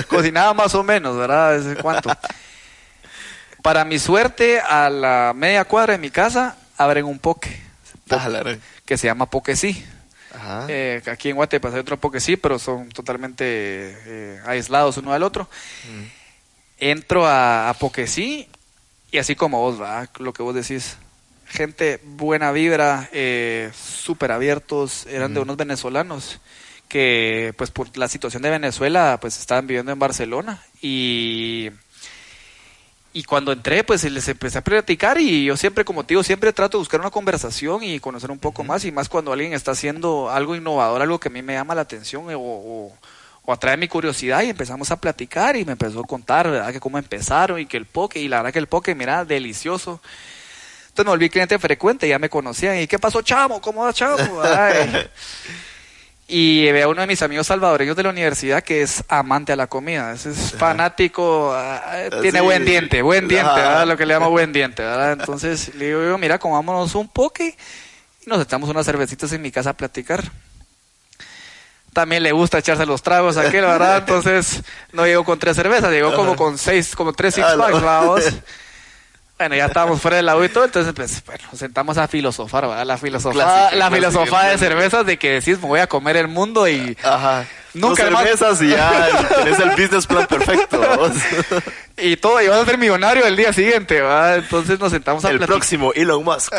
[0.07, 1.57] cocinaba más o menos, ¿verdad?
[1.57, 2.09] ¿Desde cuánto?
[3.61, 7.61] Para mi suerte, a la media cuadra de mi casa abren un poke
[8.09, 9.85] Ah, la re- que se llama Poke Sí.
[10.33, 10.65] Ajá.
[10.67, 15.23] Eh, aquí en Guatepas hay otro Poke Sí, pero son totalmente eh, aislados uno del
[15.23, 15.47] otro.
[15.85, 16.03] Mm.
[16.79, 18.47] Entro a, a Poquesí
[19.11, 20.09] y así como vos, ¿verdad?
[20.19, 20.97] lo que vos decís.
[21.49, 26.39] Gente buena vibra, eh, súper abiertos, eran de unos venezolanos
[26.87, 30.61] que pues por la situación de Venezuela pues estaban viviendo en Barcelona.
[30.81, 31.69] Y
[33.11, 36.53] y cuando entré pues les empecé a platicar y yo siempre como te digo siempre
[36.53, 38.85] trato de buscar una conversación y conocer un poco más.
[38.85, 41.81] Y más cuando alguien está haciendo algo innovador algo que a mí me llama la
[41.81, 42.97] atención eh, o, o-
[43.45, 46.79] o atrae mi curiosidad y empezamos a platicar y me empezó a contar verdad que
[46.79, 49.99] cómo empezaron y que el poke y la verdad que el poke mira delicioso
[51.01, 54.17] entonces me volví cliente frecuente ya me conocían y qué pasó chamo cómo va chamo
[54.43, 55.07] Ay.
[56.31, 59.55] Y veo a uno de mis amigos salvadoreños de la universidad que es amante a
[59.55, 60.13] la comida.
[60.13, 61.81] Es fanático, ah,
[62.21, 62.45] tiene Así.
[62.45, 63.55] buen diente, buen diente, Ajá.
[63.55, 63.87] ¿verdad?
[63.87, 64.83] lo que le llamo buen diente.
[64.83, 65.13] ¿verdad?
[65.13, 67.57] Entonces le digo, yo, mira, comámonos un poke
[68.23, 70.23] y nos echamos unas cervecitas en mi casa a platicar.
[71.93, 73.97] También le gusta echarse los tragos a aquel, ¿verdad?
[74.07, 74.61] Entonces
[74.93, 78.23] no llegó con tres cervezas, llegó como con seis, como tres six Ah, packs, vamos.
[79.39, 82.67] Bueno, ya estábamos fuera del agua y todo, entonces pues, bueno, nos sentamos a filosofar,
[82.67, 82.85] ¿verdad?
[82.85, 86.27] La filosofía, Clásica, la filosofía de cervezas de que decís, me voy a comer el
[86.27, 87.45] mundo y Ajá.
[87.73, 88.23] Nunca Dos más.
[88.23, 89.07] cervezas y ya
[89.37, 90.81] tenés el business plan perfecto.
[90.97, 91.11] vos.
[92.01, 94.35] Y todo, y vas a ser millonario el día siguiente, ¿va?
[94.35, 95.57] Entonces nos sentamos a el platicar.
[95.57, 96.53] próximo Elon Musk.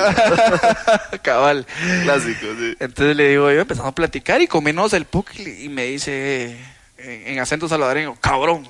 [1.22, 1.66] Cabal.
[2.02, 2.76] Clásico, sí.
[2.78, 6.58] Entonces le digo, yo empezamos a platicar y comimos el puc y me dice
[6.98, 8.68] en, en acento salvadoreño, cabrón,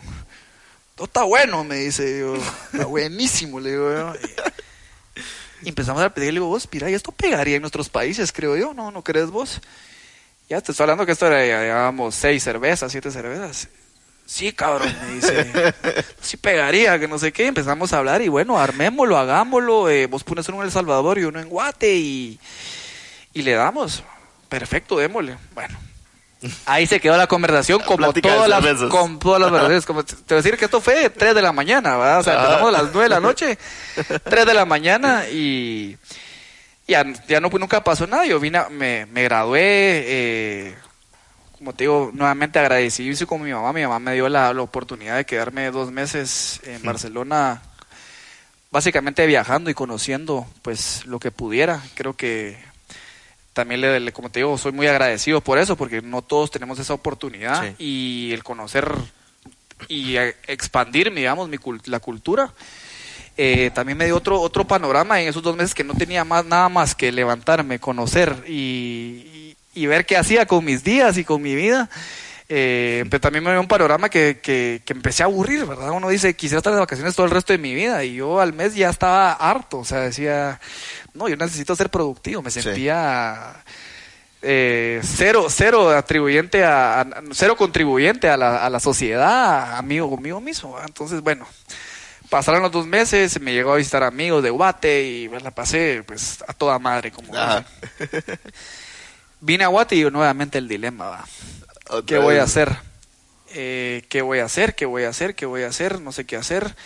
[1.01, 2.36] todo está bueno, me dice yo,
[2.74, 4.12] está buenísimo, le digo.
[5.62, 8.55] Y empezamos a y le digo, vos, mira, y esto pegaría en nuestros países, creo
[8.55, 8.90] yo, ¿no?
[8.90, 9.62] ¿No crees vos?
[10.51, 13.68] Ya te estoy hablando que esto era, llevábamos seis cervezas, siete cervezas.
[14.27, 15.74] Sí, cabrón, me dice.
[16.20, 17.47] Sí pegaría, que no sé qué.
[17.47, 19.89] Empezamos a hablar y bueno, armémoslo, hagámoslo.
[19.89, 22.39] eh, vos pones uno en El Salvador y uno en Guate y,
[23.32, 24.05] y le damos.
[24.51, 25.39] Perfecto, démosle.
[25.55, 25.78] Bueno.
[26.65, 28.89] Ahí se quedó la conversación como todas las, cervezas.
[28.91, 29.85] con todas las verdades.
[29.85, 32.21] Como te voy a decir que esto fue 3 de la mañana, ¿verdad?
[32.21, 33.59] O sea, empezamos a las 9 de la noche,
[34.25, 35.99] 3 de la mañana y
[36.89, 38.25] ya, ya no, nunca pasó nada.
[38.25, 39.61] Yo vine, a- me, me gradué,
[40.07, 40.75] eh,
[41.59, 43.73] como te digo, nuevamente agradecido con mi mamá.
[43.75, 47.61] Mi mamá me dio la, la oportunidad de quedarme dos meses en Barcelona,
[48.71, 51.83] básicamente viajando y conociendo pues lo que pudiera.
[51.95, 52.59] Creo que
[53.52, 56.78] también, le, le- como te digo, soy muy agradecido por eso, porque no todos tenemos
[56.78, 57.74] esa oportunidad Sí.
[57.78, 58.93] y el conocer
[59.89, 62.52] y eh, expandir, digamos, mi la cultura.
[63.36, 66.44] Eh, también me dio otro otro panorama en esos dos meses que no tenía más
[66.44, 71.24] nada más que levantarme, conocer y, y- y ver qué hacía con mis días y
[71.24, 71.89] con mi vida.
[72.52, 75.93] Eh, pero también me dio un panorama que, que, que empecé a aburrir, ¿verdad?
[75.93, 78.52] Uno dice, quisiera estar de vacaciones todo el resto de mi vida y yo al
[78.52, 80.60] mes ya estaba harto, o sea, decía,
[81.15, 82.62] no, yo necesito ser productivo, me Sí.
[82.62, 83.53] sentía
[84.43, 90.41] eh, cero, cero atribuyente a, a- cero contribuyente a la, a la sociedad, amigo conmigo
[90.41, 90.73] mismo.
[90.73, 90.89] ¿verdad?
[90.89, 91.47] Entonces, bueno,
[92.31, 96.03] pasaron los dos meses, me llegó a visitar amigos de Guate y pues, la pasé
[96.07, 97.65] pues a toda madre, como dicen.
[99.41, 101.24] Vine a Guate y nuevamente el dilema,
[102.07, 102.77] ¿Qué voy a hacer?
[103.53, 104.74] Eh, ¿Qué voy a hacer?
[104.77, 105.35] ¿Qué voy a hacer?
[105.35, 106.01] ¿Qué voy a hacer?
[106.01, 106.77] No sé qué hacer.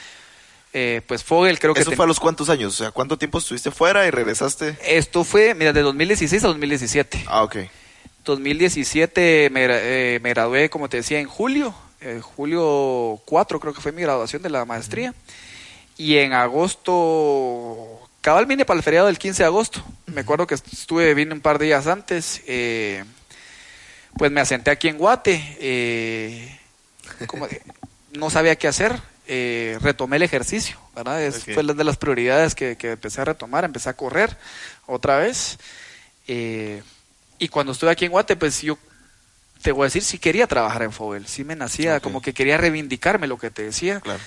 [0.77, 1.81] Eh, pues Fogel creo que...
[1.83, 2.75] ¿Eso ten- fue a los cuántos años?
[2.75, 4.77] O sea, ¿cuánto tiempo estuviste fuera y regresaste?
[4.85, 7.25] Esto fue, mira, de 2016 a 2017.
[7.29, 7.57] Ah, ok.
[8.25, 11.75] 2017 me, gra- eh, me gradué, como te decía, en julio.
[12.01, 15.15] eh, julio 4 creo que fue mi graduación de la maestría.
[15.97, 19.85] Y en agosto, cabal vine para el feriado del 15 de agosto.
[20.07, 22.43] Me acuerdo que estuve, vine un par de días antes.
[22.47, 23.05] eh,
[24.19, 26.59] pues me asenté aquí en Guate.
[27.27, 27.47] como
[28.13, 29.01] no sabía qué hacer.
[29.27, 31.23] Eh, retomé el ejercicio, ¿verdad?
[31.23, 31.45] Es.
[31.45, 33.65] Fue la de las prioridades que, que empecé a retomar.
[33.65, 34.37] Empecé a correr
[34.87, 35.59] otra vez.
[36.27, 36.83] eh,
[37.39, 38.79] y cuando estuve aquí en Guate, pues yo
[39.61, 41.27] te voy a decir, sí quería trabajar en Fogel.
[41.27, 44.01] Sí me nacía, como que quería reivindicarme lo que te decía.
[44.01, 44.21] Claro.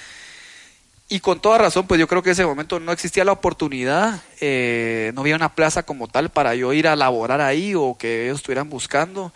[1.09, 4.21] Y con toda razón, pues yo creo que en ese momento no existía la oportunidad,
[4.41, 8.25] eh, no había una plaza como tal para yo ir a laborar ahí o que
[8.25, 9.31] ellos estuvieran buscando.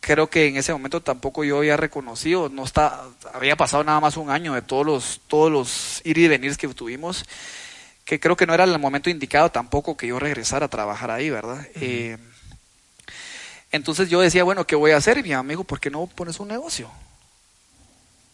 [0.00, 3.04] Creo que en ese momento tampoco yo había reconocido, no está,
[3.34, 6.68] había pasado nada más un año de todos los, todos los ir y venir que
[6.68, 7.26] tuvimos,
[8.04, 11.28] que creo que no era el momento indicado tampoco que yo regresara a trabajar ahí,
[11.28, 11.66] ¿verdad?
[11.74, 12.16] Eh,
[13.72, 15.18] entonces yo decía, bueno, ¿qué voy a hacer?
[15.18, 16.90] Y mi amigo, ¿por qué no pones un negocio?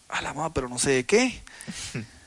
[0.09, 1.41] A la mamá, pero no sé de qué.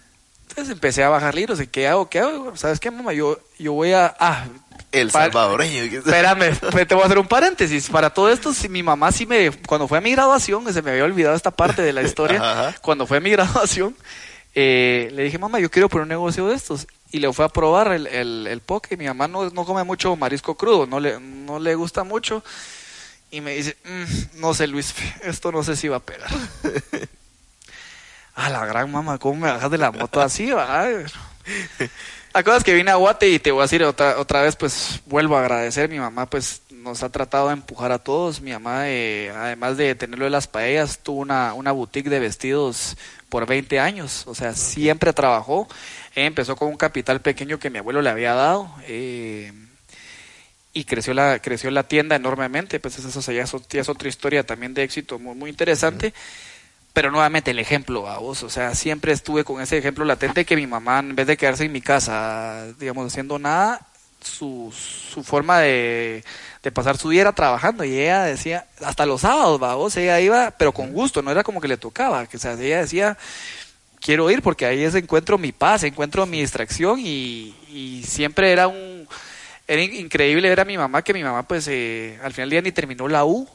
[0.48, 2.56] Entonces empecé a bajar libros qué hago, qué hago.
[2.56, 3.12] ¿Sabes qué, mamá?
[3.12, 4.14] Yo, yo voy a...
[4.18, 4.46] Ah,
[4.92, 5.84] El salvadoreño.
[5.84, 6.56] espérame,
[6.86, 7.88] te voy a hacer un paréntesis.
[7.88, 9.50] Para todo esto, si mi mamá sí me...
[9.66, 12.40] Cuando fue a mi graduación, que se me había olvidado esta parte de la historia,
[12.68, 12.74] Ajá.
[12.82, 13.96] cuando fue a mi graduación,
[14.54, 16.86] eh, le dije, mamá, yo quiero poner un negocio de estos.
[17.12, 18.96] Y le fue a probar el, el, el poke.
[18.96, 22.42] Mi mamá no, no come mucho marisco crudo, no le, no le gusta mucho.
[23.32, 24.92] Y me dice, "Mm, no sé, Luis,
[25.22, 26.28] esto no sé si va a pegar.
[28.34, 30.50] A la gran mamá, ¿cómo me bajas de la moto así?
[30.50, 30.86] va?
[32.32, 35.36] Es que vine a Guate y te voy a decir otra, otra vez, pues vuelvo
[35.36, 35.88] a agradecer.
[35.90, 38.40] Mi mamá, pues nos ha tratado de empujar a todos.
[38.40, 42.96] Mi mamá, eh, además de tenerlo de las paellas, tuvo una, una boutique de vestidos
[43.28, 44.24] por 20 años.
[44.28, 45.66] O sea, siempre trabajó.
[46.14, 48.70] Empezó con un capital pequeño que mi abuelo le había dado.
[48.86, 49.52] eh,
[50.72, 54.46] y creció la creció la tienda enormemente pues eso ya es, ya es otra historia
[54.46, 56.14] también de éxito muy muy interesante
[56.92, 60.56] pero nuevamente el ejemplo a vos o sea siempre estuve con ese ejemplo latente que
[60.56, 63.86] mi mamá en vez de quedarse en mi casa digamos haciendo nada
[64.22, 66.22] su, su forma de,
[66.62, 67.84] de pasar su día era trabajando.
[67.84, 71.42] Y ella decía hasta los sábados va vos ella iba pero con gusto no era
[71.42, 73.16] como que le tocaba que o sea ella decía
[74.00, 78.66] quiero ir porque ahí es encuentro mi paz, encuentro mi distracción y, y siempre era
[78.68, 79.06] un
[79.68, 82.50] era in- increíble ver a mi mamá que mi mamá pues eh, al final del
[82.50, 83.48] día ni terminó la U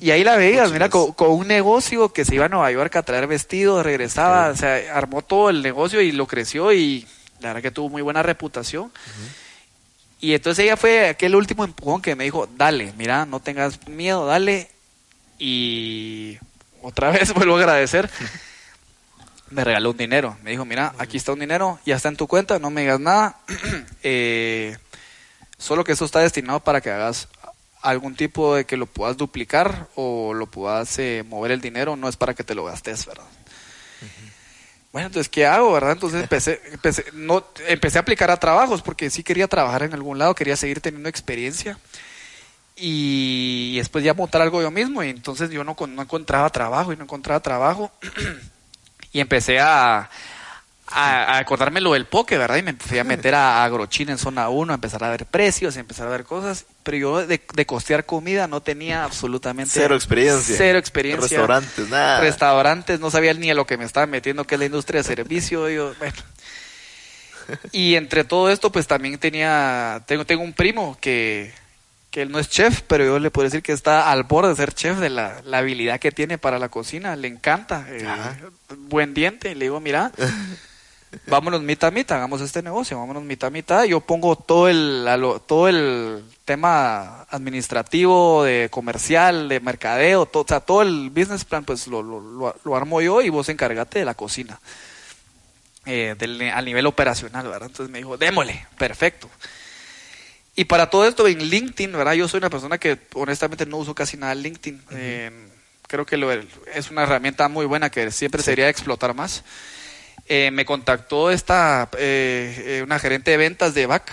[0.00, 2.96] y ahí la veías, mira, con, con un negocio que se iba a Nueva York
[2.96, 7.06] a traer vestidos, regresaba, o sea, armó todo el negocio y lo creció y
[7.40, 8.90] la verdad que tuvo muy buena reputación.
[10.20, 14.24] Y entonces ella fue aquel último empujón que me dijo, dale, mira, no tengas miedo,
[14.26, 14.70] dale,
[15.38, 16.38] Y
[16.80, 18.08] otra vez vuelvo a agradecer.
[19.50, 20.38] Me regaló un dinero.
[20.42, 23.00] Me dijo, mira, aquí está un dinero, ya está en tu cuenta, no me digas
[23.00, 23.36] nada.
[24.04, 24.76] Eh,
[25.58, 27.28] solo que eso está destinado para que hagas
[27.82, 32.08] algún tipo de que lo puedas duplicar o lo puedas eh, mover el dinero, no
[32.08, 33.26] es para que te lo gastes, ¿verdad?
[34.92, 35.92] Bueno, entonces, ¿qué hago, verdad?
[35.92, 40.18] Entonces empecé, empecé, no, empecé a aplicar a trabajos porque sí quería trabajar en algún
[40.18, 41.78] lado, quería seguir teniendo experiencia
[42.76, 46.96] y después ya montar algo yo mismo y entonces yo no, no encontraba trabajo y
[46.96, 47.90] no encontraba trabajo
[49.12, 50.10] y empecé a,
[50.94, 52.56] a, acordarme lo del poke, ¿verdad?
[52.56, 55.76] Y me fui a meter a Agrochina en zona 1, a empezar a ver precios,
[55.76, 56.66] a empezar a ver cosas.
[56.82, 59.72] Pero yo de, costear comida no tenía absolutamente...
[59.72, 60.56] Cero experiencia.
[60.56, 61.38] Cero experiencia.
[61.38, 62.20] Restaurantes, nada.
[62.20, 65.04] Restaurantes, no sabía ni a lo que me estaba metiendo, que es la industria de
[65.04, 65.68] servicio.
[65.68, 66.16] Yo, bueno.
[67.72, 70.02] Y entre todo esto, pues también tenía...
[70.06, 71.52] Tengo, tengo un primo que,
[72.10, 74.56] que él no es chef, pero yo le puedo decir que está al borde de
[74.56, 77.16] ser chef de la, la habilidad que tiene para la cocina.
[77.16, 77.86] Le encanta.
[77.88, 78.06] Eh,
[78.88, 79.54] buen diente.
[79.54, 80.12] Le digo, mira
[81.26, 83.84] vámonos mitad a mitad, hagamos este negocio, vámonos mitad a mitad.
[83.84, 85.06] Yo pongo todo el,
[85.46, 91.64] todo el tema administrativo, de comercial, de mercadeo, todo, o sea, todo el business plan,
[91.64, 94.60] pues lo, lo, lo, armo yo y vos encárgate de la cocina.
[95.84, 97.68] Eh, del, a nivel operacional, ¿verdad?
[97.68, 99.28] Entonces me dijo, démosle, perfecto.
[100.54, 102.12] Y para todo esto en LinkedIn, ¿verdad?
[102.12, 104.82] Yo soy una persona que honestamente no uso casi nada LinkedIn.
[104.90, 105.30] Eh,
[105.88, 109.44] creo que lo, es una herramienta muy buena que siempre sería explotar más.
[110.34, 114.10] Eh, me contactó esta, eh, eh, una gerente de ventas de VAC,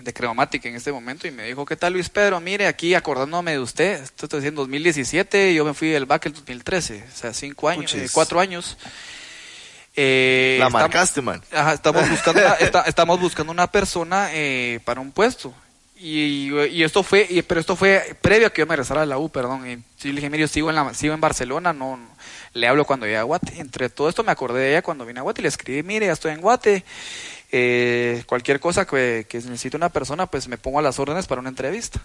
[0.00, 2.40] de Creomatic en este momento, y me dijo, ¿qué tal Luis Pedro?
[2.40, 6.32] Mire, aquí acordándome de usted, esto estoy diciendo 2017, yo me fui del VAC el
[6.32, 8.78] 2013, o sea, cinco años, cuatro años.
[9.94, 11.42] La marcaste, man.
[11.74, 12.54] estamos, buscando una,
[12.86, 14.30] estamos buscando una persona
[14.82, 15.52] para un puesto.
[16.00, 19.06] Y, y, esto fue, y, pero esto fue previo a que yo me regresara a
[19.06, 19.68] la U, perdón.
[19.68, 21.98] Y yo le dije, mire, yo sigo en, la, sigo en Barcelona, no,
[22.58, 23.58] le hablo cuando llegue a Guate.
[23.60, 26.06] Entre todo esto me acordé de ella cuando vine a Guate y le escribí, mire,
[26.06, 26.84] ya estoy en Guate.
[27.50, 31.40] Eh, cualquier cosa que, que, necesite una persona, pues me pongo a las órdenes para
[31.40, 32.00] una entrevista.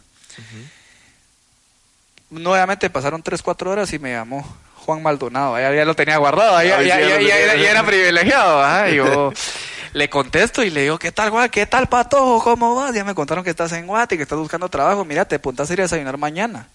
[2.29, 5.59] Nuevamente pasaron 3, 4 horas y me llamó Juan Maldonado.
[5.59, 8.87] Ya, ya lo tenía guardado, ya, ya, era privilegiado.
[8.89, 9.33] yo
[9.93, 11.49] le contesto y le digo, ¿qué tal, Juan?
[11.49, 12.43] ¿Qué tal, Patojo?
[12.43, 12.95] ¿Cómo vas?
[12.95, 15.05] Ya me contaron que estás en Guate, que estás buscando trabajo.
[15.05, 16.67] Mira, te apuntas a ir a desayunar mañana.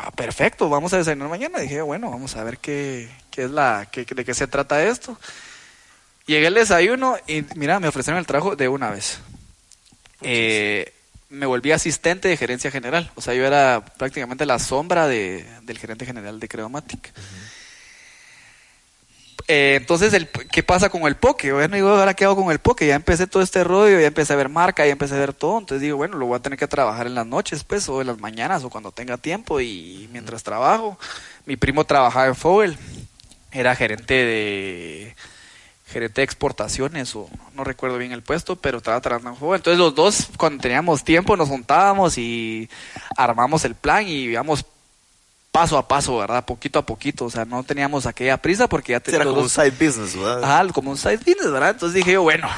[0.00, 1.58] Va, perfecto, vamos a desayunar mañana.
[1.58, 5.18] Dije, bueno, vamos a ver qué, qué es la, qué, de qué se trata esto.
[6.26, 9.18] Llegué al desayuno y, mira, me ofrecieron el trabajo de una vez.
[10.22, 10.94] Eh,
[11.28, 13.10] me volví asistente de gerencia general.
[13.14, 17.12] O sea, yo era prácticamente la sombra de, del gerente general de Creomatic.
[19.52, 21.50] Eh, entonces, el, ¿qué pasa con el poke?
[21.52, 22.86] Bueno, digo, ahora qué hago con el poke?
[22.86, 25.58] Ya empecé todo este rollo, ya empecé a ver marca, ya empecé a ver todo.
[25.58, 28.06] Entonces digo, bueno, lo voy a tener que trabajar en las noches, pues, o en
[28.06, 29.60] las mañanas, o cuando tenga tiempo.
[29.60, 31.00] Y mientras trabajo,
[31.46, 32.78] mi primo trabajaba en Fogel,
[33.50, 35.16] era gerente de
[35.84, 39.56] gerente de exportaciones, o no recuerdo bien el puesto, pero estaba trabajando.
[39.56, 42.70] Entonces los dos, cuando teníamos tiempo, nos juntábamos y
[43.16, 44.64] armamos el plan y íbamos
[45.52, 46.44] paso a paso, ¿verdad?
[46.44, 49.26] Poquito a poquito, o sea, no teníamos aquella prisa porque ya teníamos...
[49.26, 50.40] Era como un side business, ¿verdad?
[50.44, 51.70] Ah, como un side business, ¿verdad?
[51.70, 52.48] Entonces dije yo, bueno,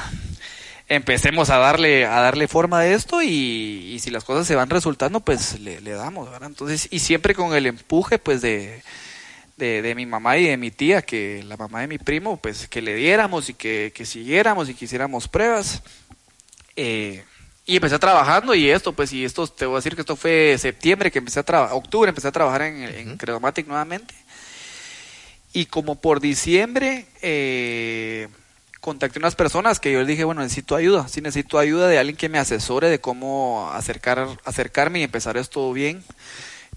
[0.89, 5.21] empecemos a darle, a darle forma de esto y, si las cosas se van resultando,
[5.21, 6.49] pues le, damos, ¿verdad?
[6.49, 8.83] Entonces, y siempre con el empuje, pues, de,
[9.57, 12.69] de, de, mi mamá y de mi tía, que la mamá de mi primo, pues,
[12.69, 15.83] que le diéramos y que, que siguiéramos y que hiciéramos pruebas.
[16.77, 17.25] Eh,
[17.65, 20.57] y empecé trabajando y esto, pues, y esto, te voy a decir que esto fue
[20.59, 24.15] septiembre que empecé a trabajar, octubre empecé a trabajar en, en Credomatic nuevamente.
[25.53, 28.29] Y como por diciembre, eh,
[28.81, 32.17] contacté unas personas que yo les dije, bueno, necesito ayuda, sí necesito ayuda de alguien
[32.17, 36.03] que me asesore de cómo acercar, acercarme y empezar esto bien.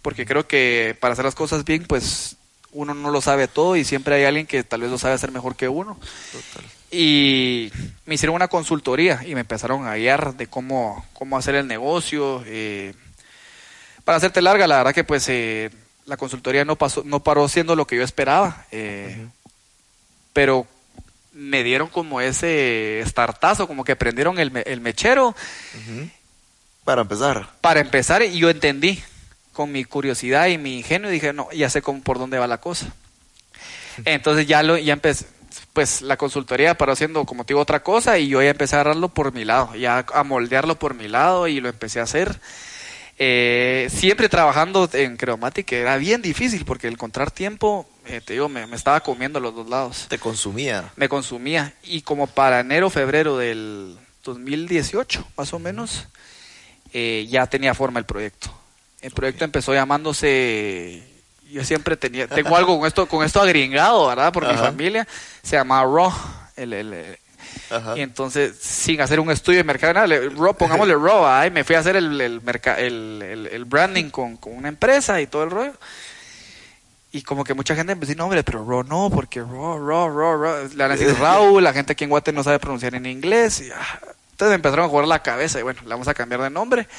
[0.02, 2.36] Porque creo que para hacer las cosas bien, pues
[2.74, 5.32] uno no lo sabe todo y siempre hay alguien que tal vez lo sabe hacer
[5.32, 5.98] mejor que uno.
[6.32, 6.70] Total.
[6.96, 7.72] Y
[8.06, 12.42] me hicieron una consultoría y me empezaron a guiar de cómo, cómo hacer el negocio.
[12.46, 12.94] Eh,
[14.06, 15.72] para hacerte larga, la verdad que pues eh,
[16.06, 18.66] la consultoría no, pasó, no paró siendo lo que yo esperaba.
[18.72, 19.28] Eh,
[20.32, 20.66] pero
[21.34, 25.36] me dieron como ese startazo, como que prendieron el, el mechero.
[26.86, 27.50] Para empezar.
[27.60, 29.04] Para empezar, y yo entendí
[29.52, 32.60] con mi curiosidad y mi ingenio, dije, no, ya sé cómo, por dónde va la
[32.60, 32.88] cosa.
[34.06, 35.26] Entonces ya, lo, ya empecé,
[35.76, 38.80] pues la consultoría paró haciendo, como te digo, otra cosa y yo ya empecé a
[38.80, 42.40] agarrarlo por mi lado, ya a moldearlo por mi lado y lo empecé a hacer.
[43.20, 48.64] Eh, siempre trabajando en Creomatic era bien difícil porque encontrar tiempo, eh, te digo, me,
[48.74, 50.06] estaba comiendo los dos lados.
[50.08, 50.94] Te consumía.
[50.96, 51.74] Me consumía.
[51.84, 56.08] Y como para enero, febrero del 2018, más o menos,
[56.94, 58.50] eh, ya tenía forma el proyecto.
[59.02, 61.15] El proyecto empezó llamándose
[61.52, 64.32] yo siempre tenía tengo algo con esto con esto agringado, ¿verdad?
[64.34, 65.08] Por mi familia
[65.44, 66.14] se llamaba Raw,
[66.56, 67.18] el, el- el-
[67.70, 67.98] Ajá.
[67.98, 71.46] y entonces sin hacer un estudio de mercado, nada, le- Raw, pongámosle Raw, ¿verdad?
[71.46, 74.68] y me fui a hacer el el, merca- el, el- el branding con, con una
[74.70, 75.74] empresa y todo el rollo.
[77.12, 80.10] Y como que mucha gente a decir, no, hombre, pero Raw no, porque Raw, Raw,
[80.10, 80.68] Raw, Raw.
[80.68, 83.62] Le van a decir Raw, la gente aquí en Guate no sabe pronunciar en inglés.
[83.62, 84.00] Y, ah,
[84.32, 86.90] entonces me empezaron a jugar la cabeza y bueno, le vamos a cambiar de nombre.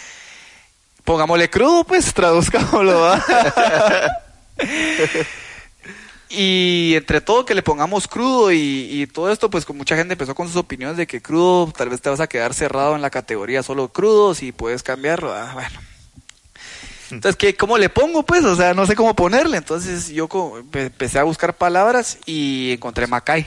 [1.04, 3.14] Pongámosle crudo, pues, traduzcámoslo.
[6.28, 8.58] y entre todo que le pongamos crudo y,
[8.90, 11.88] y todo esto, pues con mucha gente empezó con sus opiniones de que crudo, tal
[11.88, 15.32] vez te vas a quedar cerrado en la categoría solo crudos y puedes cambiarlo.
[15.32, 15.78] Ah, bueno.
[17.12, 18.24] Entonces, ¿qué, ¿cómo le pongo?
[18.24, 19.58] Pues, o sea, no sé cómo ponerle.
[19.58, 20.28] Entonces, yo
[20.72, 23.46] empecé a buscar palabras y encontré Macay.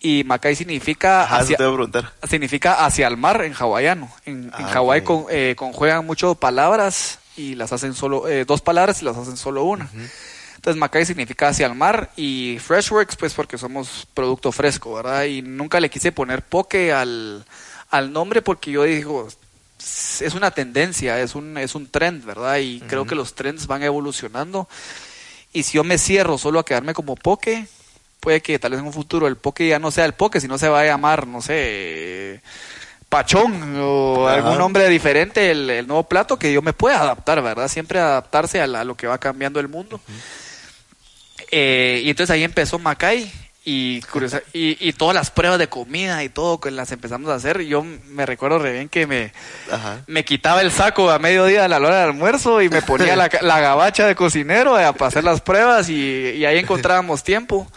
[0.00, 2.12] Y Macay significa hacia, te voy a preguntar.
[2.28, 4.10] significa hacia el mar en hawaiano.
[4.24, 8.60] En, en Ah, Hawái con- eh, conjuegan mucho palabras y las hacen solo, eh, dos
[8.60, 9.88] palabras y las hacen solo una.
[10.56, 15.24] Entonces Macay significa hacia el mar y Freshworks pues porque somos producto fresco, ¿verdad?
[15.24, 17.44] Y nunca le quise poner poke al,
[17.90, 19.28] al nombre porque yo digo,
[19.78, 22.58] es una tendencia, es un, es un trend, ¿verdad?
[22.58, 24.68] Y creo que los trends van evolucionando.
[25.52, 27.66] Y si yo me cierro solo a quedarme como poke,
[28.20, 30.58] puede que tal vez en un futuro el poke ya no sea el poke, sino
[30.58, 32.40] se va a llamar, no sé,
[33.12, 34.36] pachón o Ajá.
[34.38, 37.68] algún nombre diferente, el, el nuevo plato que yo me pueda adaptar, ¿verdad?
[37.68, 40.00] Siempre adaptarse a, la- a lo que va cambiando el mundo.
[41.50, 43.30] Eh, y entonces ahí empezó Macay
[43.64, 47.34] y, curiosa- y, y todas las pruebas de comida y todo que las empezamos a
[47.34, 47.60] hacer.
[47.60, 49.32] Yo me recuerdo re bien que me,
[49.70, 50.00] Ajá.
[50.06, 53.28] me quitaba el saco a mediodía a la hora del almuerzo y me ponía la,
[53.42, 57.70] la gabacha de cocinero eh, a hacer las pruebas y, y ahí encontrábamos tiempo.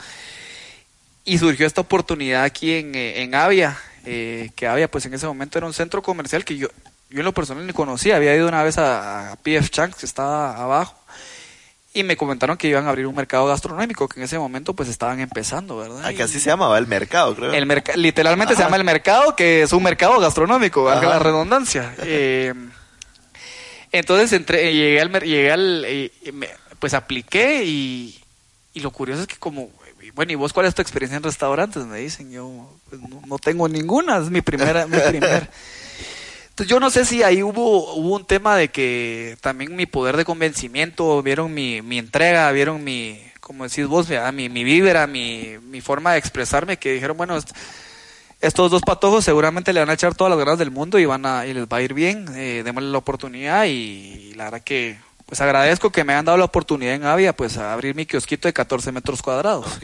[1.26, 5.28] Y surgió esta oportunidad aquí en, eh, en Avia, eh, que Avia pues en ese
[5.28, 6.68] momento era un centro comercial que yo,
[7.10, 10.06] yo en lo personal ni conocía, había ido una vez a, a PF Chang's que
[10.06, 10.96] estaba abajo
[11.94, 14.90] y me comentaron que iban a abrir un mercado gastronómico que en ese momento pues
[14.90, 16.02] estaban empezando, ¿verdad?
[16.04, 17.54] Ah, que así se llamaba el mercado, creo.
[17.54, 21.96] el merca- literalmente se llama el mercado, que es un mercado gastronómico, valga la redundancia.
[22.04, 22.54] Eh,
[23.92, 26.50] entonces entré, llegué al, llegué al eh, me-
[26.80, 28.20] pues apliqué y,
[28.74, 29.70] y lo curioso es que como,
[30.16, 31.86] bueno, ¿y vos cuál es tu experiencia en restaurantes?
[31.86, 35.50] Me dicen, yo pues, no, no tengo ninguna, es mi primera, mi primer.
[36.50, 40.16] Entonces yo no sé si ahí hubo, hubo un tema de que también mi poder
[40.16, 44.32] de convencimiento, vieron mi, mi entrega, vieron mi, como decís vos, ¿verdad?
[44.32, 47.52] mi, mi vibra, mi, mi forma de expresarme, que dijeron, bueno, est-
[48.40, 51.26] estos dos patojos seguramente le van a echar todas las ganas del mundo y van
[51.26, 54.98] a y les va a ir bien, eh, démosle la oportunidad y, la verdad que
[55.26, 58.48] pues agradezco que me hayan dado la oportunidad en Avia pues a abrir mi kiosquito
[58.48, 59.66] de 14 metros cuadrados.
[59.78, 59.84] Ok.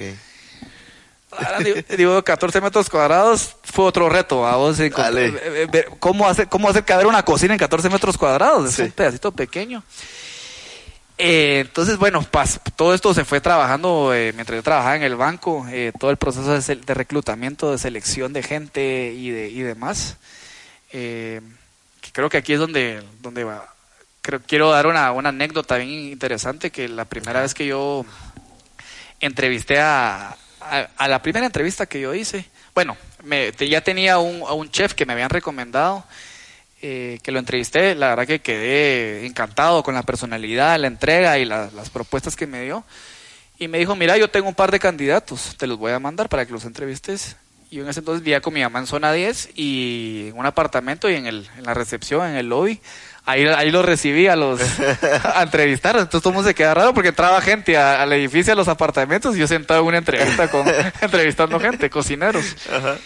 [1.32, 4.46] Ahora digo, digo, 14 metros cuadrados fue otro reto.
[4.46, 8.18] ¿a vos eh, eh, ver ¿Cómo hacer, cómo hacer caber una cocina en 14 metros
[8.18, 8.70] cuadrados?
[8.70, 8.82] Es Sí.
[8.84, 9.82] un pedacito pequeño.
[11.18, 15.16] Eh, entonces, bueno, pas- todo esto se fue trabajando eh, mientras yo trabajaba en el
[15.16, 20.18] banco, eh, todo el proceso de, reclutamiento, de selección de gente y, de, y demás.
[20.92, 21.42] Eh,
[22.02, 23.71] que creo que aquí es donde, donde va.
[24.22, 28.06] Creo, quiero dar una, una anécdota bien interesante, que la primera vez que yo
[29.20, 30.36] entrevisté a,
[30.98, 32.46] a, la primera entrevista que yo hice,
[32.76, 36.04] bueno, me, ya tenía un, un chef que me habían recomendado,
[36.84, 41.46] eh, que lo entrevisté, la verdad que quedé encantado con la personalidad, la entrega y
[41.46, 42.84] la- las propuestas que me dio.
[43.60, 46.30] Y me dijo, mira, yo tengo un par de candidatos, te los voy a mandar
[46.30, 47.36] para que los entrevistes.
[47.70, 51.10] Y en ese entonces vivía con mi mamá en zona 10 y en un apartamento
[51.10, 52.82] y en, el, en la recepción, en el lobby.
[53.32, 54.60] Ahí, ahí los recibí a los
[55.24, 55.96] a entrevistar.
[55.96, 58.68] Entonces todo el mundo se queda raro porque entraba gente a- al edificio, a los
[58.68, 60.66] apartamentos y yo sentado en una entrevista con
[61.02, 62.56] entrevistando gente, cocineros.
[62.72, 62.98] Ajá.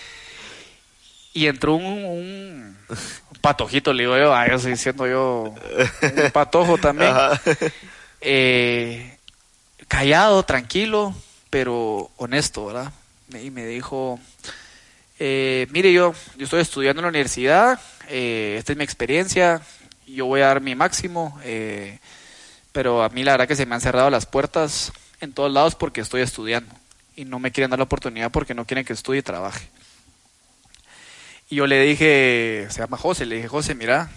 [1.34, 2.77] Y entró un, un
[3.41, 5.53] patojito, le digo yo, ah, yo estoy siendo yo
[6.02, 7.14] un patojo también.
[8.22, 9.18] Eh,
[9.88, 11.14] callado, tranquilo,
[11.49, 12.91] pero honesto, ¿verdad?
[13.43, 14.19] Y me dijo,
[15.19, 19.61] eh, mire, yo, yo estoy estudiando en la universidad, eh, esta es mi experiencia,
[20.07, 21.99] yo voy a dar mi máximo, eh,
[22.72, 24.91] pero a mí la verdad que se me han cerrado las puertas
[25.22, 26.73] en todos lados porque estoy estudiando
[27.15, 29.68] y no me quieren dar la oportunidad porque no quieren que estudie y trabaje.
[31.49, 34.10] Y yo le dije, se llama José, le dije, José, mira,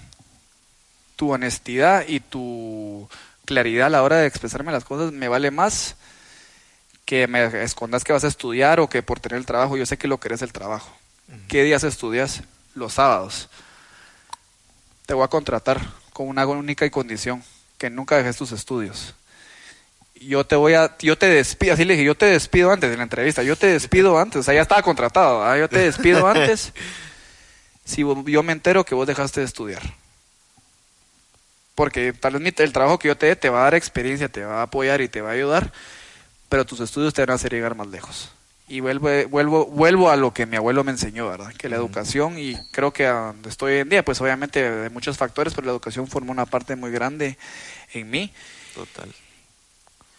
[1.17, 3.09] tu honestidad y tu
[3.45, 5.97] claridad a la hora de expresarme las cosas me vale más
[7.05, 9.77] que me escondas que vas a estudiar o que por tener el trabajo.
[9.77, 10.95] Yo sé que lo querés el trabajo.
[11.49, 12.43] ¿Qué días estudias?
[12.75, 13.49] Los sábados.
[15.09, 15.81] Te voy a contratar
[16.13, 17.43] con una única y condición,
[17.79, 19.15] que nunca dejes tus estudios.
[20.17, 22.97] Yo te voy a, yo te despido, así le dije, yo te despido antes de
[22.99, 26.75] la entrevista, yo te despido antes, o sea, ya estaba contratado, yo te despido antes
[27.87, 29.81] si yo me entero que vos dejaste de estudiar.
[31.75, 34.45] porque tal vez el trabajo que yo te dé te va a dar experiencia, te
[34.45, 35.73] va a apoyar y te va a ayudar,
[36.51, 38.31] pero tus estudios te van a hacer llegar más lejos.
[38.69, 41.53] Y vuelvo, vuelvo, vuelvo a lo que mi abuelo me enseñó, ¿verdad?
[41.55, 44.91] Que la educación, y creo que a donde estoy hoy en día, pues obviamente de
[44.91, 47.39] muchos factores, pero la educación formó una parte muy grande
[47.95, 48.31] en mí.
[48.75, 49.09] Total.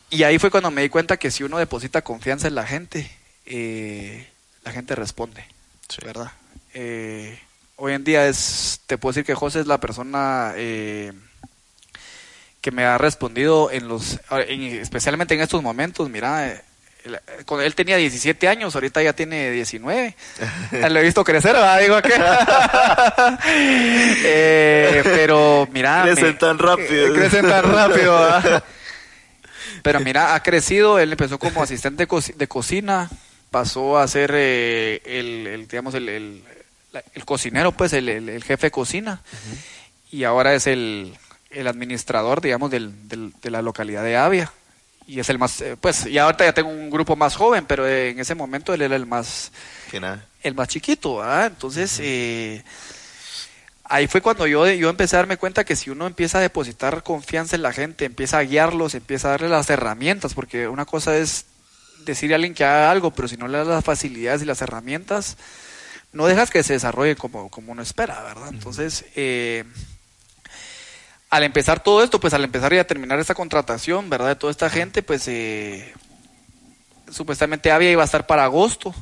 [0.10, 3.12] Y ahí fue cuando me di cuenta que si uno deposita confianza en la gente,
[3.46, 4.28] eh,
[4.64, 5.46] la gente responde,
[5.88, 6.00] Sí.
[6.04, 6.32] ¿verdad?
[6.74, 7.38] Eh,
[7.76, 11.14] hoy en día es, te puedo decir que José es la persona eh,
[12.62, 16.64] que me ha respondido en los, en- especialmente en estos momentos, mira, eh,
[17.46, 20.16] cuando él tenía 17 años, ahorita ya tiene 19.
[20.90, 21.80] Lo he visto crecer, ¿verdad?
[21.80, 22.14] Digo que.
[24.26, 26.04] Eh, pero mira.
[26.04, 27.14] Crecen tan rápido.
[27.14, 28.64] Crecen tan rápido, ¿verdad?
[29.84, 31.00] Pero mira, ha crecido.
[31.00, 33.10] Él empezó como asistente de co- de cocina,
[33.50, 36.44] pasó a ser eh, el, el, digamos, el, el,
[36.92, 39.22] la- el cocinero, pues, el, jefe de cocina.
[40.12, 41.16] Y ahora es el,
[41.52, 44.52] el administrador, digamos, del, del- de la localidad de Avia.
[45.10, 47.88] Y es el más, eh, pues, y ahorita ya tengo un grupo más joven, pero
[47.88, 49.52] eh, en ese momento él era el más,
[49.90, 50.24] Que nada.
[50.44, 51.48] el más chiquito, ¿verdad?
[51.48, 52.64] Entonces, eh,
[53.86, 57.02] ahí fue cuando yo, yo empecé a darme cuenta que si uno empieza a depositar
[57.02, 61.18] confianza en la gente, empieza a guiarlos, empieza a darle las herramientas, porque una cosa
[61.18, 61.46] es
[62.06, 64.62] decirle a alguien que haga algo, pero si no le das las facilidades y las
[64.62, 65.38] herramientas,
[66.14, 68.50] no dejas que se desarrolle como, como uno espera, ¿verdad?
[68.50, 69.64] Entonces, eh,
[71.30, 74.30] al empezar todo esto, pues al empezar y a terminar esta contratación, ¿verdad?
[74.30, 75.94] De toda esta gente, pues eh,
[77.12, 78.94] supuestamente Avia iba a estar para agosto.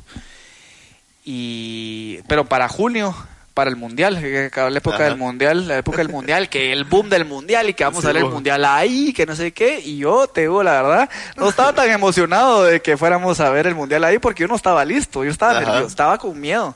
[1.24, 3.14] Y pero para junio
[3.52, 5.04] para el mundial que acaba la época Ajá.
[5.06, 8.06] del mundial la época del mundial que el boom del mundial y que vamos Sí,
[8.08, 9.80] a ver el mundial ahí que no sé qué.
[9.80, 13.66] Y yo te digo la verdad no estaba tan emocionado de que fuéramos a ver
[13.66, 16.74] el mundial ahí porque yo no estaba listo yo estaba nervioso estaba con miedo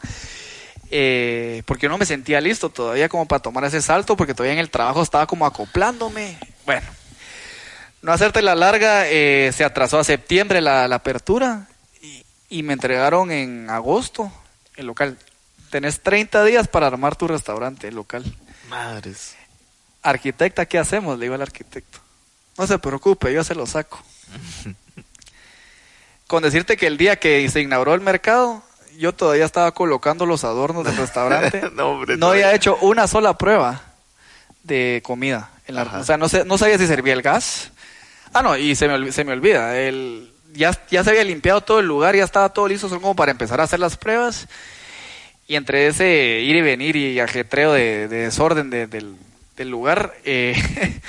[0.94, 4.52] eh, porque yo no me sentía listo todavía como para tomar ese salto porque todavía
[4.52, 6.86] en el trabajo estaba como acoplándome bueno
[8.02, 11.69] no hacerte la larga, eh, se atrasó a septiembre la, la apertura
[12.02, 14.31] y, y me entregaron en agosto
[14.77, 15.16] el local.
[15.70, 18.24] Tenés 30 días para armar tu restaurante el local.
[18.69, 19.36] Madres.
[20.02, 21.16] Arquitecta, ¿qué hacemos?
[21.16, 22.01] Le digo al arquitecto.
[22.59, 24.02] No se preocupe, yo se lo saco.
[26.27, 28.64] Con decirte que el día que se inauguró el mercado,
[28.98, 31.62] yo todavía estaba colocando los adornos del restaurante.
[31.74, 33.82] No, hombre, no había hecho una sola prueba
[34.62, 35.51] de comida.
[35.66, 37.70] En la- o sea, no, sé, no sabía si servía el gas.
[38.32, 39.77] Ah, no, y se me, se me olvida.
[39.78, 43.14] El, ya, ya se había limpiado todo el lugar, ya estaba todo listo, son como
[43.16, 44.48] para empezar a hacer las pruebas.
[45.48, 49.16] Y entre ese ir y venir y ajetreo de, de desorden de- del,
[49.56, 50.55] del lugar, eh,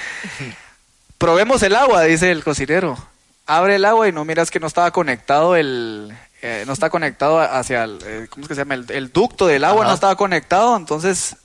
[1.18, 2.98] probemos el agua, dice el cocinero.
[3.46, 6.14] Abre el agua y no miras que no estaba conectado el...
[6.46, 8.00] eh, no está conectado hacia el...
[8.06, 8.74] eh, ¿Cómo es que se llama?
[8.76, 9.90] El, el ducto del agua Ajá.
[9.90, 11.38] no estaba conectado, entonces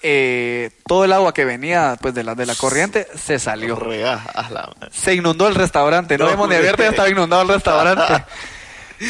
[0.00, 3.78] eh, todo el agua que venía pues de la, de la corriente se salió.
[4.90, 6.56] Se inundó el restaurante, no, vemos ni hombre.
[6.58, 8.24] abierto, ya estaba inundado el restaurante.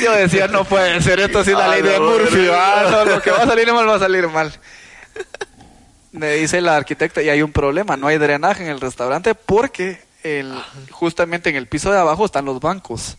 [0.02, 2.48] Yo decía, no puede ser esto así la Ah, ley de Murphy.
[2.52, 4.52] Ah, no, lo que va a salir mal va a salir mal.
[6.12, 10.02] Me dice la arquitecta, y hay un problema, no hay drenaje en el restaurante porque
[10.23, 10.55] el,
[10.90, 13.16] justamente en el piso de abajo están los bancos.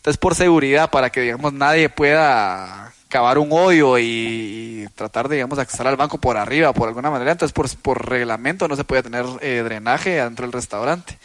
[0.00, 5.58] Entonces, por seguridad, para que, digamos, nadie pueda cavar un hoyo y, tratar de, digamos,
[5.58, 9.02] accesar al banco por arriba, por alguna manera, entonces, por, por reglamento no se puede
[9.02, 11.18] tener eh, drenaje dentro del restaurante.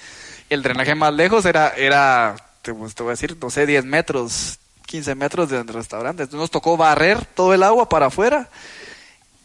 [0.49, 4.59] El drenaje más lejos era, era te, pues, voy a decir, no sé, 10 metros,
[4.87, 6.23] 15 metros del restaurante.
[6.23, 8.49] Entonces nos tocó barrer todo el agua para afuera.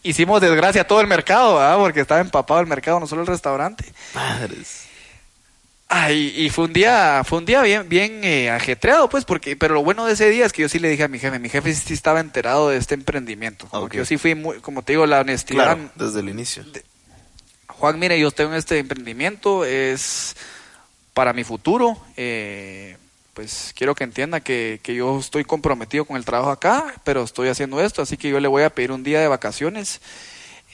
[0.02, 1.77] Hicimos desgracia a todo el mercado, ¿verdad?
[1.77, 3.85] porque estaba empapado el mercado, no solo el restaurante.
[4.12, 4.89] Madres.
[5.92, 9.74] Ay, y fue un día, fue un día bien, bien eh, ajetreado, pues, porque, pero
[9.74, 11.48] lo bueno de ese día es que yo sí le dije a mi jefe, mi
[11.48, 13.66] jefe sí estaba enterado de este emprendimiento.
[13.68, 13.90] Como Ok.
[13.90, 15.76] que yo sí fui muy, como te digo, la honestidad.
[15.76, 16.64] Claro, desde el inicio.
[17.66, 20.36] Juan, mire, yo tengo este emprendimiento, es
[21.12, 22.00] para mi futuro.
[22.16, 22.96] eh,
[23.34, 27.48] pues quiero que entienda que, que yo estoy comprometido con el trabajo acá, pero estoy
[27.48, 30.00] haciendo esto, así que yo le voy a pedir un día de vacaciones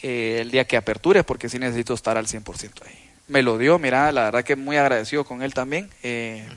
[0.02, 3.05] eh, el día que aperture, porque sí necesito estar al 100% ahí.
[3.28, 5.90] Me lo dio, mira, la verdad que muy agradecido con él también.
[6.02, 6.48] eh,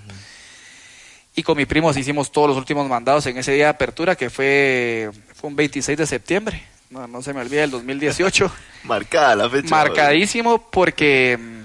[1.36, 4.30] Y con mis primos hicimos todos los últimos mandados en ese día de apertura, que
[4.30, 8.52] fue, fue un 26 de septiembre, no, no se me olvida, el 2018.
[8.84, 9.70] Marcada la fecha.
[9.70, 11.62] Marcadísimo porque mm,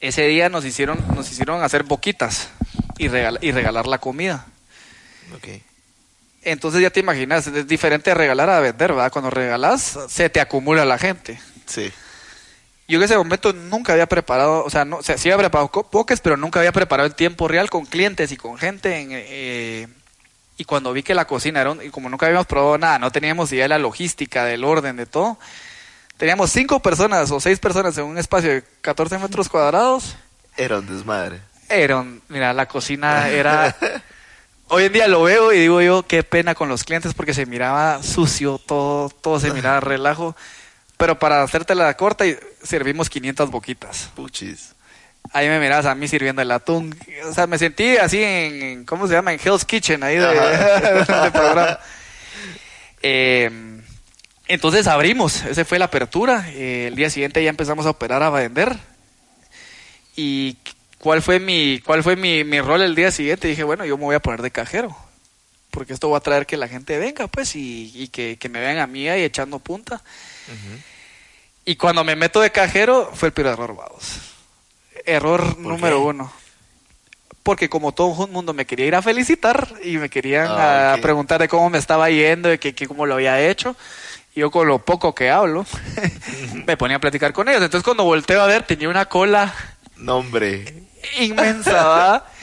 [0.00, 2.48] ese día nos hicieron, nos hicieron hacer boquitas
[2.98, 4.46] y, regal- y regalar la comida.
[5.34, 5.48] Ok.
[6.42, 9.12] Entonces ya te imaginas, es diferente regalar a vender, ¿verdad?
[9.12, 11.38] Cuando regalas, se te acumula la gente.
[11.66, 11.92] Sí.
[12.88, 15.70] Yo en ese momento nunca había preparado, o sea, no, o sea, sí había preparado
[15.70, 18.98] pokés, pero nunca había preparado en tiempo real con clientes y con gente.
[19.00, 19.88] en, eh,
[20.56, 23.12] y cuando vi que la cocina era, un- y como nunca habíamos probado nada, no
[23.12, 25.38] teníamos idea de la logística, del orden, de todo,
[26.16, 30.16] Teníamos cinco personas o seis personas en un espacio de 14 metros cuadrados.
[30.56, 31.38] Era un desmadre.
[31.68, 33.76] Era un- mira, la cocina era...
[34.66, 37.46] Hoy en día lo veo y digo yo, qué pena con los clientes porque se
[37.46, 40.34] miraba sucio, todo, todo se miraba relajo.
[40.98, 42.24] Pero para hacerte la corta,
[42.62, 44.10] servimos 500 boquitas.
[44.14, 44.74] Puchis.
[45.32, 46.94] Ahí me mirabas a mí sirviendo el atún.
[47.28, 49.32] O sea, me sentí así en, en- ¿cómo se llama?
[49.32, 51.78] En Hell's Kitchen, ahí de, de programa.
[53.02, 53.80] Eh,
[54.48, 56.46] entonces abrimos, esa fue la apertura.
[56.50, 58.76] Eh, el día siguiente ya empezamos a operar, a vender.
[60.16, 60.56] ¿Y
[60.98, 63.48] cuál fue mi, cuál fue mi, mi rol el día siguiente?
[63.48, 64.96] Dije, bueno, yo me voy a poner de cajero.
[65.70, 68.58] Porque esto va a traer que la gente venga, pues, y, y que, que me
[68.58, 70.02] vean a mí ahí echando punta.
[71.64, 74.20] Y cuando me meto de cajero, fue el peor error, vamos.
[75.04, 76.02] Error número qué?
[76.02, 76.32] uno.
[77.42, 80.96] Porque como todo el mundo me quería ir a felicitar y me querían Ah, a
[81.00, 83.74] preguntar de cómo me estaba yendo, de que, que cómo lo había hecho.
[84.34, 85.64] Y yo con lo poco que hablo,
[86.66, 87.62] me ponía a platicar con ellos.
[87.62, 89.54] Entonces cuando volteo a ver, tenía una cola
[89.96, 90.84] No, hombre.
[91.18, 92.26] inmensa, ¿va?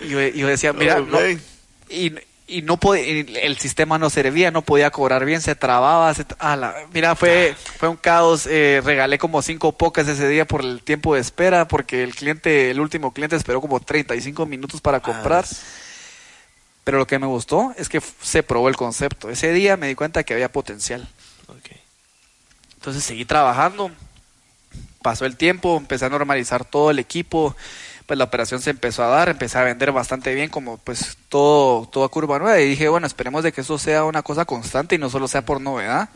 [0.00, 1.20] Y yo, yo decía, mira, Oh, no-
[1.88, 2.12] y,
[2.48, 6.26] y no podía, y el sistema no servía, no podía cobrar bien, se trababa, se,
[6.26, 10.82] tra- mira, fue, fue un caos, eh, regalé como cinco pocas ese día por el
[10.82, 15.44] tiempo de espera, porque el cliente, el último cliente esperó como 35 minutos para comprar,
[15.44, 15.56] Ah,
[16.84, 19.96] pero lo que me gustó es que se probó el concepto, ese día me di
[19.96, 21.08] cuenta que había potencial,
[22.76, 23.90] entonces seguí trabajando,
[25.02, 27.56] pasó el tiempo, empecé a normalizar todo el equipo,
[28.06, 31.86] pues la operación se empezó a dar, empecé a vender bastante bien como pues todo,
[31.88, 34.98] toda curva nueva y dije, bueno, esperemos de que eso sea una cosa constante y
[34.98, 36.08] no solo sea por novedad.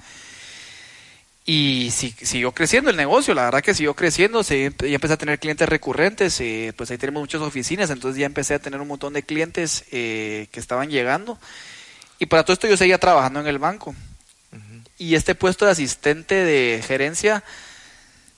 [1.47, 5.17] Y si- siguió creciendo el negocio, la verdad que siguió creciendo, se, ya empecé a
[5.17, 8.87] tener clientes recurrentes, eh, pues ahí tenemos muchas oficinas, entonces ya empecé a tener un
[8.89, 11.39] montón de clientes eh, que estaban llegando.
[12.19, 13.95] Y para todo esto yo seguía trabajando en el banco.
[14.99, 17.43] Y este puesto de asistente de gerencia,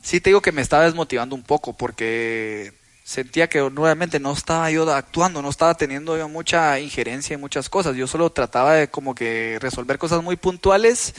[0.02, 2.72] sí te digo que me estaba desmotivando un poco porque
[3.12, 7.68] sentía que nuevamente no estaba yo actuando, no estaba teniendo yo mucha injerencia en muchas
[7.68, 7.94] cosas.
[7.94, 11.14] Yo solo trataba de como que resolver cosas muy puntuales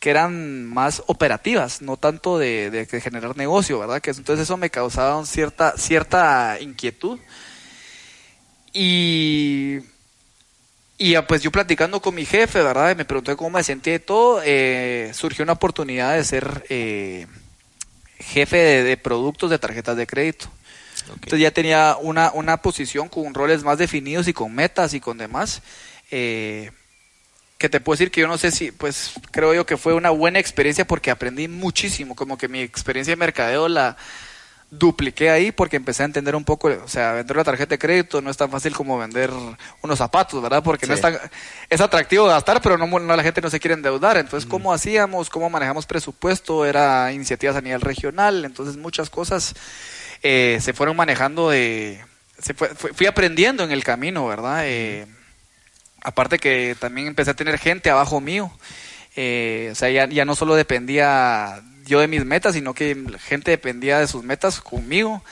[0.00, 4.00] que eran más operativas, no tanto de, generar negocio, ¿verdad?
[4.00, 7.18] Que entonces eso me causaba cierta cierta inquietud.
[8.72, 9.80] Y
[10.98, 12.96] y ah, pues yo platicando con mi jefe, ¿verdad?
[12.96, 14.40] Me preguntó cómo me sentía y todo.
[14.44, 17.26] eh, surgió una oportunidad de ser eh,
[18.18, 20.48] jefe de productos de tarjetas de crédito.
[21.14, 25.18] Entonces ya tenía una, una posición con roles más definidos y con metas y con
[25.18, 25.62] demás.
[26.10, 26.70] eh,
[27.58, 30.10] que te puedo decir que yo no sé si, pues creo yo que fue una
[30.10, 32.14] buena experiencia porque aprendí muchísimo.
[32.14, 33.96] Como que mi experiencia de mercadeo la
[34.70, 38.20] dupliqué ahí porque empecé a entender un poco, o sea, vender una tarjeta de crédito
[38.20, 39.30] no es tan fácil como vender
[39.82, 40.62] unos zapatos, ¿verdad?
[40.62, 41.18] Porque no es tan,
[41.70, 44.18] es atractivo gastar, pero no, no la gente no se quiere endeudar.
[44.18, 45.30] Entonces, ¿cómo hacíamos?
[45.30, 46.64] ¿Cómo manejamos presupuesto?
[46.64, 49.54] Era iniciativas a nivel regional, entonces muchas cosas
[50.22, 52.00] eh, se fueron manejando de...
[52.40, 54.62] Se fue- fui- aprendiendo en el camino, ¿verdad?
[54.64, 55.06] Eh,
[56.02, 58.52] aparte que también empecé a tener gente abajo mío.
[59.16, 63.18] Eh, o sea, ya, ya no solo dependía yo de mis metas, sino que la
[63.18, 65.22] gente dependía de sus metas conmigo.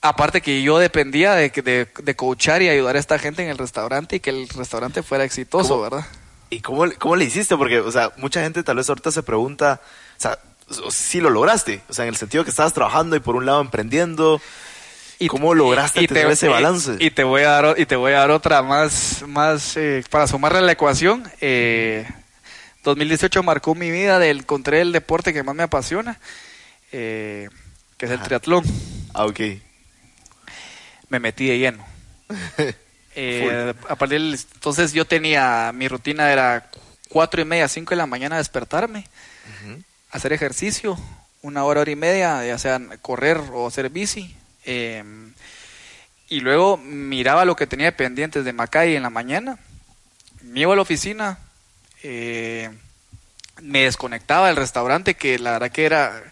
[0.00, 3.56] Aparte que yo dependía de, de, de coachar y ayudar a esta gente en el
[3.56, 5.82] restaurante y que el restaurante fuera exitoso, ¿Cómo?
[5.82, 6.04] ¿verdad?
[6.50, 7.56] ¿Y cómo, le- cómo le hiciste?
[7.56, 9.80] Porque, o sea, mucha gente tal vez ahorita se pregunta,
[10.18, 10.38] o sea,
[10.90, 13.60] si lo lograste, o sea, en el sentido que estabas trabajando y por un lado
[13.60, 14.40] emprendiendo,
[15.18, 16.96] Y- ¿cómo lograste y- tener ese y- balance?
[16.98, 20.26] Y, te voy a dar, y te voy a dar otra más, más eh, para
[20.26, 21.22] sumarle a la ecuación.
[21.40, 22.06] Eh,
[22.82, 26.18] 2018 marcó mi vida, del, encontré el deporte que más me apasiona,
[26.92, 27.48] eh,
[27.96, 28.26] que es el Ajá.
[28.26, 28.64] triatlón.
[29.14, 29.40] ah, ok.
[31.08, 31.84] Me metí de lleno.
[33.16, 36.68] Eh, a partir del- entonces yo tenía, mi rutina era
[37.08, 39.06] cuatro y media, cinco de la mañana despertarme,
[40.14, 40.98] hacer ejercicio,
[41.42, 44.34] una hora, hora y media, ya sea correr o hacer bici.
[44.64, 45.04] eh,
[46.28, 49.58] y luego miraba lo que tenía pendientes de Macay en la mañana,
[50.42, 51.38] me iba a la oficina,
[52.02, 52.70] eh,
[53.60, 56.22] me desconectaba del restaurante, que la verdad que era...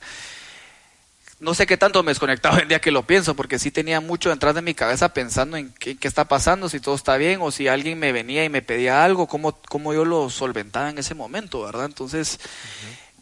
[1.41, 4.31] No sé qué tanto me desconectaba el día que lo pienso, porque sí tenía mucho
[4.31, 7.51] detrás de mi cabeza pensando en qué, qué está pasando, si todo está bien, o
[7.51, 11.15] si alguien me venía y me pedía algo, cómo, cómo yo lo solventaba en ese
[11.15, 11.87] momento, ¿verdad?
[11.87, 12.39] Entonces,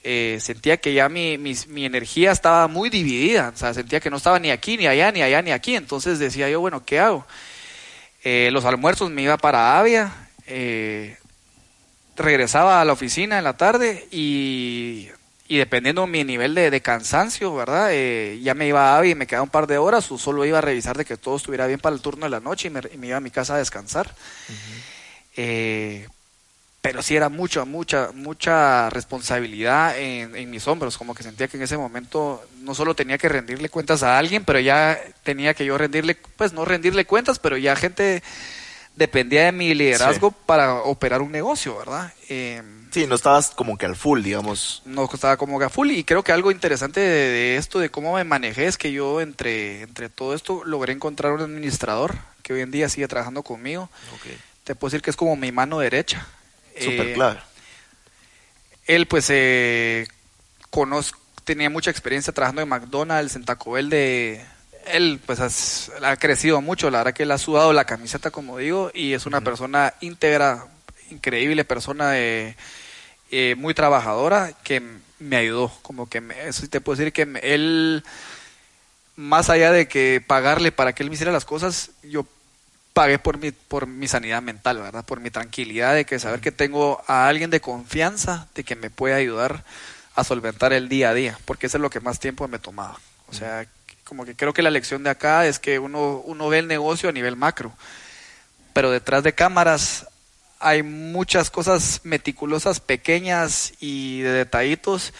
[0.02, 4.16] eh, sentía que ya mi, mi energía estaba muy dividida, o sea, sentía que no
[4.16, 7.26] estaba ni aquí, ni allá, ni allá, ni aquí, entonces decía yo, bueno, ¿qué hago?
[8.24, 10.12] Eh, los almuerzos me iba para Avia,
[10.46, 11.18] eh,
[12.16, 15.08] regresaba a la oficina en la tarde y,
[15.48, 17.90] y dependiendo mi nivel de, de cansancio, ¿verdad?
[18.40, 20.58] Ya me iba a Avia y me quedaba un par de horas o solo iba
[20.58, 22.80] a revisar de que todo estuviera bien para el turno de la noche y me,
[22.92, 24.14] y me iba a mi casa a descansar.
[26.82, 31.56] Pero sí era mucha, mucha, mucha responsabilidad en, en, mis hombros, como que sentía que
[31.58, 35.64] en ese momento no solo tenía que rendirle cuentas a alguien, pero ya tenía que
[35.66, 38.22] yo rendirle, pues no rendirle cuentas, pero ya gente
[38.96, 40.36] dependía de mi liderazgo Sí.
[40.46, 42.12] para operar un negocio, ¿verdad?
[42.28, 44.82] Eh, Sí, no estabas como que al full, digamos.
[44.84, 48.24] no estaba como gaful y creo que algo interesante de, de esto, de cómo me
[48.24, 52.72] manejé, es que yo entre, entre todo esto logré encontrar un administrador que hoy en
[52.72, 53.88] día sigue trabajando conmigo.
[54.64, 56.26] Te puedo decir que es como mi mano derecha.
[56.80, 57.40] Súper Eh, clave.
[58.86, 60.06] él pues eh,
[61.44, 64.44] tenía mucha experiencia trabajando en McDonald's, en Taco Bell de...
[64.86, 68.56] Él pues has- ha crecido mucho, la verdad que él ha sudado la camiseta como
[68.58, 70.66] digo y es una persona íntegra,
[71.10, 72.56] increíble persona de,
[73.30, 74.82] eh, muy trabajadora que
[75.18, 78.02] me ayudó, como que me- eso sí te puedo decir que me- él
[79.16, 82.26] más allá de que pagarle para que él me hiciera las cosas, yo
[83.00, 85.06] pagué por mi, por mi sanidad mental, ¿verdad?
[85.06, 88.90] Por mi tranquilidad de que saber que tengo a alguien de confianza, de que me
[88.90, 89.64] puede ayudar
[90.14, 93.00] a solventar el día a día, porque eso es lo que más tiempo me tomaba.
[93.28, 93.66] O sea,
[94.04, 97.08] como que creo que la lección de acá es que uno, uno ve el negocio
[97.08, 97.72] a nivel macro,
[98.74, 100.06] pero detrás de cámaras
[100.58, 105.14] hay muchas cosas meticulosas, pequeñas y de detallitos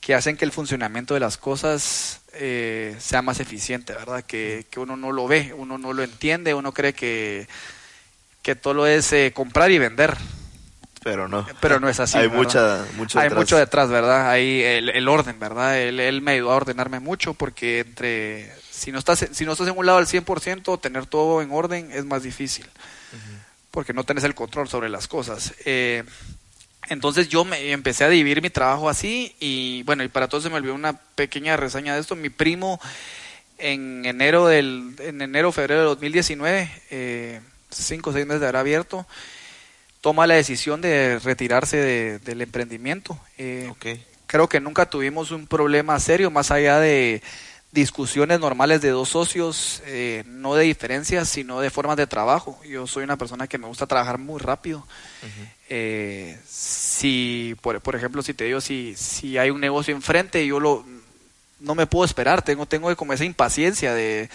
[0.00, 4.22] que hacen que el funcionamiento de las cosas eh, sea más eficiente, ¿verdad?
[4.24, 7.48] Que, que uno no lo ve, uno no lo entiende, uno cree que,
[8.42, 10.16] que todo es eh, comprar y vender,
[11.02, 11.46] Pero no.
[11.60, 12.18] pero no es así.
[12.18, 12.36] Hay ¿verdad?
[12.42, 13.38] mucha, mucho Hay detrás.
[13.40, 14.30] mucho detrás, ¿verdad?
[14.30, 15.78] Hay el, el orden, ¿verdad?
[15.80, 19.68] Él, él me ayudó a ordenarme mucho porque entre si no estás si no estás
[19.68, 22.66] en un lado al 100%, tener todo en orden es más difícil.
[23.70, 25.52] Porque no tenés el control sobre las cosas.
[25.66, 26.02] Eh,
[26.88, 30.50] entonces yo me empecé a dividir mi trabajo así y bueno, y para todos se
[30.50, 32.16] me olvidó una pequeña reseña de esto.
[32.16, 32.80] Mi primo
[33.58, 37.40] en enero del en enero febrero de 2019, eh,
[37.70, 39.06] cinco o seis meses de haber abierto,
[40.00, 43.18] toma la decisión de retirarse de- del emprendimiento.
[43.38, 43.72] Eh.
[44.26, 47.22] Creo que nunca tuvimos un problema serio más allá de
[47.72, 52.58] discusiones normales de dos socios, eh, no de diferencias, sino de formas de trabajo.
[52.66, 54.86] Yo soy una persona que me gusta trabajar muy rápido.
[55.68, 60.60] Eh, si, por, por ejemplo, si te digo, si, si hay un negocio enfrente, yo
[60.60, 60.84] lo
[61.58, 64.28] no me puedo esperar, tengo, tengo como esa impaciencia de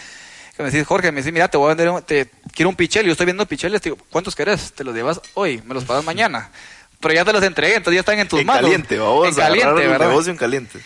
[0.58, 2.76] que me decís, Jorge, me decís, mira, te voy a vender, un- te quiero un
[2.76, 4.74] pichel, yo estoy viendo picheles, te digo, ¿cuántos querés?
[4.74, 6.49] Te los llevas hoy, me los pagas mañana.
[6.99, 8.64] Pero ya te los entregué, entonces ya están en tus En manos.
[8.64, 10.10] caliente, vamos en a caliente, el ¿verdad?
[10.10, 10.80] negocio en caliente.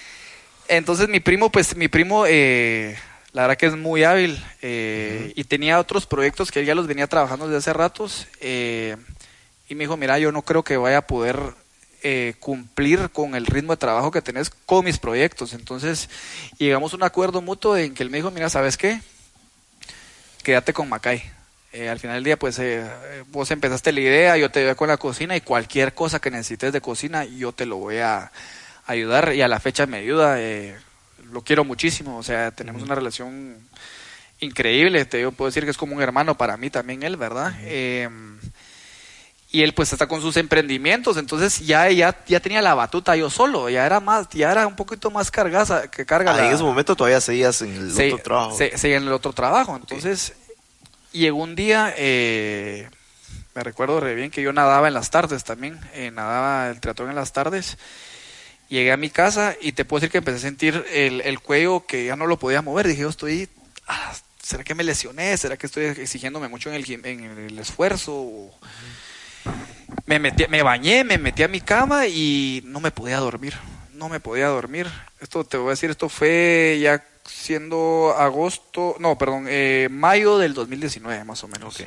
[0.67, 2.97] Entonces mi primo, pues mi primo, eh,
[3.33, 6.87] la verdad que es muy hábil eh, y tenía otros proyectos que él ya los
[6.87, 8.95] venía trabajando desde hace ratos eh,
[9.67, 11.37] y me dijo, mira, yo no creo que vaya a poder
[12.07, 15.53] eh, cumplir con el ritmo de trabajo que tenés con mis proyectos.
[15.53, 16.07] Entonces
[16.59, 19.01] llegamos a un acuerdo mutuo en que él me dijo, mira, ¿sabes qué?
[20.43, 21.23] Quédate con Macay.
[21.73, 22.87] Eh, al final del día, pues eh,
[23.31, 26.71] vos empezaste la idea, yo te ayudé con la cocina y cualquier cosa que necesites
[26.71, 28.31] de cocina, yo te lo voy a
[28.85, 30.35] ayudar y a la fecha me ayuda.
[30.41, 30.75] eh,
[31.31, 33.57] lo quiero muchísimo, o sea, tenemos una relación
[34.39, 35.05] increíble.
[35.05, 37.53] Te yo puedo decir que es como un hermano para mí también él, ¿verdad?
[37.61, 38.07] Eh,
[39.51, 43.29] y él pues está con sus emprendimientos, entonces ya, ya, ya tenía la batuta yo
[43.29, 46.53] solo, ya era más, ya era un poquito más cargada, que carga Ah, la- en
[46.53, 48.57] ese momento todavía seguías en el se- otro trabajo.
[48.57, 49.75] se- seguía en el otro trabajo.
[49.75, 50.33] Entonces,
[51.13, 52.89] llegó un día, eh,
[53.55, 57.09] me recuerdo re bien que yo nadaba en las tardes también, eh, nadaba el triatlón
[57.09, 57.77] en las tardes.
[58.69, 61.85] Llegué a mi casa y te puedo decir que empecé a sentir el, el cuello
[61.85, 62.87] que ya no lo podía mover.
[62.87, 63.47] Dije, yo estoy,
[63.87, 65.37] ah, ¿será que me lesioné?
[65.37, 68.49] ¿Será que estoy exigiéndome mucho en el, en el esfuerzo?
[70.05, 73.53] Me, metí, me bañé, me metí a mi cama y no me podía dormir.
[73.93, 74.87] No me podía dormir.
[75.21, 80.53] Esto te voy a decir, esto fue ya siendo agosto, no, perdón, eh, mayo del
[80.53, 81.83] 2019 más o menos.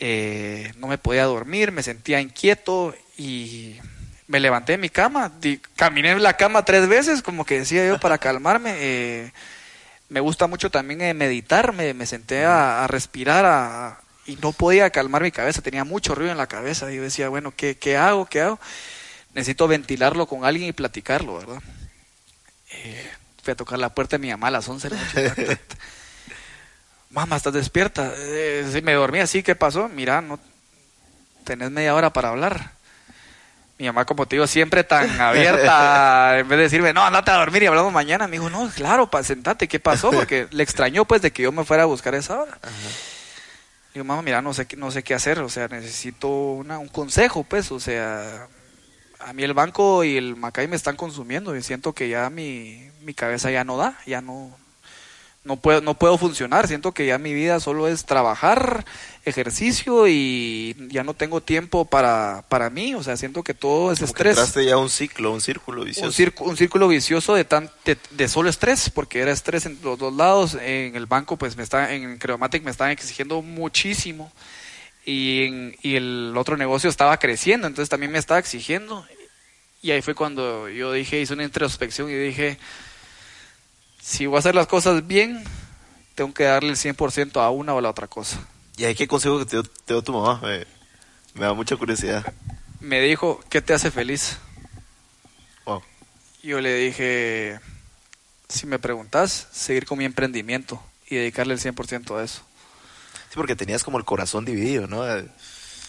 [0.00, 3.76] Eh, no me podía dormir, me sentía inquieto y
[4.28, 7.86] me levanté de mi cama, di- caminé en la cama tres veces, como que decía
[7.86, 8.74] yo, para calmarme.
[8.76, 9.32] eh,
[10.08, 14.52] me gusta mucho también eh, meditar, me, me senté a, a respirar a- y no
[14.52, 16.92] podía calmar mi cabeza, tenía mucho ruido en la cabeza.
[16.92, 18.26] Y yo decía, bueno, ¿qué, qué hago?
[18.26, 18.60] ¿Qué hago?
[19.34, 21.62] Necesito ventilarlo con alguien y platicarlo, ¿verdad?
[22.70, 23.10] Eh,
[23.42, 25.58] fui a tocar la puerta de mi mamá a las 11 de la noche.
[27.10, 28.12] Mamá, ¿estás despierta?
[28.16, 29.88] Eh, me dormí así, ¿qué pasó?
[29.88, 30.38] Mira, no
[31.44, 32.72] tenés media hora para hablar.
[33.78, 37.36] Mi mamá, como te digo, siempre tan abierta, en vez de decirme, no, andate a
[37.38, 40.10] dormir y hablamos mañana, me dijo, no, claro, pa, sentate, ¿qué pasó?
[40.12, 42.58] Porque le extrañó, pues, de que yo me fuera a buscar a esa hora.
[43.94, 46.88] Digo, mamá, mira, no sé, qué- no sé qué hacer, o sea, necesito una, un
[46.88, 48.46] consejo, pues, o sea,
[49.20, 52.88] a mí el banco y el Macay me están consumiendo y siento que ya mi,
[53.02, 54.56] mi cabeza ya no da, ya no,
[55.44, 56.68] no puedo, no puedo funcionar.
[56.68, 58.84] Siento que ya mi vida solo es trabajar,
[59.24, 62.94] ejercicio y ya no tengo tiempo para, para mí.
[62.94, 64.30] O sea, siento que todo es Como estrés.
[64.38, 66.06] entraste ya un ciclo, un círculo vicioso.
[66.06, 69.78] Un, circu- un círculo vicioso de, tan, de, de solo estrés, porque era estrés en
[69.82, 70.54] los dos lados.
[70.54, 74.30] En el banco, pues me está, en Creomatic me estaban exigiendo muchísimo.
[75.04, 79.04] Y, en- y el otro negocio estaba creciendo, entonces también me estaba exigiendo.
[79.82, 82.56] Y ahí fue cuando yo dije, hice una introspección y dije,
[84.02, 85.44] si voy a hacer las cosas bien,
[86.14, 88.40] tengo que darle el 100% a una o a la otra cosa.
[88.76, 90.40] ¿Y ahí qué consejo que te dio, te dio tu mamá?
[90.42, 90.66] Me,
[91.34, 92.32] me da mucha curiosidad.
[92.80, 94.38] Me dijo, ¿qué te hace feliz?
[95.64, 95.82] Wow.
[96.42, 97.60] Yo le dije,
[98.48, 102.42] si me preguntas, seguir con mi emprendimiento y dedicarle el 100% a eso.
[103.28, 105.08] Sí, porque tenías como el corazón dividido, ¿no?
[105.08, 105.26] Eh,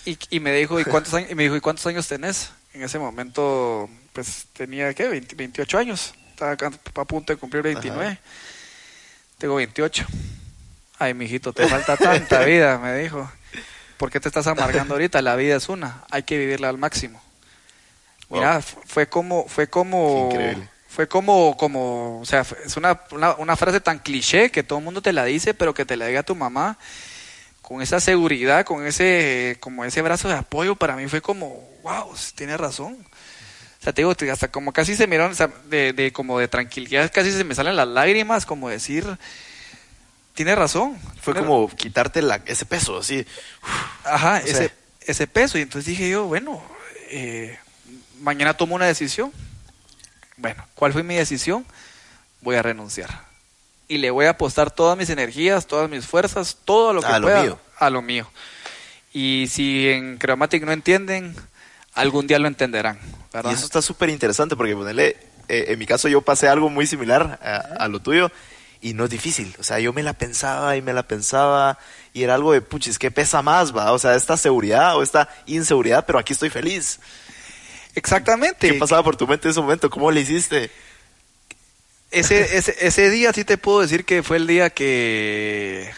[0.05, 1.31] Y, y me dijo, ¿y cuántos años?
[1.31, 2.51] Y me dijo, ¿y cuántos años tenés?
[2.73, 5.07] En ese momento, pues tenía, ¿qué?
[5.07, 6.13] 20 28 años.
[6.33, 8.05] Estaba acá a punto de cumplir 29.
[8.05, 8.19] Ajá.
[9.37, 10.05] Tengo 28.
[10.97, 13.31] Ay, mijito, te falta tanta vida, me dijo.
[13.97, 15.21] ¿Por qué te estás amargando ahorita?
[15.21, 17.21] La vida es una, hay que vivirla al máximo.
[18.29, 18.39] Wow.
[18.39, 20.69] Mira, fue como, fue como, increíble.
[20.87, 24.85] fue como, como, o sea, es una, una, una frase tan cliché que todo el
[24.85, 26.79] mundo te la dice, pero que te la diga tu mamá
[27.61, 32.11] con esa seguridad, con ese, como ese brazo de apoyo, para mí fue como, wow,
[32.35, 32.97] tiene razón.
[33.83, 36.47] O sea, te digo, hasta como casi se miraron, o sea, de, de como de
[36.47, 39.05] tranquilidad, casi se me salen las lágrimas, como decir,
[40.35, 40.97] tiene razón.
[41.21, 43.25] Fue tiene como quitarte la, ese peso, así.
[44.05, 45.57] Ajá, sea- ese, ese peso.
[45.57, 46.63] Y entonces dije yo, bueno,
[47.09, 47.59] eh,
[48.21, 49.33] mañana tomo una decisión.
[50.37, 51.65] Bueno, ¿cuál fue mi decisión?
[52.39, 53.09] Voy a renunciar.
[53.89, 57.19] Y le voy a apostar todas mis energías, todas mis fuerzas, todo lo que A
[57.19, 57.59] lo pueda mío.
[57.79, 58.31] a lo mío.
[59.11, 61.35] Y si en Creomatic no entienden,
[61.93, 62.99] algún día lo entenderán.
[63.31, 63.51] ¿verdad?
[63.51, 65.17] Y eso está súper interesante porque ponerle,
[65.47, 68.31] eh, en mi caso yo pasé algo muy similar a, a lo tuyo
[68.81, 69.55] y no es difícil.
[69.59, 71.79] O sea, yo me la pensaba y me la pensaba
[72.13, 73.91] y era algo de, puchis, ¿qué pesa más, va?
[73.91, 76.99] O sea, esta seguridad o esta inseguridad, pero aquí estoy feliz.
[77.95, 78.71] Exactamente.
[78.71, 79.89] ¿Qué pasaba por tu mente en ese momento?
[79.89, 80.71] ¿Cómo le hiciste?
[82.13, 85.91] ese, ese, ese día sí te puedo decir que fue el día que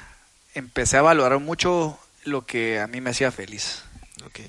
[0.53, 3.83] empecé a valorar mucho lo que a mí me hacía feliz.
[4.25, 4.39] Ok.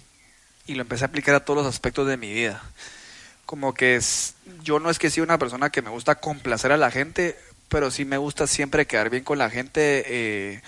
[0.66, 2.62] Y lo empecé a aplicar a todos los aspectos de mi vida.
[3.44, 6.76] Como que es, yo no es que sea una persona que me gusta complacer a
[6.76, 7.36] la gente,
[7.68, 10.62] pero sí me gusta siempre quedar bien con la gente, eh,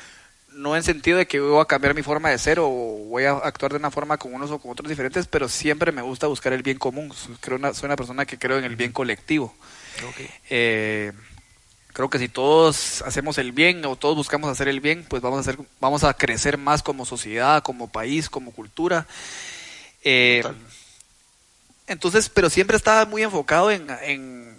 [0.52, 3.32] no en sentido de que voy a cambiar mi forma de ser o voy a
[3.32, 6.52] actuar de una forma con unos o con otros diferentes, pero siempre me gusta buscar
[6.52, 7.12] el bien común.
[7.40, 9.54] Creo una, soy una persona que creo en el bien colectivo.
[10.50, 11.12] Eh,
[11.92, 15.38] creo que si todos hacemos el bien o todos buscamos hacer el bien, pues vamos
[15.38, 19.06] a hacer, vamos a crecer más como sociedad, como país, como cultura.
[20.10, 20.42] Eh,
[21.86, 24.56] entonces, pero siempre estaba muy enfocado en, en-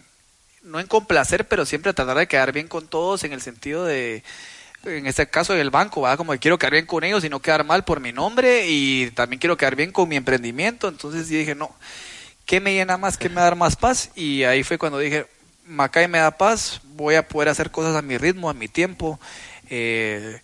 [0.64, 4.24] no en complacer, pero siempre tratar de quedar bien con todos en el sentido de,
[4.86, 6.18] en este caso del banco, ¿verdad?
[6.18, 9.12] como que quiero quedar bien con ellos y no quedar mal por mi nombre y
[9.12, 10.88] también quiero quedar bien con mi emprendimiento.
[10.88, 11.76] Entonces yo dije, no,
[12.46, 13.18] ¿qué me llena más?
[13.18, 14.12] ¿Qué me da más paz?
[14.16, 15.28] Y ahí fue cuando dije,
[15.68, 19.20] Macay me da paz, voy a poder hacer cosas a mi ritmo, a mi tiempo.
[19.70, 20.42] eh,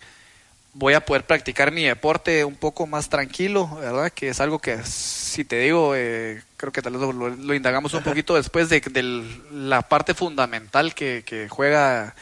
[0.78, 4.12] voy a poder practicar mi deporte un poco más tranquilo, ¿verdad?
[4.12, 8.02] Que es algo que, si te digo, eh, creo que tal vez lo, indagamos un
[8.02, 12.14] poquito después de, de la parte fundamental que, que juega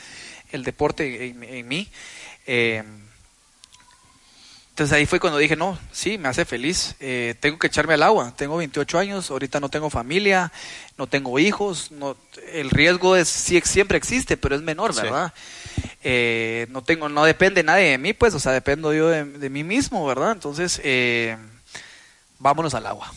[0.52, 1.88] el deporte en, en mí.
[2.46, 2.84] Eh,
[4.74, 8.02] entonces ahí fue cuando dije, no, sí, me hace feliz, eh, tengo que echarme al
[8.02, 10.50] agua, tengo 28 años, ahorita no tengo familia,
[10.98, 12.16] no tengo hijos, no,
[12.52, 15.02] el riesgo es sí, siempre existe, pero es menor, Sí.
[16.02, 19.50] Eh, no tengo, no depende nadie de mí, pues, o sea, dependo yo de, de
[19.50, 20.32] mí mismo, ¿verdad?
[20.32, 21.36] Entonces, eh,
[22.38, 23.12] vámonos al agua.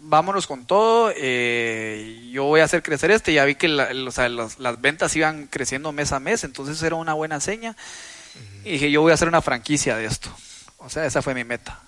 [0.00, 1.12] Vámonos con todo.
[1.16, 3.32] eh, yo voy a hacer crecer este.
[3.32, 6.44] Ya vi que la- el- o sea, las, las ventas iban creciendo mes a mes,
[6.44, 7.76] entonces era una buena seña.
[8.64, 10.28] Y dije, yo voy a hacer una franquicia de esto.
[10.78, 11.80] O sea, esa fue mi meta.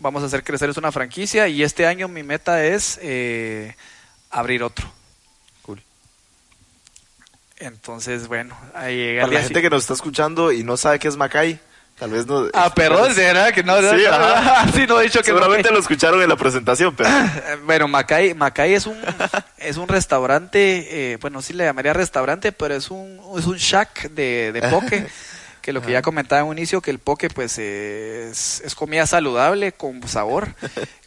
[0.00, 3.74] Vamos a hacer crecer es una franquicia y este año mi meta es eh,
[4.30, 4.90] abrir otro.
[7.58, 11.08] Entonces, bueno, ahí llega Para la gente que nos está escuchando y no sabe qué
[11.08, 11.60] es Macay,
[11.98, 12.48] tal vez no...
[12.52, 13.80] Ah, perdón, verdad que no.
[13.80, 14.66] Sí, ajá.
[14.74, 17.08] sí, no he dicho que Seguramente lo escucharon en la presentación, pero...
[17.64, 18.96] Bueno, Macay, Macay es un
[19.58, 24.10] es un restaurante, eh, bueno, sí le llamaría restaurante, pero es un es un shack
[24.10, 25.06] de, de poke,
[25.62, 28.74] que lo que ya comentaba en un inicio, que el poke pues eh, es, es
[28.74, 30.54] comida saludable, con sabor.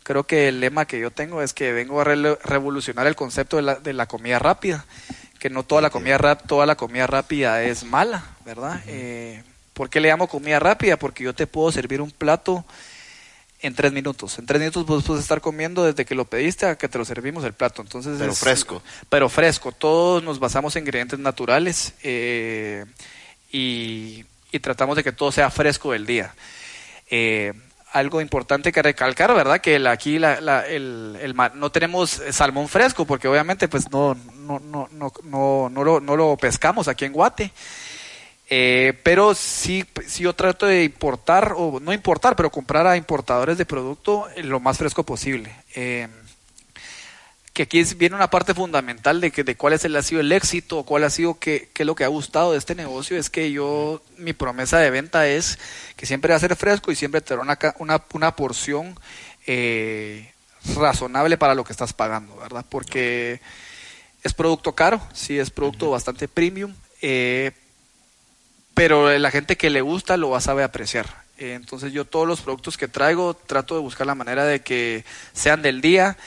[0.03, 3.63] Creo que el lema que yo tengo es que vengo a revolucionar el concepto de
[3.63, 4.85] la, de la comida rápida,
[5.39, 8.81] que no toda la comida rap, toda la comida rápida es mala, ¿verdad?
[8.87, 9.43] Eh,
[9.73, 10.97] ¿Por qué le llamo comida rápida?
[10.97, 12.65] Porque yo te puedo servir un plato
[13.61, 14.37] en tres minutos.
[14.39, 17.05] En tres minutos vos puedes estar comiendo desde que lo pediste a que te lo
[17.05, 17.81] servimos el plato.
[17.81, 18.81] Entonces Pero es- fresco.
[19.09, 19.71] Pero fresco.
[19.71, 21.93] Todos nos basamos en ingredientes naturales.
[22.03, 22.85] eh,
[23.51, 26.33] y, y tratamos de que todo sea fresco del día.
[27.09, 27.53] Eh,
[27.93, 29.59] algo importante que recalcar, ¿verdad?
[29.61, 34.59] Que aquí la- la- el, el no tenemos salmón fresco porque obviamente pues no, no,
[34.59, 37.51] no, no, no, no lo, no lo pescamos aquí en Guate.
[38.49, 43.57] Eh, pero sí, sí yo trato de importar, o no importar, pero comprar a importadores
[43.57, 45.53] de producto lo más fresco posible.
[45.75, 46.07] Eh,
[47.57, 50.31] que aquí viene una parte fundamental de que de cuál es el, ha sido el
[50.31, 53.31] éxito, cuál ha sido qué, qué es lo que ha gustado de este negocio, es
[53.31, 55.57] que yo, mi promesa de venta es
[55.95, 58.93] que siempre va a ser fresco y siempre te dará una, una, una porción
[59.47, 60.31] eh,
[60.75, 62.63] razonable para lo que estás pagando, ¿verdad?
[62.69, 63.41] Porque
[64.21, 67.53] es producto caro, sí, es producto bastante premium, eh,
[68.75, 71.23] pero la gente que le gusta lo va a saber apreciar.
[71.39, 75.05] Eh, entonces yo todos los productos que traigo trato de buscar la manera de que
[75.33, 76.17] sean del día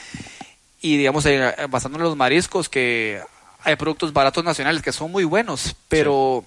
[0.81, 3.21] y digamos eh, basándonos en los mariscos que
[3.63, 6.43] hay productos baratos nacionales que son muy buenos, pero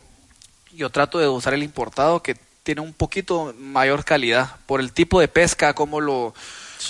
[0.72, 5.20] yo trato de usar el importado que tiene un poquito mayor calidad por el tipo
[5.20, 6.34] de pesca, cómo lo,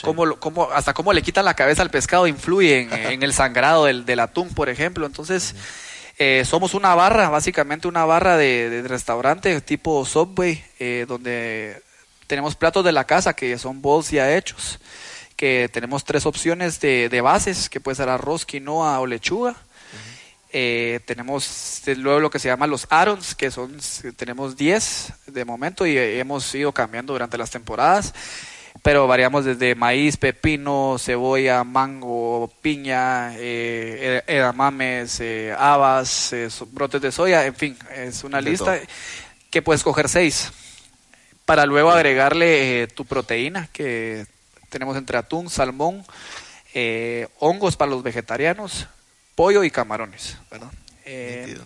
[0.03, 3.33] cómo lo- cómo- hasta cómo le quitan la cabeza al pescado influye en, en el
[3.35, 5.05] sangrado del, del atún, por ejemplo.
[5.05, 5.55] Entonces,
[6.16, 11.83] eh, somos una barra, básicamente una barra de, de restaurante tipo Subway, eh, donde
[12.29, 14.79] tenemos platos de la casa que son bowls ya hechos,
[15.45, 19.55] que tenemos tres opciones de, de bases, que puede ser arroz, quinoa o lechuga.
[20.51, 23.77] Eh, tenemos eh, luego lo que se llama los arons, que son,
[24.16, 28.15] tenemos 10 de momento y eh, hemos ido cambiando durante las temporadas,
[28.83, 36.35] pero variamos desde maíz, pepino, cebolla, mango, piña, eh, ed- edamames, eh, habas,
[36.73, 38.87] brotes de soya, en fin, es una De lista todo.
[39.51, 40.51] que puedes coger seis
[41.45, 44.25] para luego agregarle eh, tu proteína que
[44.75, 46.05] tenemos entre atún, salmón,
[46.75, 48.89] eh, hongos para los vegetarianos,
[49.37, 50.37] pollo y camarones.
[51.05, 51.57] Eh,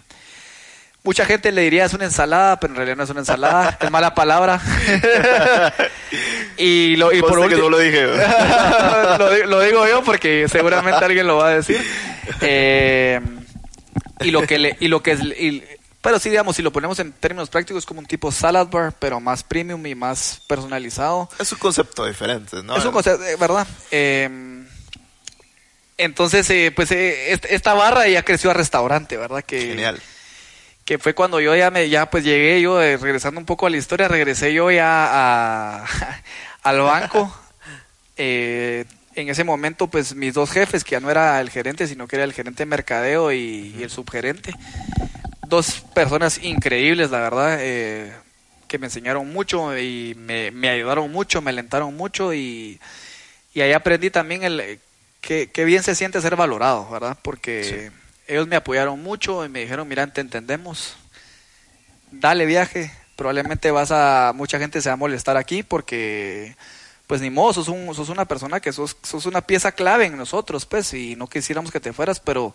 [1.03, 3.91] mucha gente le diría es una ensalada, pero en realidad no es una ensalada, es
[3.91, 4.61] mala palabra.
[6.59, 8.07] y lo y por último- no lo dije.
[9.19, 11.83] lo, lo digo yo porque seguramente alguien lo va a decir.
[12.43, 13.21] Eh,
[14.21, 15.65] y lo que le, y lo que es y-
[16.01, 19.21] pero sí digamos si lo ponemos en términos prácticos como un tipo salad bar, pero
[19.21, 21.29] más premium y más personalizado.
[21.39, 22.77] Es un concepto diferente, ¿no?
[22.77, 23.67] Es un concepto, eh, ¿verdad?
[23.91, 24.65] Eh,
[25.97, 29.43] entonces, eh, pues eh, est- esta barra ya creció a restaurante, ¿verdad?
[29.45, 30.01] Que, Genial.
[30.85, 33.71] que fue cuando yo ya me ya pues llegué yo eh, regresando un poco a
[33.71, 35.09] la historia regresé yo ya
[35.83, 35.85] a,
[36.63, 37.35] al banco
[38.21, 38.85] Eh,
[39.15, 42.17] en ese momento pues mis dos jefes que ya no era el gerente sino que
[42.17, 44.53] era el gerente de mercadeo y, y el subgerente
[45.49, 48.13] dos personas increíbles la verdad eh,
[48.67, 52.81] que me enseñaron mucho y me, me ayudaron mucho me alentaron mucho y,
[53.55, 54.81] y ahí aprendí también el
[55.21, 57.91] que, que bien se siente ser valorado verdad porque
[58.29, 60.97] ellos me apoyaron mucho y me dijeron, mira, te entendemos,
[62.13, 66.55] dale viaje, probablemente vas a, mucha gente se va a molestar aquí porque,
[67.07, 70.19] pues ni modo, sos, un, sos una persona que sos, sos una pieza clave en
[70.19, 72.55] nosotros, pues, y no quisiéramos que te fueras, pero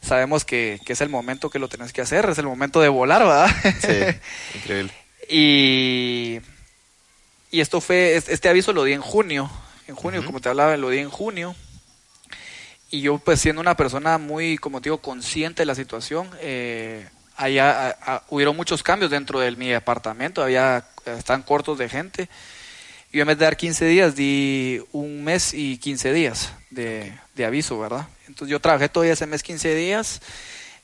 [0.00, 2.88] sabemos que, que es el momento que lo tenés que hacer, es el momento de
[2.88, 3.50] volar, ¿verdad?
[3.80, 4.18] Sí,
[4.58, 4.92] increíble.
[5.30, 6.40] Y,
[7.50, 9.50] y esto fue, es- este aviso lo di en junio,
[9.86, 11.54] en junio, como te hablaba, lo di en junio.
[12.90, 17.06] Y yo pues siendo una persona muy, como te digo, consciente de la situación, eh,
[17.36, 22.28] allá a- a- hubieron muchos cambios dentro de mi departamento, había, están cortos de gente.
[23.12, 27.12] Y yo en vez de dar 15 días, di un mes y 15 días de,
[27.38, 28.06] de aviso, ¿verdad?
[28.26, 30.20] Entonces yo trabajé todavía ese mes 15 días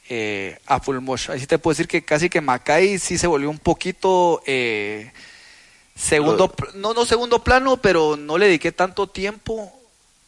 [0.09, 1.31] eh, a full mosh.
[1.31, 5.13] Así te puedo decir que casi que Macay sí se volvió un poquito eh,
[5.95, 9.73] segundo, no, no segundo plano, pero no le dediqué tanto tiempo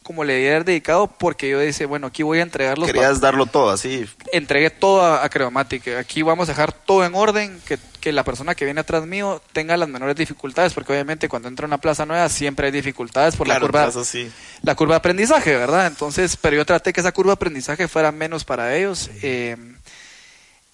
[0.07, 3.45] como le haber dedicado porque yo decía, bueno, aquí voy a entregar los Querías darlo
[3.45, 4.05] todo así.
[4.31, 5.89] entregué todo a, a Creomatic.
[5.99, 9.41] Aquí vamos a dejar todo en orden, que, que la persona que viene atrás mío
[9.51, 13.35] tenga las menores dificultades, porque obviamente cuando entra a una plaza nueva siempre hay dificultades
[13.35, 14.31] por Claro, la curva sí.
[14.61, 15.87] la curva de aprendizaje, ¿verdad?
[15.87, 19.09] Entonces, pero yo traté que esa curva de aprendizaje fuera menos para ellos.
[19.21, 19.57] eh,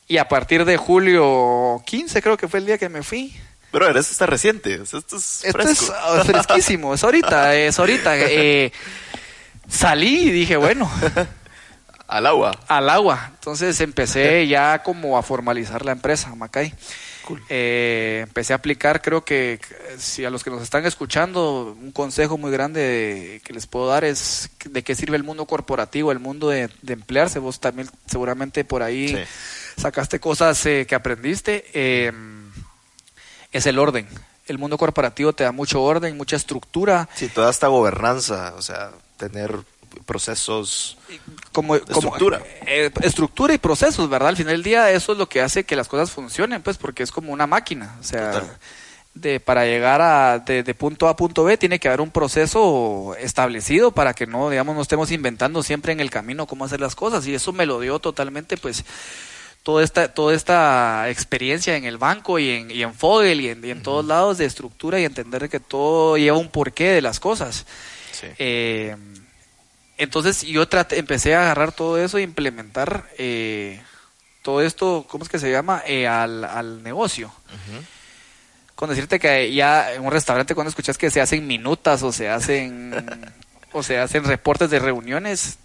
[0.08, 3.34] y a partir de julio 15 creo que fue el día que me fui.
[3.72, 4.76] Pero esto está reciente.
[4.76, 5.86] Esto es Esto fresco.
[5.86, 8.12] es ah, fresquísimo, es ahorita, es ahorita.
[8.20, 8.72] eh,
[9.68, 10.90] salí y dije, bueno,
[12.08, 12.52] Al agua.
[12.68, 13.32] al agua.
[13.36, 16.74] Entonces empecé ya como a formalizar la empresa, Macay.
[17.48, 19.60] Eh, empecé a aplicar, creo que
[19.98, 24.04] si a los que nos están escuchando, un consejo muy grande que les puedo dar
[24.04, 27.40] es de qué sirve el mundo corporativo, el mundo de, de emplearse.
[27.40, 29.82] Vos también seguramente por ahí Sí.
[29.82, 31.64] sacaste cosas eh, que aprendiste.
[31.74, 32.12] Eh,
[33.54, 34.06] es el orden.
[34.46, 37.08] El mundo corporativo te da mucho orden, mucha estructura.
[37.16, 38.92] Sí, toda esta gobernanza, o sea,
[39.30, 39.56] tener
[40.06, 40.98] procesos.
[41.52, 42.42] como, como Estructura.
[42.66, 44.30] eh, estructura y procesos, ¿verdad?
[44.30, 47.04] Al final del día eso es lo que hace que las cosas funcionen, pues porque
[47.04, 48.58] es como una máquina, o sea, Total.
[49.14, 52.10] de para llegar a de, de punto A a punto B tiene que haber un
[52.12, 56.82] proceso establecido para que no, digamos, no estemos inventando siempre en el camino cómo hacer
[56.82, 58.84] las cosas y eso me lo dio totalmente, pues
[59.62, 63.64] toda esta toda esta experiencia en el banco y en, y en Fogel y en,
[63.64, 67.20] y en todos lados de estructura y entender que todo lleva un porqué de las
[67.20, 67.66] cosas.
[68.24, 68.36] Sí.
[68.40, 68.96] Eh,
[69.98, 73.82] entonces yo traté, empecé a agarrar todo eso e implementar eh,
[74.42, 75.82] todo esto, ¿cómo es que se llama?
[75.86, 77.32] Eh, al, al negocio.
[78.76, 82.30] Con decirte que ya en un restaurante cuando escuchas que se hacen minutas o se
[82.30, 82.94] hacen
[83.72, 85.60] o se hacen reportes de reuniones,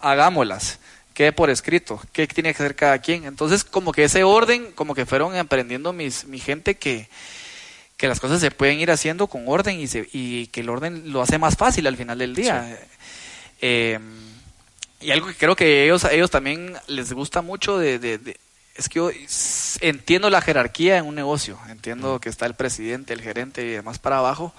[0.00, 0.80] hagámoslas.
[1.12, 3.24] Quede por escrito, qué tiene que hacer cada quien.
[3.24, 7.08] Entonces, como que ese orden, como que fueron aprendiendo mis, mi gente que,
[7.96, 11.12] que las cosas se pueden ir haciendo con orden y, se, y que el orden
[11.12, 12.78] lo hace más fácil al final del día.
[13.60, 13.98] Eh,
[15.00, 18.40] y algo que creo que ellos, a ellos también les gusta mucho de, de- de-
[18.74, 19.10] es que yo
[19.80, 23.98] entiendo la jerarquía en un negocio, entiendo que está el presidente, el gerente y demás
[24.00, 24.52] para abajo.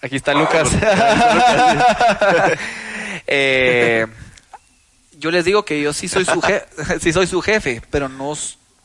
[0.00, 0.70] Aquí está Lucas.
[3.28, 4.06] Eh,
[5.18, 6.66] yo les digo que yo sí soy su jefe,
[7.00, 8.36] sí soy su jefe, pero no,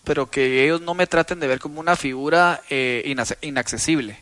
[0.03, 4.21] pero que ellos no me traten de ver como una figura eh, inaccesible,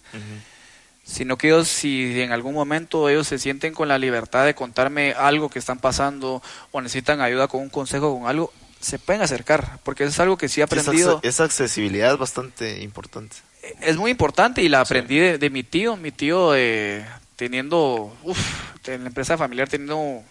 [1.04, 5.14] sino que ellos si en algún momento ellos se sienten con la libertad de contarme
[5.14, 9.80] algo que están pasando o necesitan ayuda con un consejo con algo, se pueden acercar,
[9.84, 13.38] porque eso es algo que sí he aprendido esa accesibilidad es bastante importante.
[13.82, 18.40] es muy importante y la aprendí de, de mi tío, mi tío eh, teniendo, uff,
[18.86, 20.24] en la empresa familiar teniendo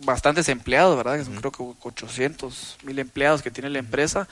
[0.00, 1.18] bastantes empleados, ¿verdad?
[1.18, 4.28] Que son creo que 800 mil empleados que tiene la empresa.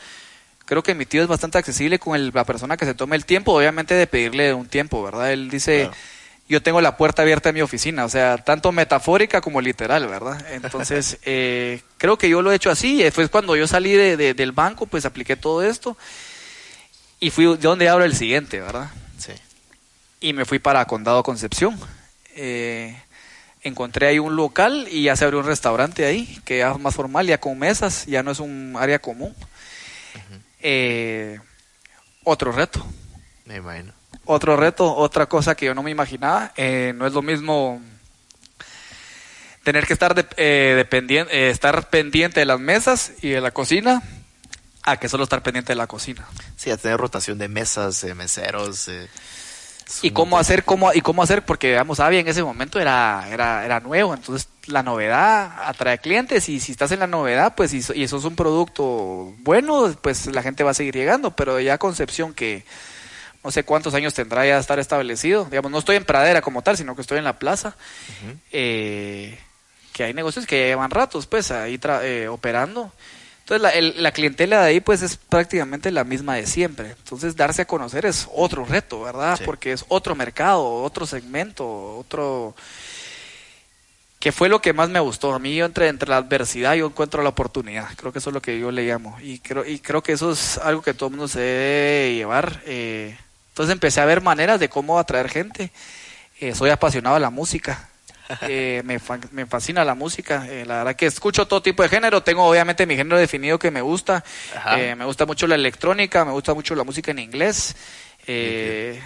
[0.73, 3.27] Creo que mi tío es bastante accesible con el- la persona que se tome el
[3.27, 5.31] tiempo, obviamente de pedirle un tiempo, ¿verdad?
[5.31, 5.95] Él dice, Claro.
[6.49, 10.43] yo tengo la puerta abierta en mi oficina, o sea, tanto metafórica como literal, ¿verdad?
[10.51, 13.03] Entonces, eh, creo que yo lo he hecho así.
[13.03, 15.95] Después cuando yo salí de- de- del banco, pues apliqué todo esto
[17.21, 18.89] y fui de donde abro el siguiente, ¿verdad?
[19.19, 19.33] Sí.
[20.21, 21.79] y me fui para Condado Concepción.
[22.35, 22.97] Eh,
[23.63, 26.95] encontré ahí un local y ya se abrió un restaurante ahí, que ya es más
[26.95, 29.35] formal, ya con mesas, ya no es un área común.
[30.63, 31.39] Eh,
[32.25, 32.85] otro reto,
[33.47, 33.93] Me imagino.
[34.25, 36.53] otro reto, otra cosa que yo no me imaginaba.
[36.57, 37.81] Eh, no es lo mismo
[39.65, 40.87] tener que estar, de- eh,
[41.31, 44.03] eh, estar pendiente de las mesas y de la cocina
[44.85, 46.27] a que solo estar pendiente de la cocina.
[46.57, 48.89] Sí, a tener rotación de mesas, meseros.
[50.03, 53.65] Y cómo hacer cómo y cómo hacer porque digamos Avia en ese momento era era
[53.65, 57.79] era nuevo entonces la novedad atrae clientes y si estás en la novedad pues y,
[57.95, 61.79] y eso es un producto bueno pues la gente va a seguir llegando pero ya
[61.79, 62.65] Concepción que
[63.45, 66.77] no sé cuántos años tendrá ya estar establecido digamos no estoy en Pradera como tal
[66.77, 67.75] sino que estoy en la plaza
[68.53, 69.39] eh,
[69.93, 72.93] que hay negocios que ya llevan ratos pues ahí tra- eh, operando
[73.43, 76.91] entonces la, el- la clientela de ahí pues es prácticamente la misma de siempre.
[76.99, 79.37] Entonces darse a conocer es otro reto, ¿verdad?
[79.39, 79.45] Sí.
[79.45, 82.55] Porque es otro mercado, otro segmento, otro...
[84.19, 85.35] que fue lo que más me gustó.
[85.35, 87.89] A mí yo entre, entre la adversidad yo encuentro la oportunidad.
[87.97, 89.19] Creo que eso es lo que yo le llamo.
[89.21, 92.63] Y creo, y creo que eso es algo que todo el mundo se debe llevar.
[92.67, 93.19] eh.
[93.49, 95.73] Entonces empecé a ver maneras de cómo atraer gente.
[96.41, 97.89] Eh, soy apasionado de la música.
[98.43, 100.47] Eh, me, fa- me fascina la música.
[100.49, 102.23] eh, la verdad que escucho todo tipo de género.
[102.23, 104.25] Tengo obviamente mi género definido que me gusta.
[104.77, 107.77] Eh, me gusta mucho la electrónica, me gusta mucho la música en inglés.
[108.27, 109.01] Eh,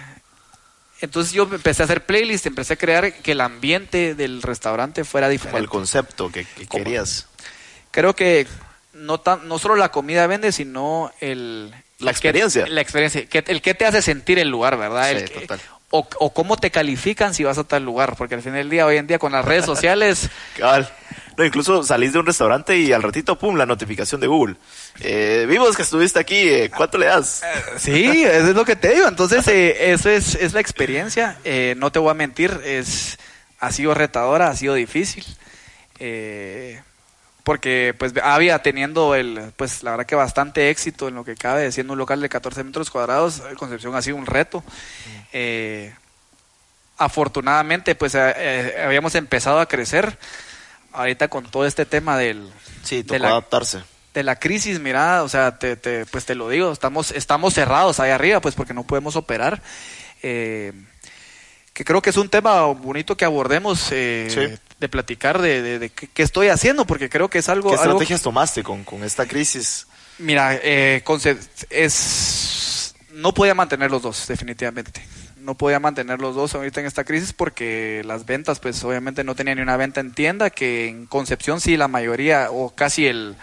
[1.01, 5.27] entonces yo empecé a hacer playlists, empecé a crear que el ambiente del restaurante fuera
[5.27, 5.59] Como diferente.
[5.59, 7.27] el concepto que, querías.
[7.91, 8.47] Creo que
[8.93, 12.65] no tan, no solo la comida vende, sino el La experiencia.
[12.67, 15.09] la experiencia, que, el que te hace sentir el lugar, ¿verdad?
[15.11, 15.59] Sí, El que- total.
[15.89, 18.85] O, o cómo te califican si vas a tal lugar, porque al final del día,
[18.85, 20.29] hoy en día con las redes sociales.
[21.37, 24.55] No, incluso salís de un restaurante y al ratito, pum, la notificación de Google.
[25.01, 27.43] Eh, vimos que estuviste aquí, eh, ¿cuánto le das?
[27.77, 29.07] Sí, eso es lo que te digo.
[29.07, 31.37] Entonces, eh, eso es, es la experiencia.
[31.43, 33.19] Eh, no te voy a mentir, es,
[33.59, 35.23] ha sido retadora, ha sido difícil.
[35.99, 36.81] Eh,
[37.47, 41.71] porque pues había teniendo el, pues la verdad que bastante éxito en lo que cabe,
[41.71, 44.65] siendo un local de 14 metros cuadrados, eh, Concepción ha sido un reto.
[45.33, 45.93] Eh,
[46.97, 50.17] afortunadamente, pues eh, eh, habíamos empezado a crecer.
[50.93, 52.49] Ahorita con todo este tema del,
[52.83, 53.83] Sí, de tocó la- adaptarse.
[54.13, 57.99] de la crisis, mira, o sea, te, te- pues te lo digo, estamos, estamos cerrados
[57.99, 59.61] ahí arriba, pues porque no podemos operar.
[60.23, 60.73] Eh,
[61.73, 64.59] que creo que es un tema bonito que abordemos, eh, Sí.
[64.79, 67.69] de platicar de, de- de qué, estoy haciendo, porque creo que es algo...
[67.69, 69.85] ¿Qué algo- estrategias tomaste con, con esta crisis?
[70.17, 71.03] Mira, eh,
[71.69, 71.93] es
[73.17, 75.01] no podía mantener los dos, definitivamente.
[75.37, 79.33] no podía mantener los dos ahorita en esta crisis porque las ventas, pues obviamente no
[79.35, 83.35] tenía ni una venta en tienda, que en Concepción sí la mayoría, o casi el,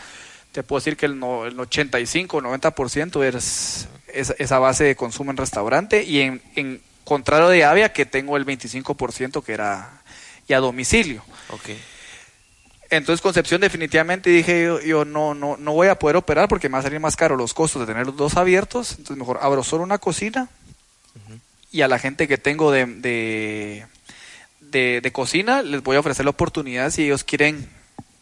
[0.52, 4.96] te puedo decir que el, no- el 85 o 90% es, es esa base de
[4.96, 10.02] consumo en restaurante y en, en contrario de Avia que tengo el 25% que era
[10.46, 11.22] y a domicilio.
[11.51, 11.70] Ok.
[12.97, 16.75] Entonces Concepción definitivamente dije yo, yo no, no, no voy a poder operar porque me
[16.75, 19.62] va a salir más caro los costos de tener los dos abiertos, entonces mejor abro
[19.62, 20.49] solo una cocina
[21.73, 23.87] y a la gente que tengo de, de,
[25.01, 27.69] de- cocina les voy a ofrecer la oportunidad si ellos quieren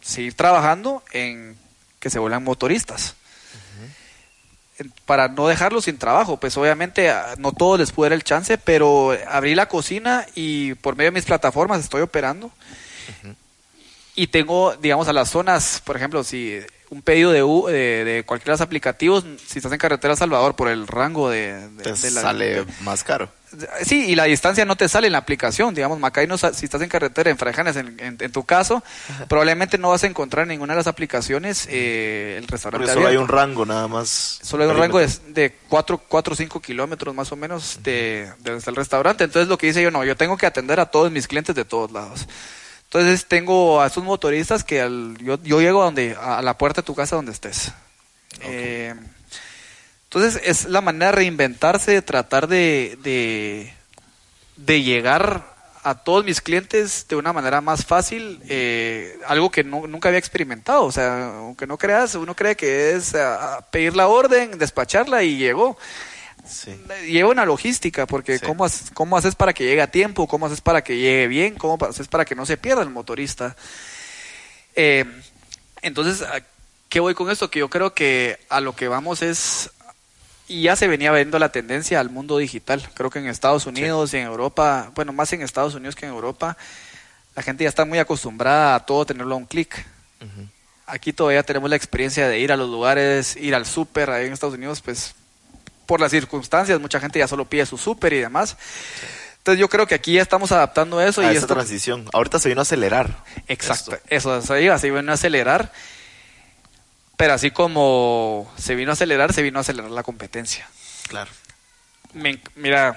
[0.00, 1.56] seguir trabajando en
[2.00, 3.14] que se vuelvan motoristas.
[5.04, 9.16] Para no dejarlos sin trabajo, pues obviamente no todos les pude dar el chance, pero
[9.28, 12.50] abrí la cocina y por medio de mis plataformas estoy operando
[14.14, 16.58] y tengo, digamos, a las zonas, por ejemplo, si
[16.90, 20.16] un pedido de, U- de, de cualquiera de los aplicativos, si estás en carretera a
[20.16, 23.30] Salvador por el rango de, de- Te la- sale más caro.
[23.84, 25.74] Sí, y la distancia no te sale en la aplicación.
[25.74, 28.82] Digamos, Macay, no si estás en carretera, en Frajanes, en, en- en tu caso,
[29.28, 33.08] probablemente no vas a encontrar en ninguna de las aplicaciones eh, el restaurante Porque solo
[33.08, 34.38] hay un rango nada más.
[34.42, 35.32] Solo hay un rango de, perímetro.
[35.34, 36.02] de 4
[36.32, 39.24] o 5 kilómetros más o menos de, de está el restaurante.
[39.24, 41.64] Entonces lo que hice yo, no, yo tengo que atender a todos mis clientes de
[41.66, 42.26] todos lados.
[42.92, 46.82] Entonces tengo a esos motoristas que al- yo, yo llego a, donde, a la puerta
[46.82, 47.72] de tu casa donde estés.
[48.42, 48.94] Eh,
[50.04, 53.72] entonces es la manera de reinventarse, de tratar de, de,
[54.56, 55.50] de llegar
[55.84, 60.18] a todos mis clientes de una manera más fácil, eh, algo que no- nunca había
[60.18, 60.84] experimentado.
[60.84, 65.38] O sea, aunque no creas, uno cree que es ah, pedir la orden, despacharla y
[65.38, 65.78] llegó.
[66.46, 66.76] Sí.
[67.06, 68.44] Lleva una logística, porque Sí.
[68.46, 70.26] ¿cómo, haces- ¿cómo haces para que llegue a tiempo?
[70.26, 71.54] ¿Cómo haces para que llegue bien?
[71.54, 73.56] ¿Cómo haces para que no se pierda el motorista?
[74.74, 75.04] Eh,
[75.82, 76.42] entonces, ¿a
[76.88, 77.50] ¿qué voy con esto?
[77.50, 79.70] Que yo creo que a lo que vamos es,
[80.48, 82.86] y ya se venía viendo la tendencia al mundo digital.
[82.94, 86.12] Creo que en Estados Unidos y en Europa, bueno, más en Estados Unidos que en
[86.12, 86.56] Europa,
[87.34, 89.86] la gente ya está muy acostumbrada a todo tenerlo a un clic.
[90.86, 94.32] Aquí todavía tenemos la experiencia de ir a los lugares, ir al súper, ahí en
[94.34, 95.14] Estados Unidos, pues
[95.86, 98.56] por las circunstancias, mucha gente ya solo pide su súper y demás.
[99.38, 101.54] Entonces yo creo que aquí ya estamos adaptando eso a y esa esto...
[101.54, 102.08] transición.
[102.12, 103.24] Ahorita se vino a acelerar.
[103.48, 104.06] Exacto, esto.
[104.08, 105.72] eso, eso iba, se vino a acelerar,
[107.16, 110.68] pero así como se vino a acelerar, se vino a acelerar la competencia.
[111.08, 111.30] Claro.
[112.14, 112.96] Me- mira,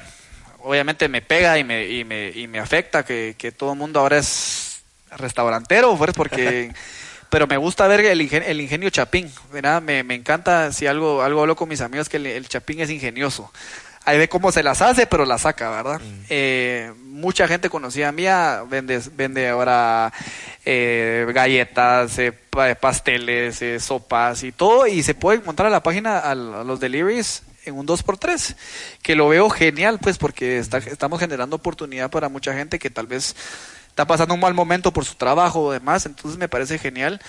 [0.61, 3.99] obviamente me pega y me, y me, y me afecta que, que todo el mundo
[3.99, 4.83] ahora es
[5.17, 6.73] restaurantero, pues, porque...
[7.29, 9.81] pero me gusta ver el, ingen- el ingenio chapín, ¿verdad?
[9.81, 12.89] Me, me encanta, si algo, algo hablo con mis amigos, que el, el chapín es
[12.89, 13.51] ingenioso.
[14.07, 15.99] Ahí ve cómo se las hace, pero las saca, ¿verdad?
[16.29, 20.13] Eh, mucha gente conocida mía vende, vende ahora
[20.63, 25.81] eh, galletas, eh, pa- pasteles, eh, sopas y todo, y se puede encontrar a la
[25.81, 28.55] página a, los deliveries en un 2x3,
[29.01, 33.07] que lo veo genial, pues, porque está- estamos generando oportunidad para mucha gente que tal
[33.07, 33.35] vez
[33.95, 37.21] está pasando un mal momento por su trabajo o demás, entonces me parece genial.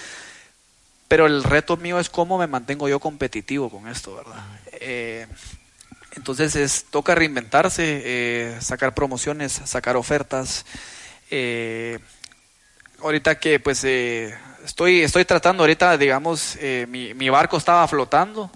[1.06, 4.44] Pero el reto mío es cómo me mantengo yo competitivo con esto, ¿verdad?
[4.72, 5.28] Eh,
[6.16, 10.66] entonces es toca reinventarse, eh, sacar promociones, sacar ofertas.
[11.30, 12.01] eh,
[13.01, 18.51] ahorita que pues estoy estoy tratando ahorita, digamos, mi, mi barco estaba flotando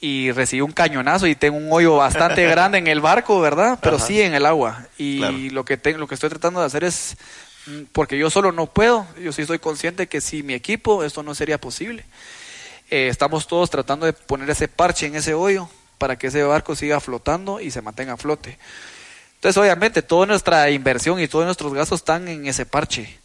[0.00, 3.78] y recibí un cañonazo y tengo un hoyo bastante grande en el barco, ¿verdad?
[3.82, 4.06] Pero Ajá.
[4.06, 4.86] sí en el agua.
[4.98, 5.36] Y Claro.
[5.52, 7.16] lo que tengo, lo que estoy tratando de hacer es
[7.66, 11.22] mm, porque yo solo no puedo, yo sí estoy consciente que sin mi equipo esto
[11.22, 12.04] no sería posible.
[12.90, 15.68] Eh, estamos todos tratando de poner ese parche en ese hoyo
[15.98, 18.58] para que ese barco siga flotando y se mantenga a flote.
[19.34, 23.18] Entonces, obviamente, toda nuestra inversión y todos nuestros gastos están en ese parche.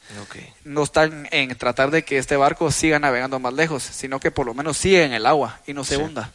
[0.63, 4.45] No están en tratar de que este barco siga navegando más lejos, sino que por
[4.45, 6.01] lo menos siga en el agua y no se Sí.
[6.01, 6.31] hunda.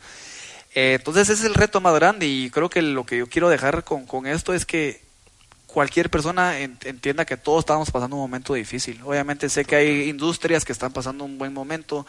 [0.75, 3.49] Eh, entonces, ese es el reto más grande y creo que lo que yo quiero
[3.49, 5.01] dejar con, con esto es que
[5.67, 9.01] cualquier persona en- entienda que todos estamos pasando un momento difícil.
[9.05, 12.07] Obviamente sé que hay industrias que están pasando un buen momento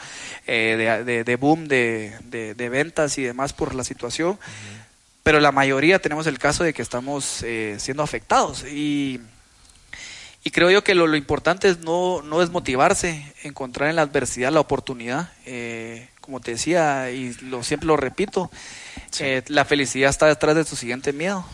[0.48, 4.40] eh, de, de- de boom de, de- de ventas y demás por la situación,
[5.24, 9.22] pero la mayoría tenemos el caso de que estamos eh, siendo afectados y,
[10.44, 14.52] y creo yo que lo, lo importante es no, no desmotivarse, encontrar en la adversidad
[14.52, 15.32] la oportunidad.
[15.46, 18.50] Eh, como te decía y lo, siempre lo repito,
[19.20, 21.46] eh, la felicidad está detrás de tu siguiente miedo.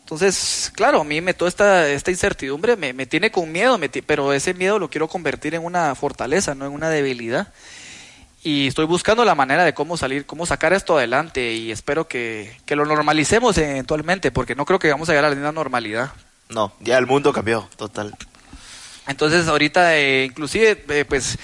[0.00, 3.90] Entonces, claro, a mí me toda esta, esta incertidumbre me, me tiene con miedo, me
[3.90, 7.52] pero ese miedo lo quiero convertir en una fortaleza, no en una debilidad.
[8.42, 12.56] Y estoy buscando la manera de cómo salir, cómo sacar esto adelante y espero que,
[12.64, 16.12] que lo normalicemos eventualmente, porque no creo que vamos a llegar a la misma normalidad.
[16.48, 18.14] No, ya el mundo cambió, total.
[19.06, 21.38] Entonces ahorita, eh, inclusive, eh, pues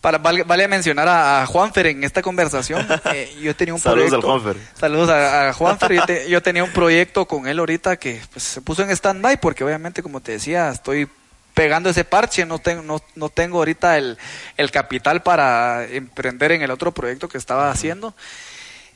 [0.00, 2.86] Para, vale, vale mencionar a, a Juanfer en esta conversación.
[3.14, 4.32] Eh, yo tenía un Saludos proyecto.
[4.32, 4.62] al Juanfer.
[4.78, 5.92] Saludos a, a Juanfer.
[5.92, 9.38] Yo, te- yo tenía un proyecto con él ahorita que pues, se puso en stand-by
[9.40, 11.08] porque obviamente, como te decía, estoy
[11.54, 12.44] pegando ese parche.
[12.46, 14.18] No tengo, no, no tengo ahorita el,
[14.56, 18.12] el capital para emprender en el otro proyecto que estaba haciendo.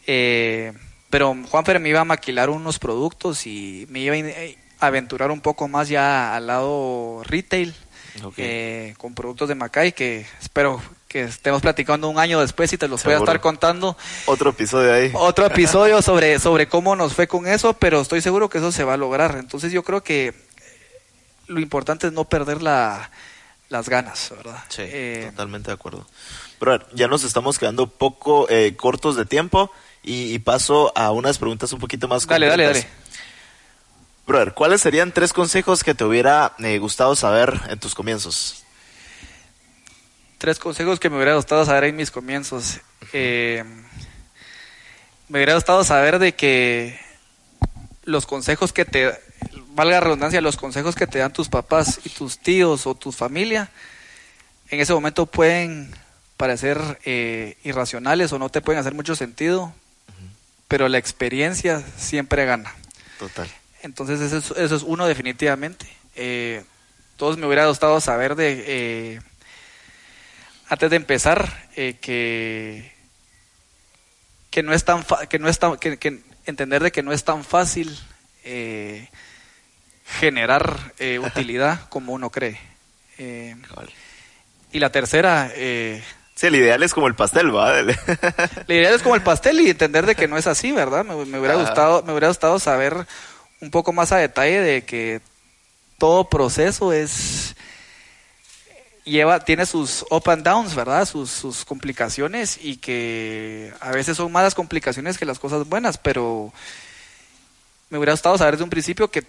[0.08, 0.72] Eh,
[1.08, 5.40] pero Juanfer me iba a maquilar unos productos y me iba a eh, aventurar un
[5.40, 7.74] poco más ya al lado retail
[8.36, 12.88] eh, con productos de Macay que espero que estemos platicando un año después y te
[12.88, 13.96] los voy a estar contando
[14.26, 15.10] Otro episodio ahí.
[15.14, 18.84] otro episodio sobre, sobre cómo nos fue con eso, pero estoy seguro que eso se
[18.84, 19.36] va a lograr.
[19.38, 20.34] Entonces yo creo que
[21.46, 23.10] lo importante es no perder la,
[23.68, 24.58] las ganas, ¿verdad?
[24.68, 26.06] Sí, Eh, totalmente de acuerdo.
[26.58, 29.70] Pero ya nos estamos quedando poco eh, cortos de tiempo
[30.02, 32.90] y, y paso a unas preguntas un poquito más dale, dale, concretas.
[32.90, 33.05] dale.
[34.26, 38.64] Brother, ¿cuáles serían tres consejos que te hubiera eh, gustado saber en tus comienzos?
[40.38, 42.80] Tres consejos que me hubiera gustado saber en mis comienzos.
[43.12, 43.62] Eh,
[45.28, 46.98] me hubiera gustado saber de que
[48.04, 49.12] los consejos que te,
[49.74, 53.12] valga la redundancia, los consejos que te dan tus papás y tus tíos o tu
[53.12, 53.70] familia,
[54.70, 55.94] en ese momento pueden
[56.36, 59.72] parecer eh, irracionales o no te pueden hacer mucho sentido,
[60.66, 62.74] pero la experiencia siempre gana.
[63.18, 63.48] Total.
[63.82, 65.86] Entonces eso es, eso es uno definitivamente.
[66.14, 66.64] Eh,
[67.16, 69.20] todos me hubiera gustado saber de, eh,
[70.68, 72.92] antes de empezar, eh, que,
[74.50, 77.12] que no es tan, fa- que no es tan, que, que entender de que no
[77.12, 77.98] es tan fácil
[80.18, 82.58] generar utilidad como uno cree.
[84.72, 85.50] Y la tercera,
[86.34, 87.72] Sí, el ideal es como el pastel, ¿va?
[87.82, 91.02] la idea es como el pastel y entender de que no es así, ¿verdad?
[91.02, 91.62] Me, me hubiera Ajá.
[91.62, 93.06] gustado, me hubiera gustado saber
[93.60, 95.20] un poco más a detalle de que
[95.98, 97.54] todo proceso es
[99.04, 101.06] lleva tiene sus up and downs, ¿verdad?
[101.06, 105.96] Sus, sus complicaciones y que a veces son más las complicaciones que las cosas buenas,
[105.96, 106.52] pero
[107.88, 109.24] me hubiera gustado saber desde un principio que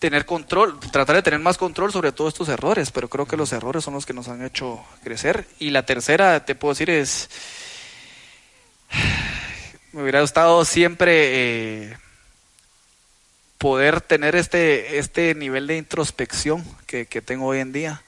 [0.00, 3.52] tener control, tratar de tener más control sobre todos estos errores, pero creo que los
[3.52, 5.46] errores son los que nos han hecho crecer.
[5.58, 7.30] Y la tercera, te puedo decir, es
[9.92, 11.12] me hubiera gustado siempre
[11.92, 11.96] eh,
[13.60, 18.02] poder tener este, este nivel de introspección que, que tengo hoy en día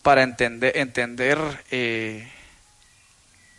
[0.00, 1.38] para entender, entender
[1.70, 2.26] eh,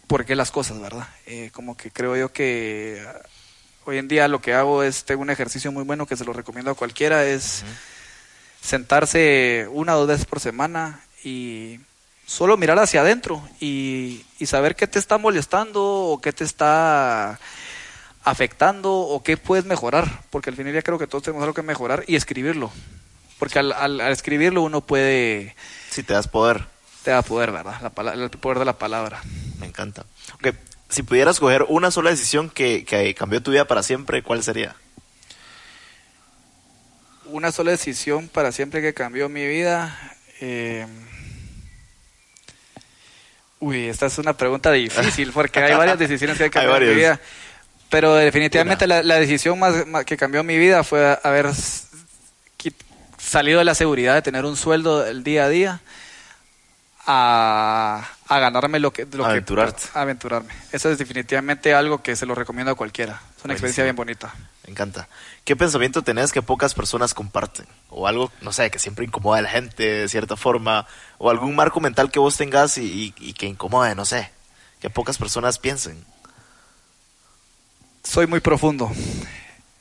[0.08, 1.08] por qué las cosas, ¿verdad?
[1.28, 3.22] Eh, como que creo yo que ah,
[3.86, 6.34] hoy en día lo que hago es, tengo un ejercicio muy bueno que se lo
[6.34, 7.64] recomiendo a cualquiera, es
[8.60, 11.80] sentarse una o dos veces por semana y
[12.26, 17.40] solo mirar hacia adentro y, y saber qué te está molestando o qué te está
[18.24, 21.62] afectando o qué puedes mejorar, porque al final ya creo que todos tenemos algo que
[21.64, 22.72] mejorar y escribirlo,
[23.40, 25.56] porque al, al- al escribirlo uno puede,
[25.90, 26.66] Si te das poder,
[27.04, 27.92] te da poder, ¿verdad?
[28.04, 29.22] La el poder de la palabra.
[29.60, 30.06] me encanta.
[30.36, 30.50] Ok,
[30.90, 34.76] si pudieras coger una sola decisión que, que cambió tu vida para siempre, ¿cuál sería?
[37.26, 39.98] Una sola decisión para siempre que cambió mi vida.
[40.42, 40.86] eh,
[43.60, 46.90] Uy, esta es una pregunta difícil porque hay varias decisiones que hay que cambiar en
[46.90, 47.20] mi vida.
[47.92, 51.48] Pero definitivamente la, la decisión más, más que cambió mi vida fue haber
[53.20, 55.82] salido de la seguridad de tener un sueldo el día a día
[57.06, 59.06] a, a ganarme lo que...
[59.12, 59.84] Lo Aventurarte.
[59.92, 60.54] Que, aventurarme.
[60.72, 63.22] Eso es definitivamente algo que se lo recomiendo a cualquiera.
[63.38, 64.34] Es una experiencia bien bonita.
[64.66, 65.08] Me encanta.
[65.44, 67.66] ¿Qué pensamiento tenés que pocas personas comparten?
[67.90, 70.88] O algo, no sé, que siempre incomoda a la gente de cierta forma.
[71.18, 74.30] O algún marco mental que vos tengas y, y- y que incomode, no sé.
[74.80, 76.06] Que pocas personas piensen.
[78.04, 78.92] Soy muy profundo.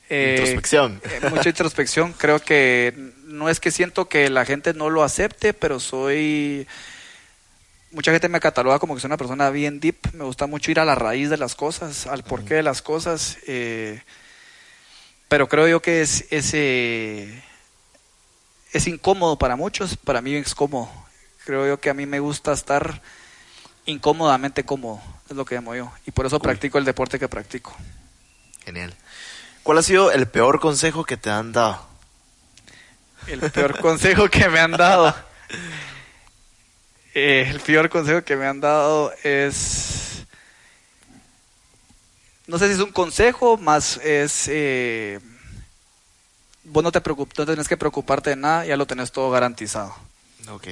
[0.09, 1.01] Eh, Introspección.
[1.03, 2.13] eh, mucha introspección.
[2.17, 6.67] Creo que no es que siento que la gente no lo acepte, pero soy...
[7.91, 9.97] Mucha gente me cataloga como que soy una persona bien deep.
[10.13, 13.37] Me gusta mucho ir a la raíz de las cosas, al porqué de las cosas.
[13.47, 14.01] eh,
[15.27, 17.41] pero creo yo que es, es, eh,
[18.73, 19.97] es incómodo para muchos.
[19.97, 20.89] Para mí es cómodo.
[21.45, 23.01] Creo yo que a mí me gusta estar
[23.85, 25.01] incómodamente cómodo.
[25.29, 25.91] Es lo que llamo yo.
[26.05, 26.43] Y por eso Cool.
[26.49, 27.75] practico el deporte que practico.
[28.65, 28.93] Genial.
[29.63, 31.85] ¿Cuál ha sido el peor consejo que te han dado?
[33.27, 35.13] El peor consejo que me han dado.
[37.13, 40.23] Eh, el peor consejo que me han dado es.
[42.47, 44.45] No sé si es un consejo, más es.
[44.47, 45.19] Eh,
[46.63, 49.93] vos no te, preocup- no tenés que preocuparte de nada, ya lo tenés todo garantizado.
[50.49, 50.67] Ok.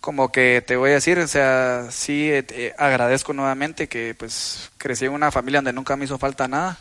[0.00, 4.70] Como que te voy a decir, o sea, sí eh, eh, agradezco nuevamente que pues
[4.78, 6.78] crecí en una familia donde nunca me hizo falta nada.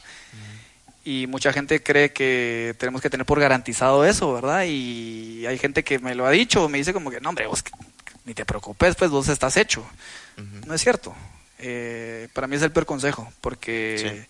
[1.03, 4.65] Y mucha gente cree que tenemos que tener por garantizado eso, ¿verdad?
[4.67, 7.63] Y hay gente que me lo ha dicho, me dice como que, no, hombre, vos,
[8.25, 9.87] ni te preocupes, pues vos estás hecho.
[10.65, 11.15] No es cierto.
[11.59, 14.27] Eh, para mí es el peor consejo, porque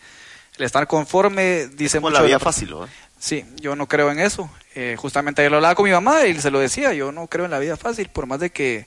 [0.58, 2.88] el estar conforme dice Como mucho la vida fácil, ¿no?
[3.20, 4.50] Sí, yo no creo en eso.
[4.76, 7.46] Eh, justamente ayer lo hablaba con mi mamá y se lo decía, yo no creo
[7.46, 8.86] en la vida fácil, por más de que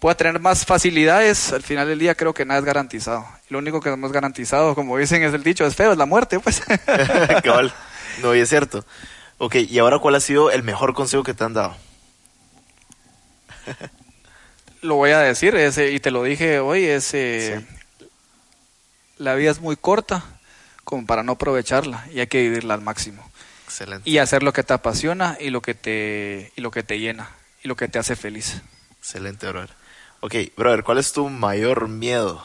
[0.00, 3.26] pueda tener más facilidades, al final del día creo que nada es garantizado.
[3.48, 6.40] Lo único que hemos garantizado, como dicen es el dicho, es feo, es la muerte,
[6.40, 6.62] pues.
[7.44, 7.72] Cabal.
[8.22, 8.84] No, y es cierto.
[9.38, 11.76] Ok, y ahora, ¿cuál ha sido el mejor consejo que te han dado?
[14.82, 17.64] lo voy a decir, ese, y te lo dije hoy, es, eh,
[19.16, 20.22] la vida es muy corta
[20.84, 23.23] como para no aprovecharla y hay que vivirla al máximo.
[23.74, 24.08] Excelente.
[24.08, 27.30] Y hacer lo que te apasiona y lo que te, y lo que te llena
[27.60, 28.62] y lo que te hace feliz.
[29.00, 29.70] Excelente, brother.
[30.20, 32.40] Ok, brother, ¿cuál es tu mayor miedo?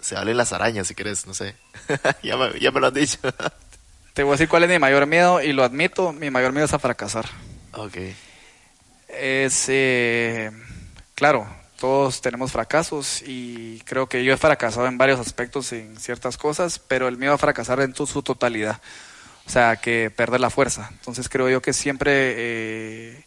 [0.00, 1.54] Se hablen las arañas si querés, no sé.
[2.22, 3.18] ya, me, ya me lo has dicho.
[4.14, 6.64] Te voy a decir cuál es mi mayor miedo y lo admito, mi mayor miedo
[6.64, 7.26] es a fracasar.
[7.72, 7.96] ok.
[9.08, 10.50] Es, eh,
[11.14, 11.46] claro,
[11.78, 16.78] todos tenemos fracasos y creo que yo he fracasado en varios aspectos, en ciertas cosas,
[16.78, 18.80] pero el miedo a fracasar en su totalidad,
[19.46, 20.88] o sea, que perder la fuerza.
[20.92, 23.24] Entonces creo yo que siempre eh,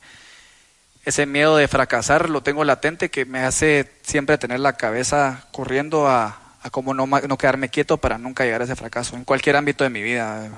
[1.05, 6.07] ese miedo de fracasar lo tengo latente, que me hace siempre tener la cabeza corriendo
[6.07, 9.55] a, a cómo no, no quedarme quieto para nunca llegar a ese fracaso, en cualquier
[9.55, 10.49] ámbito de mi vida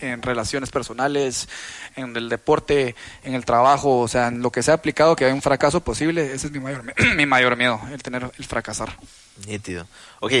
[0.00, 1.48] en relaciones personales,
[1.96, 5.32] en el deporte, en el trabajo, o sea, en lo que sea aplicado que hay
[5.32, 6.84] un fracaso posible, ese es mi mayor,
[7.16, 8.98] mi mayor miedo, el tener el fracasar.
[9.46, 9.86] Nítido.
[10.20, 10.32] Ok,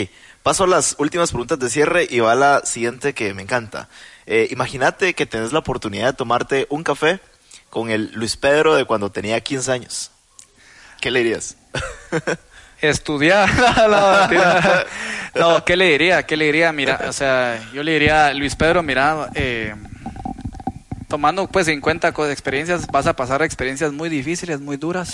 [0.42, 3.88] paso a las últimas preguntas de cierre y va la siguiente que me encanta.
[4.26, 7.20] Eh, Imagínate que tenés la oportunidad de tomarte un café
[7.70, 10.10] con el Luis Pedro de cuando tenía 15 años.
[11.00, 11.56] ¿Qué le dirías?
[12.80, 13.48] Estudiar.
[15.34, 16.24] no, ¿qué le diría?
[16.24, 16.72] ¿Qué le diría?
[16.72, 19.74] Mira, o sea, yo le diría, Luis Pedro, mira, eh,
[21.08, 25.10] tomando pues en cuenta co- experiencias, vas a pasar experiencias muy difíciles, muy duras.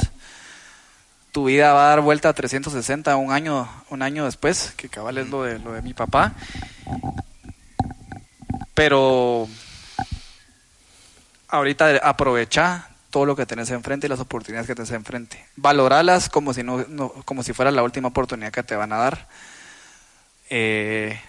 [1.32, 5.18] Tu vida va a dar vuelta a 360 un año, un año después, que cabal
[5.18, 6.32] es lo de, lo de mi papá.
[8.74, 9.48] Pero
[11.48, 15.44] ahorita aprovecha todo lo que tenés enfrente y las oportunidades que tenés enfrente.
[15.56, 19.28] Valoralas como si no, como si fuera la última oportunidad que te van a dar.
[20.48, 21.20] Eh,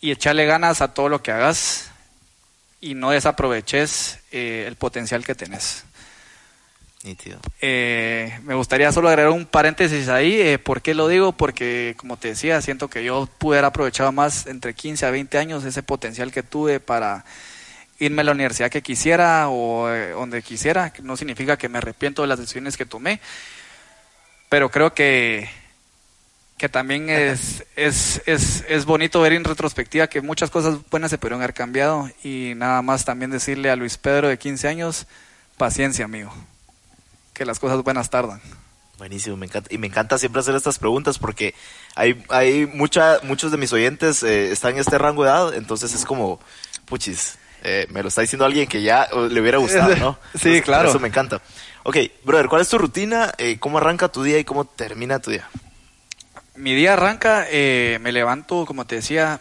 [0.00, 1.90] y echarle ganas a todo lo que hagas
[2.80, 5.84] y no desaproveches eh, el potencial que tenés.
[7.62, 10.40] Eh, me gustaría solo agregar un paréntesis ahí.
[10.40, 11.32] Eh, ¿Por qué lo digo?
[11.32, 15.38] Porque, como te decía, siento que yo pude haber aprovechado más entre 15 a 20
[15.38, 17.24] años ese potencial que tuve para
[17.98, 20.92] irme a la universidad que quisiera o eh, donde quisiera.
[21.02, 23.20] No significa que me arrepiento de las decisiones que tomé,
[24.50, 25.48] pero creo que,
[26.58, 31.18] que también es, es, es, es bonito ver en retrospectiva que muchas cosas buenas se
[31.18, 35.06] pudieron haber cambiado y nada más también decirle a Luis Pedro de 15 años,
[35.56, 36.32] paciencia amigo,
[37.40, 38.38] que las cosas buenas tardan.
[38.98, 39.72] Buenísimo, me encanta.
[39.72, 41.54] Y me encanta siempre hacer estas preguntas porque
[41.94, 45.94] hay, hay mucha, muchos de mis oyentes eh, están en este rango de edad, entonces
[45.94, 46.38] es como,
[46.84, 50.18] puchis, eh, me lo está diciendo alguien que ya le hubiera gustado, ¿no?
[50.34, 50.90] Sí, Entonces, claro.
[50.90, 51.40] Eso me encanta.
[51.82, 53.32] Ok, brother, ¿cuál es tu rutina?
[53.38, 55.48] Eh, ¿Cómo arranca tu día y cómo termina tu día?
[56.56, 59.40] Mi día arranca, eh, me levanto, como te decía,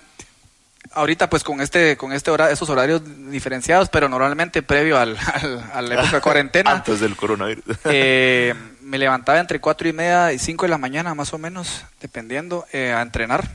[0.94, 3.02] ahorita pues con este, con este hora, esos horarios
[3.32, 6.72] diferenciados, pero normalmente previo al, al- a la época de cuarentena.
[6.72, 7.64] Antes del coronavirus.
[7.86, 11.86] Eh, me levantaba entre cuatro y media y cinco de la mañana, más o menos,
[12.02, 13.48] dependiendo, eh, a entrenar.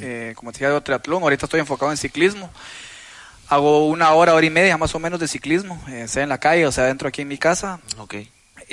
[0.00, 1.22] Eh, como te decía, hago triatlón.
[1.22, 2.50] Ahorita estoy enfocado en ciclismo.
[3.48, 6.38] Hago una hora, hora y media más o menos de ciclismo, eh, sea en la
[6.38, 7.80] calle o sea dentro aquí en mi casa.
[7.98, 8.14] ok.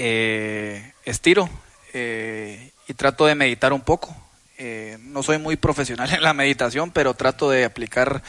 [0.01, 1.49] Eh, estiro
[1.93, 4.15] y trato de meditar un poco.
[4.59, 8.21] Eh, no soy muy profesional en la meditación, pero trato de aplicar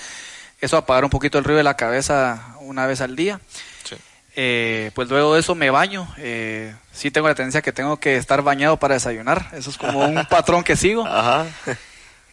[0.60, 3.40] eso, apagar un poquito el ruido de la cabeza una vez al día.
[3.84, 3.96] Sí.
[4.36, 6.06] Eh, pues luego de eso me baño.
[6.18, 9.48] Eh, sí tengo la tendencia que tengo que estar bañado para desayunar.
[9.52, 11.06] Eso es como un patrón que sigo.
[11.06, 11.46] Ajá.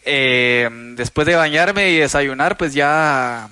[0.04, 3.48] Eh, después de bañarme y desayunar, pues ya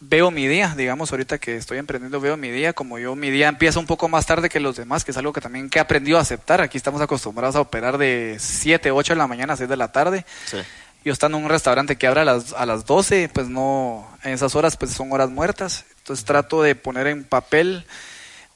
[0.00, 0.74] veo mi día.
[0.76, 2.72] Digamos, ahorita que estoy emprendiendo, veo mi día.
[2.72, 5.32] Como yo, mi día empieza un poco más tarde que los demás, que es algo
[5.32, 6.60] que también que he aprendido a aceptar.
[6.60, 9.92] Aquí estamos acostumbrados a operar de 7, 8 de la mañana a 6 de la
[9.92, 10.24] tarde.
[10.46, 10.58] Sí.
[11.04, 14.32] Yo estando en un restaurante que abre a las, a las 12, pues no, en
[14.32, 15.84] esas horas pues son horas muertas.
[15.98, 17.84] Entonces trato de poner en papel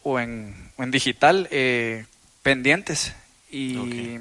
[0.02, 2.04] o en, o en digital eh,
[2.42, 3.14] pendientes
[3.50, 4.18] y,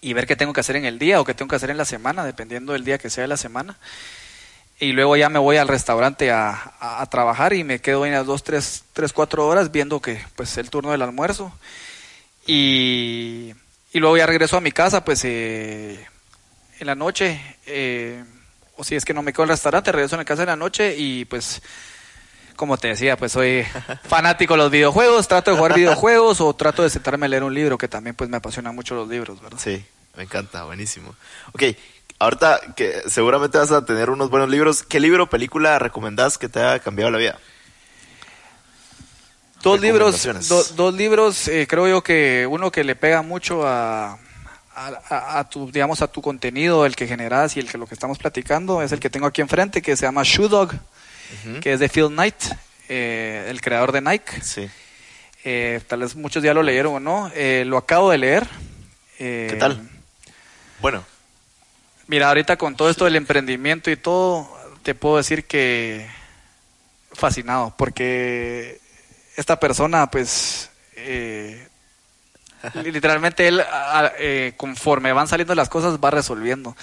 [0.00, 1.76] y ver qué tengo que hacer en el día o qué tengo que hacer en
[1.76, 3.76] la semana, dependiendo del día que sea de la semana.
[4.78, 8.12] Y luego ya me voy al restaurante a, a- a trabajar y me quedo en
[8.12, 11.52] las 2, 3, 3, 4 horas viendo que pues el turno del almuerzo.
[12.46, 13.52] Y,
[13.92, 16.06] y luego ya regreso a mi casa, pues eh,
[16.78, 18.22] en la noche, eh,
[18.76, 20.48] o si es que no me quedo en el restaurante, regreso a la casa en
[20.48, 21.62] la noche y pues
[22.54, 23.64] como te decía, pues soy
[24.04, 27.54] fanático de los videojuegos, trato de jugar videojuegos o trato de sentarme a leer un
[27.54, 29.58] libro, que también pues me apasiona mucho los libros, ¿verdad?
[29.58, 29.84] Sí,
[30.16, 31.14] me encanta, buenísimo.
[31.52, 31.62] Ok,
[32.18, 36.48] ahorita que seguramente vas a tener unos buenos libros, ¿qué libro o película recomendás que
[36.48, 37.38] te haya cambiado la vida?
[39.62, 44.18] Dos libros, do- dos libros, eh, creo yo que uno que le pega mucho a,
[44.74, 47.94] a, a- tu, digamos, a tu contenido, el que generas y el que lo que
[47.94, 50.72] estamos platicando, es el que tengo aquí enfrente, que se llama Shoe Dog,
[51.60, 52.36] que es de Phil Knight,
[52.88, 54.40] eh, el creador de Nike.
[54.42, 54.68] Sí.
[55.42, 57.30] Eh, tal vez muchos ya lo leyeron o no.
[57.34, 58.46] Eh, lo acabo de leer.
[59.18, 59.88] ¿Qué tal?
[60.80, 61.04] Bueno,
[62.08, 64.48] Mira, ahorita con todo esto del emprendimiento y todo,
[64.82, 66.08] te puedo decir que
[67.12, 68.80] fascinado, porque
[69.36, 71.66] esta persona, pues, eh,
[72.84, 73.62] literalmente él,
[74.18, 76.76] eh, conforme van saliendo las cosas, va resolviendo.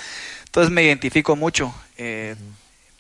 [0.45, 1.73] Entonces me identifico mucho.
[1.97, 2.35] eh,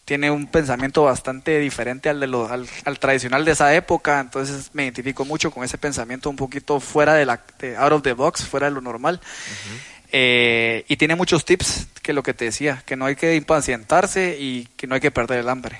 [0.05, 4.71] Tiene un pensamiento bastante diferente al, de lo, al, al tradicional de esa época, entonces
[4.73, 8.13] me identifico mucho con ese pensamiento un poquito fuera de la, de out of the
[8.13, 9.21] box, fuera de lo normal.
[10.15, 14.37] Eh, y tiene muchos tips que lo que te decía, que no hay que impacientarse
[14.39, 15.79] y que no hay que perder el hambre.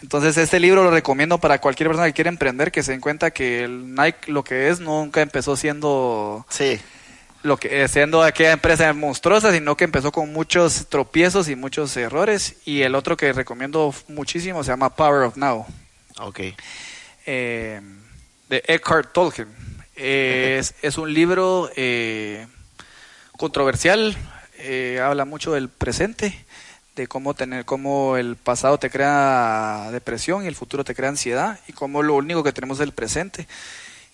[0.00, 3.32] Entonces este libro lo recomiendo para cualquier persona que quiera emprender, que se den cuenta
[3.32, 6.80] que el Nike lo que es nunca empezó siendo Sí,
[7.42, 11.94] lo que eh, siendo aquella empresa monstruosa, sino que empezó con muchos tropiezos y muchos
[11.96, 12.54] errores.
[12.64, 15.66] Y el otro que recomiendo muchísimo se llama Power of Now
[16.20, 16.40] ok.
[17.26, 17.80] eh,
[18.48, 19.46] de Eckhart Tolle.
[19.96, 22.46] Es, es un libro eh,
[23.40, 24.14] controversial,
[24.58, 26.44] eh, habla mucho del presente,
[26.94, 31.58] de cómo tener, cómo el pasado te crea depresión y el futuro te crea ansiedad
[31.66, 33.48] y cómo lo único que tenemos es el presente.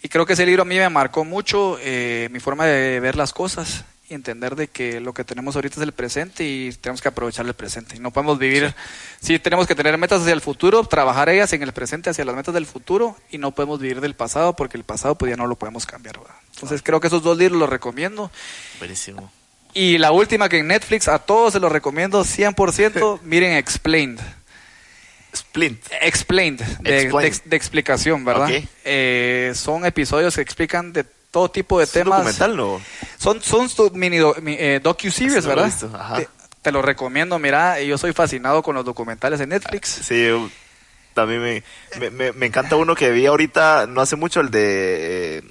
[0.00, 3.16] Y creo que ese libro a mí me marcó mucho eh, mi forma de ver
[3.16, 7.02] las cosas y entender de que lo que tenemos ahorita es el presente y tenemos
[7.02, 7.96] que aprovechar el presente.
[7.96, 8.72] Y no podemos vivir,
[9.20, 9.40] sí.
[9.40, 12.54] tenemos que tener metas hacia el futuro, trabajar ellas en el presente hacia las metas
[12.54, 15.56] del futuro y no podemos vivir del pasado porque el pasado pues ya no lo
[15.56, 16.20] podemos cambiar.
[16.20, 16.45] ¿verdad?
[16.56, 18.30] Entonces creo que esos dos libros los recomiendo.
[18.78, 19.30] Buenísimo.
[19.74, 24.20] Y la última que en Netflix a todos se los recomiendo 100%, miren Explained.
[25.34, 25.82] Splint.
[26.00, 27.32] Explained, de, Explained.
[27.42, 28.48] de- de explicación, ¿verdad?
[28.56, 28.64] Ok.
[28.84, 32.18] Eh, son episodios que explican de todo tipo de ¿Es un temas.
[32.20, 32.80] documental no?
[33.18, 35.64] Son, son mini do- mi- eh, docu-series, no lo ¿verdad?
[35.66, 36.16] visto, ajá.
[36.16, 36.28] Te,
[36.62, 39.88] te lo recomiendo, mira, yo soy fascinado con los documentales de Netflix.
[40.04, 40.48] Sí, yo-
[41.12, 41.62] también me,
[41.98, 45.42] me, me- me encanta uno que vi ahorita, no hace mucho, el de eh,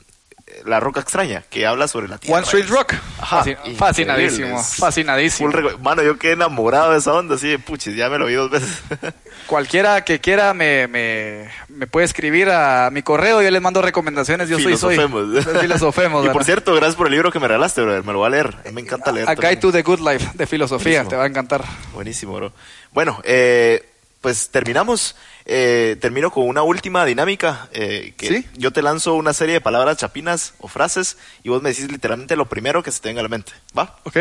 [0.66, 2.38] La Roca Extraña, que habla sobre la Tierra.
[2.38, 2.94] One Street Rock.
[3.20, 5.52] Ajá, Fasci- increíble, fascinadísimo, fascinadísimo.
[5.82, 8.50] Mano, yo quedé enamorado de esa onda, así de puchis, ya me lo vi dos
[8.52, 8.82] veces.
[9.48, 14.50] Cualquiera que quiera me, me, me puede escribir a mi correo, yo les mando recomendaciones,
[14.50, 14.96] yo soy soy.
[14.96, 15.26] Filosofemos.
[16.26, 16.46] Y por ¿verdad?
[16.46, 18.82] cierto, gracias por el libro que me regalaste, brother, me lo voy a leer, me
[18.82, 19.30] encanta leer.
[19.30, 21.10] A Guide to the Good Life de filosofía, Buenísimo.
[21.10, 21.64] te va a encantar.
[21.94, 22.54] Buenísimo, bro.
[22.92, 23.88] Bueno, eh,
[24.22, 25.16] pues terminamos.
[25.48, 27.70] Eh, termino con una última dinámica.
[27.72, 28.46] eh, que ¿Sí?
[28.56, 32.36] Yo te lanzo una serie de palabras chapinas o frases y vos me decís literalmente
[32.36, 33.52] lo primero que se te venga a la mente.
[33.78, 34.00] ¿Va?
[34.04, 34.18] ¿Ok?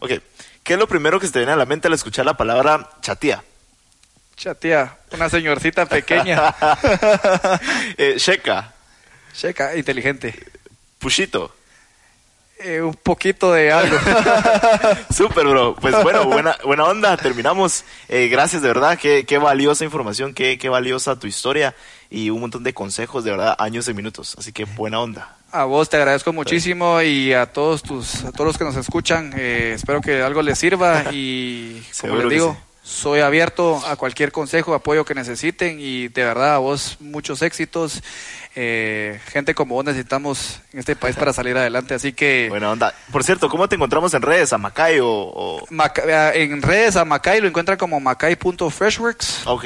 [0.00, 0.10] Ok.
[0.64, 2.90] ¿Qué es lo primero que se te viene a la mente al escuchar la palabra
[3.02, 3.44] chatía?
[4.36, 6.52] Chatía, una señorcita pequeña,
[7.96, 8.72] eh, checa,
[9.32, 10.34] checa, inteligente.
[10.98, 11.54] pushito.
[12.58, 13.96] Eh, un poquito de algo.
[15.14, 15.74] Súper, bro.
[15.74, 17.16] Pues bueno, buena, buena onda.
[17.16, 17.84] Terminamos.
[18.08, 18.98] Eh, gracias, de verdad.
[18.98, 21.74] Qué, qué valiosa información, qué, qué valiosa tu historia
[22.10, 24.36] y un montón de consejos, de verdad, años y minutos.
[24.38, 25.36] Así que buena onda.
[25.50, 29.32] A vos te agradezco muchísimo y a todos tus, a todos los que nos escuchan,
[29.36, 32.56] eh, espero que algo les sirva y como Seguro les digo.
[32.86, 38.02] Soy abierto a cualquier consejo, apoyo que necesiten y de verdad a vos muchos éxitos.
[38.54, 42.94] Eh, gente como vos necesitamos en este país para salir adelante, así que Buena onda.
[43.10, 44.52] Por cierto, ¿cómo te encontramos en redes?
[44.52, 45.08] ¿A Macay o...?
[45.08, 49.64] o- Maca- en redes a Macay lo encuentran como macay.freshworks Ok.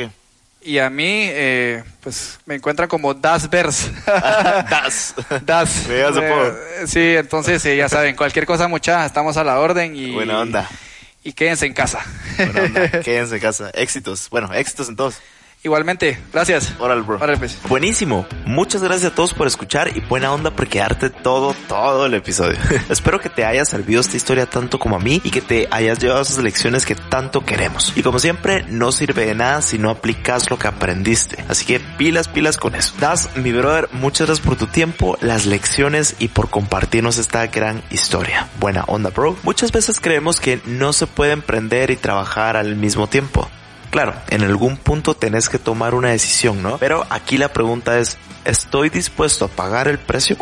[0.63, 3.91] y a mí pues, pues me encuentran como Dasverse.
[4.07, 5.15] Das.
[5.45, 5.87] Das.
[5.89, 6.47] Me das apodo.
[6.47, 10.39] Eh, sí, entonces eh, ya saben, cualquier cosa mucha, estamos a la orden y Buena
[10.41, 10.69] onda.
[10.71, 10.88] y
[11.35, 12.05] quédense en casa.
[12.37, 12.91] Buena onda.
[13.03, 13.71] Quédense en casa.
[13.71, 14.29] Éxitos.
[14.31, 15.17] Bueno, éxitos en todos.
[15.65, 16.73] Igualmente, gracias.
[16.79, 17.17] Órale, bro.
[17.17, 17.59] Órale, pues.
[17.69, 18.27] Buenísimo.
[18.47, 22.57] Muchas gracias a todos por escuchar y buena onda por quedarte todo, todo el episodio.
[22.89, 25.99] Espero que te haya servido esta historia tanto como a mí y que te hayas
[25.99, 27.93] llevado esas lecciones que tanto queremos.
[27.97, 31.45] Y como siempre, no sirve de nada si no aplicas lo que aprendiste.
[31.49, 32.95] Así que pilas, pilas con eso.
[33.01, 37.83] Das, mi brother, muchas gracias por tu tiempo, las lecciones y por compartirnos esta gran
[37.91, 38.49] historia.
[38.61, 39.37] Buena onda, bro.
[39.43, 43.51] Muchas veces creemos que no se puede emprender y trabajar al mismo tiempo.
[43.91, 46.79] Claro, en algún punto tenés que tomar una decisión, ¿no?
[46.79, 50.37] Pero aquí la pregunta es, ¿estoy dispuesto a pagar el precio?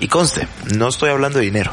[0.00, 1.72] Y conste, no estoy hablando de dinero.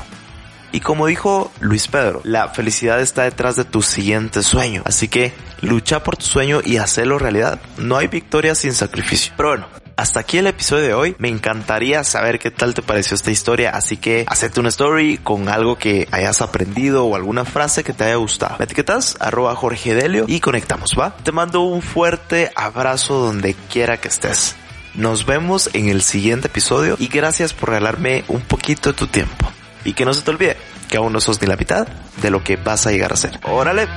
[0.72, 4.84] Y como dijo Luis Pedro, la felicidad está detrás de tu siguiente sueño.
[4.86, 7.60] Así que lucha por tu sueño y hacelo realidad.
[7.78, 9.34] No hay victoria sin sacrificio.
[9.36, 9.68] Pero bueno,
[10.00, 11.16] hasta aquí el episodio de hoy.
[11.20, 15.50] Me encantaría saber qué tal te pareció esta historia, así que hacete una story con
[15.50, 18.56] algo que hayas aprendido o alguna frase que te haya gustado.
[18.60, 21.16] Etiquetas arroba Jorge Delio y conectamos, ¿va?
[21.18, 24.56] Te mando un fuerte abrazo donde quiera que estés.
[24.96, 29.52] Nos vemos en el siguiente episodio y gracias por regalarme un poquito de tu tiempo.
[29.84, 30.58] Y que no se te olvide
[30.90, 31.88] que aún no sos ni la mitad
[32.22, 33.38] de lo que vas a llegar a ser.
[33.44, 33.88] Órale.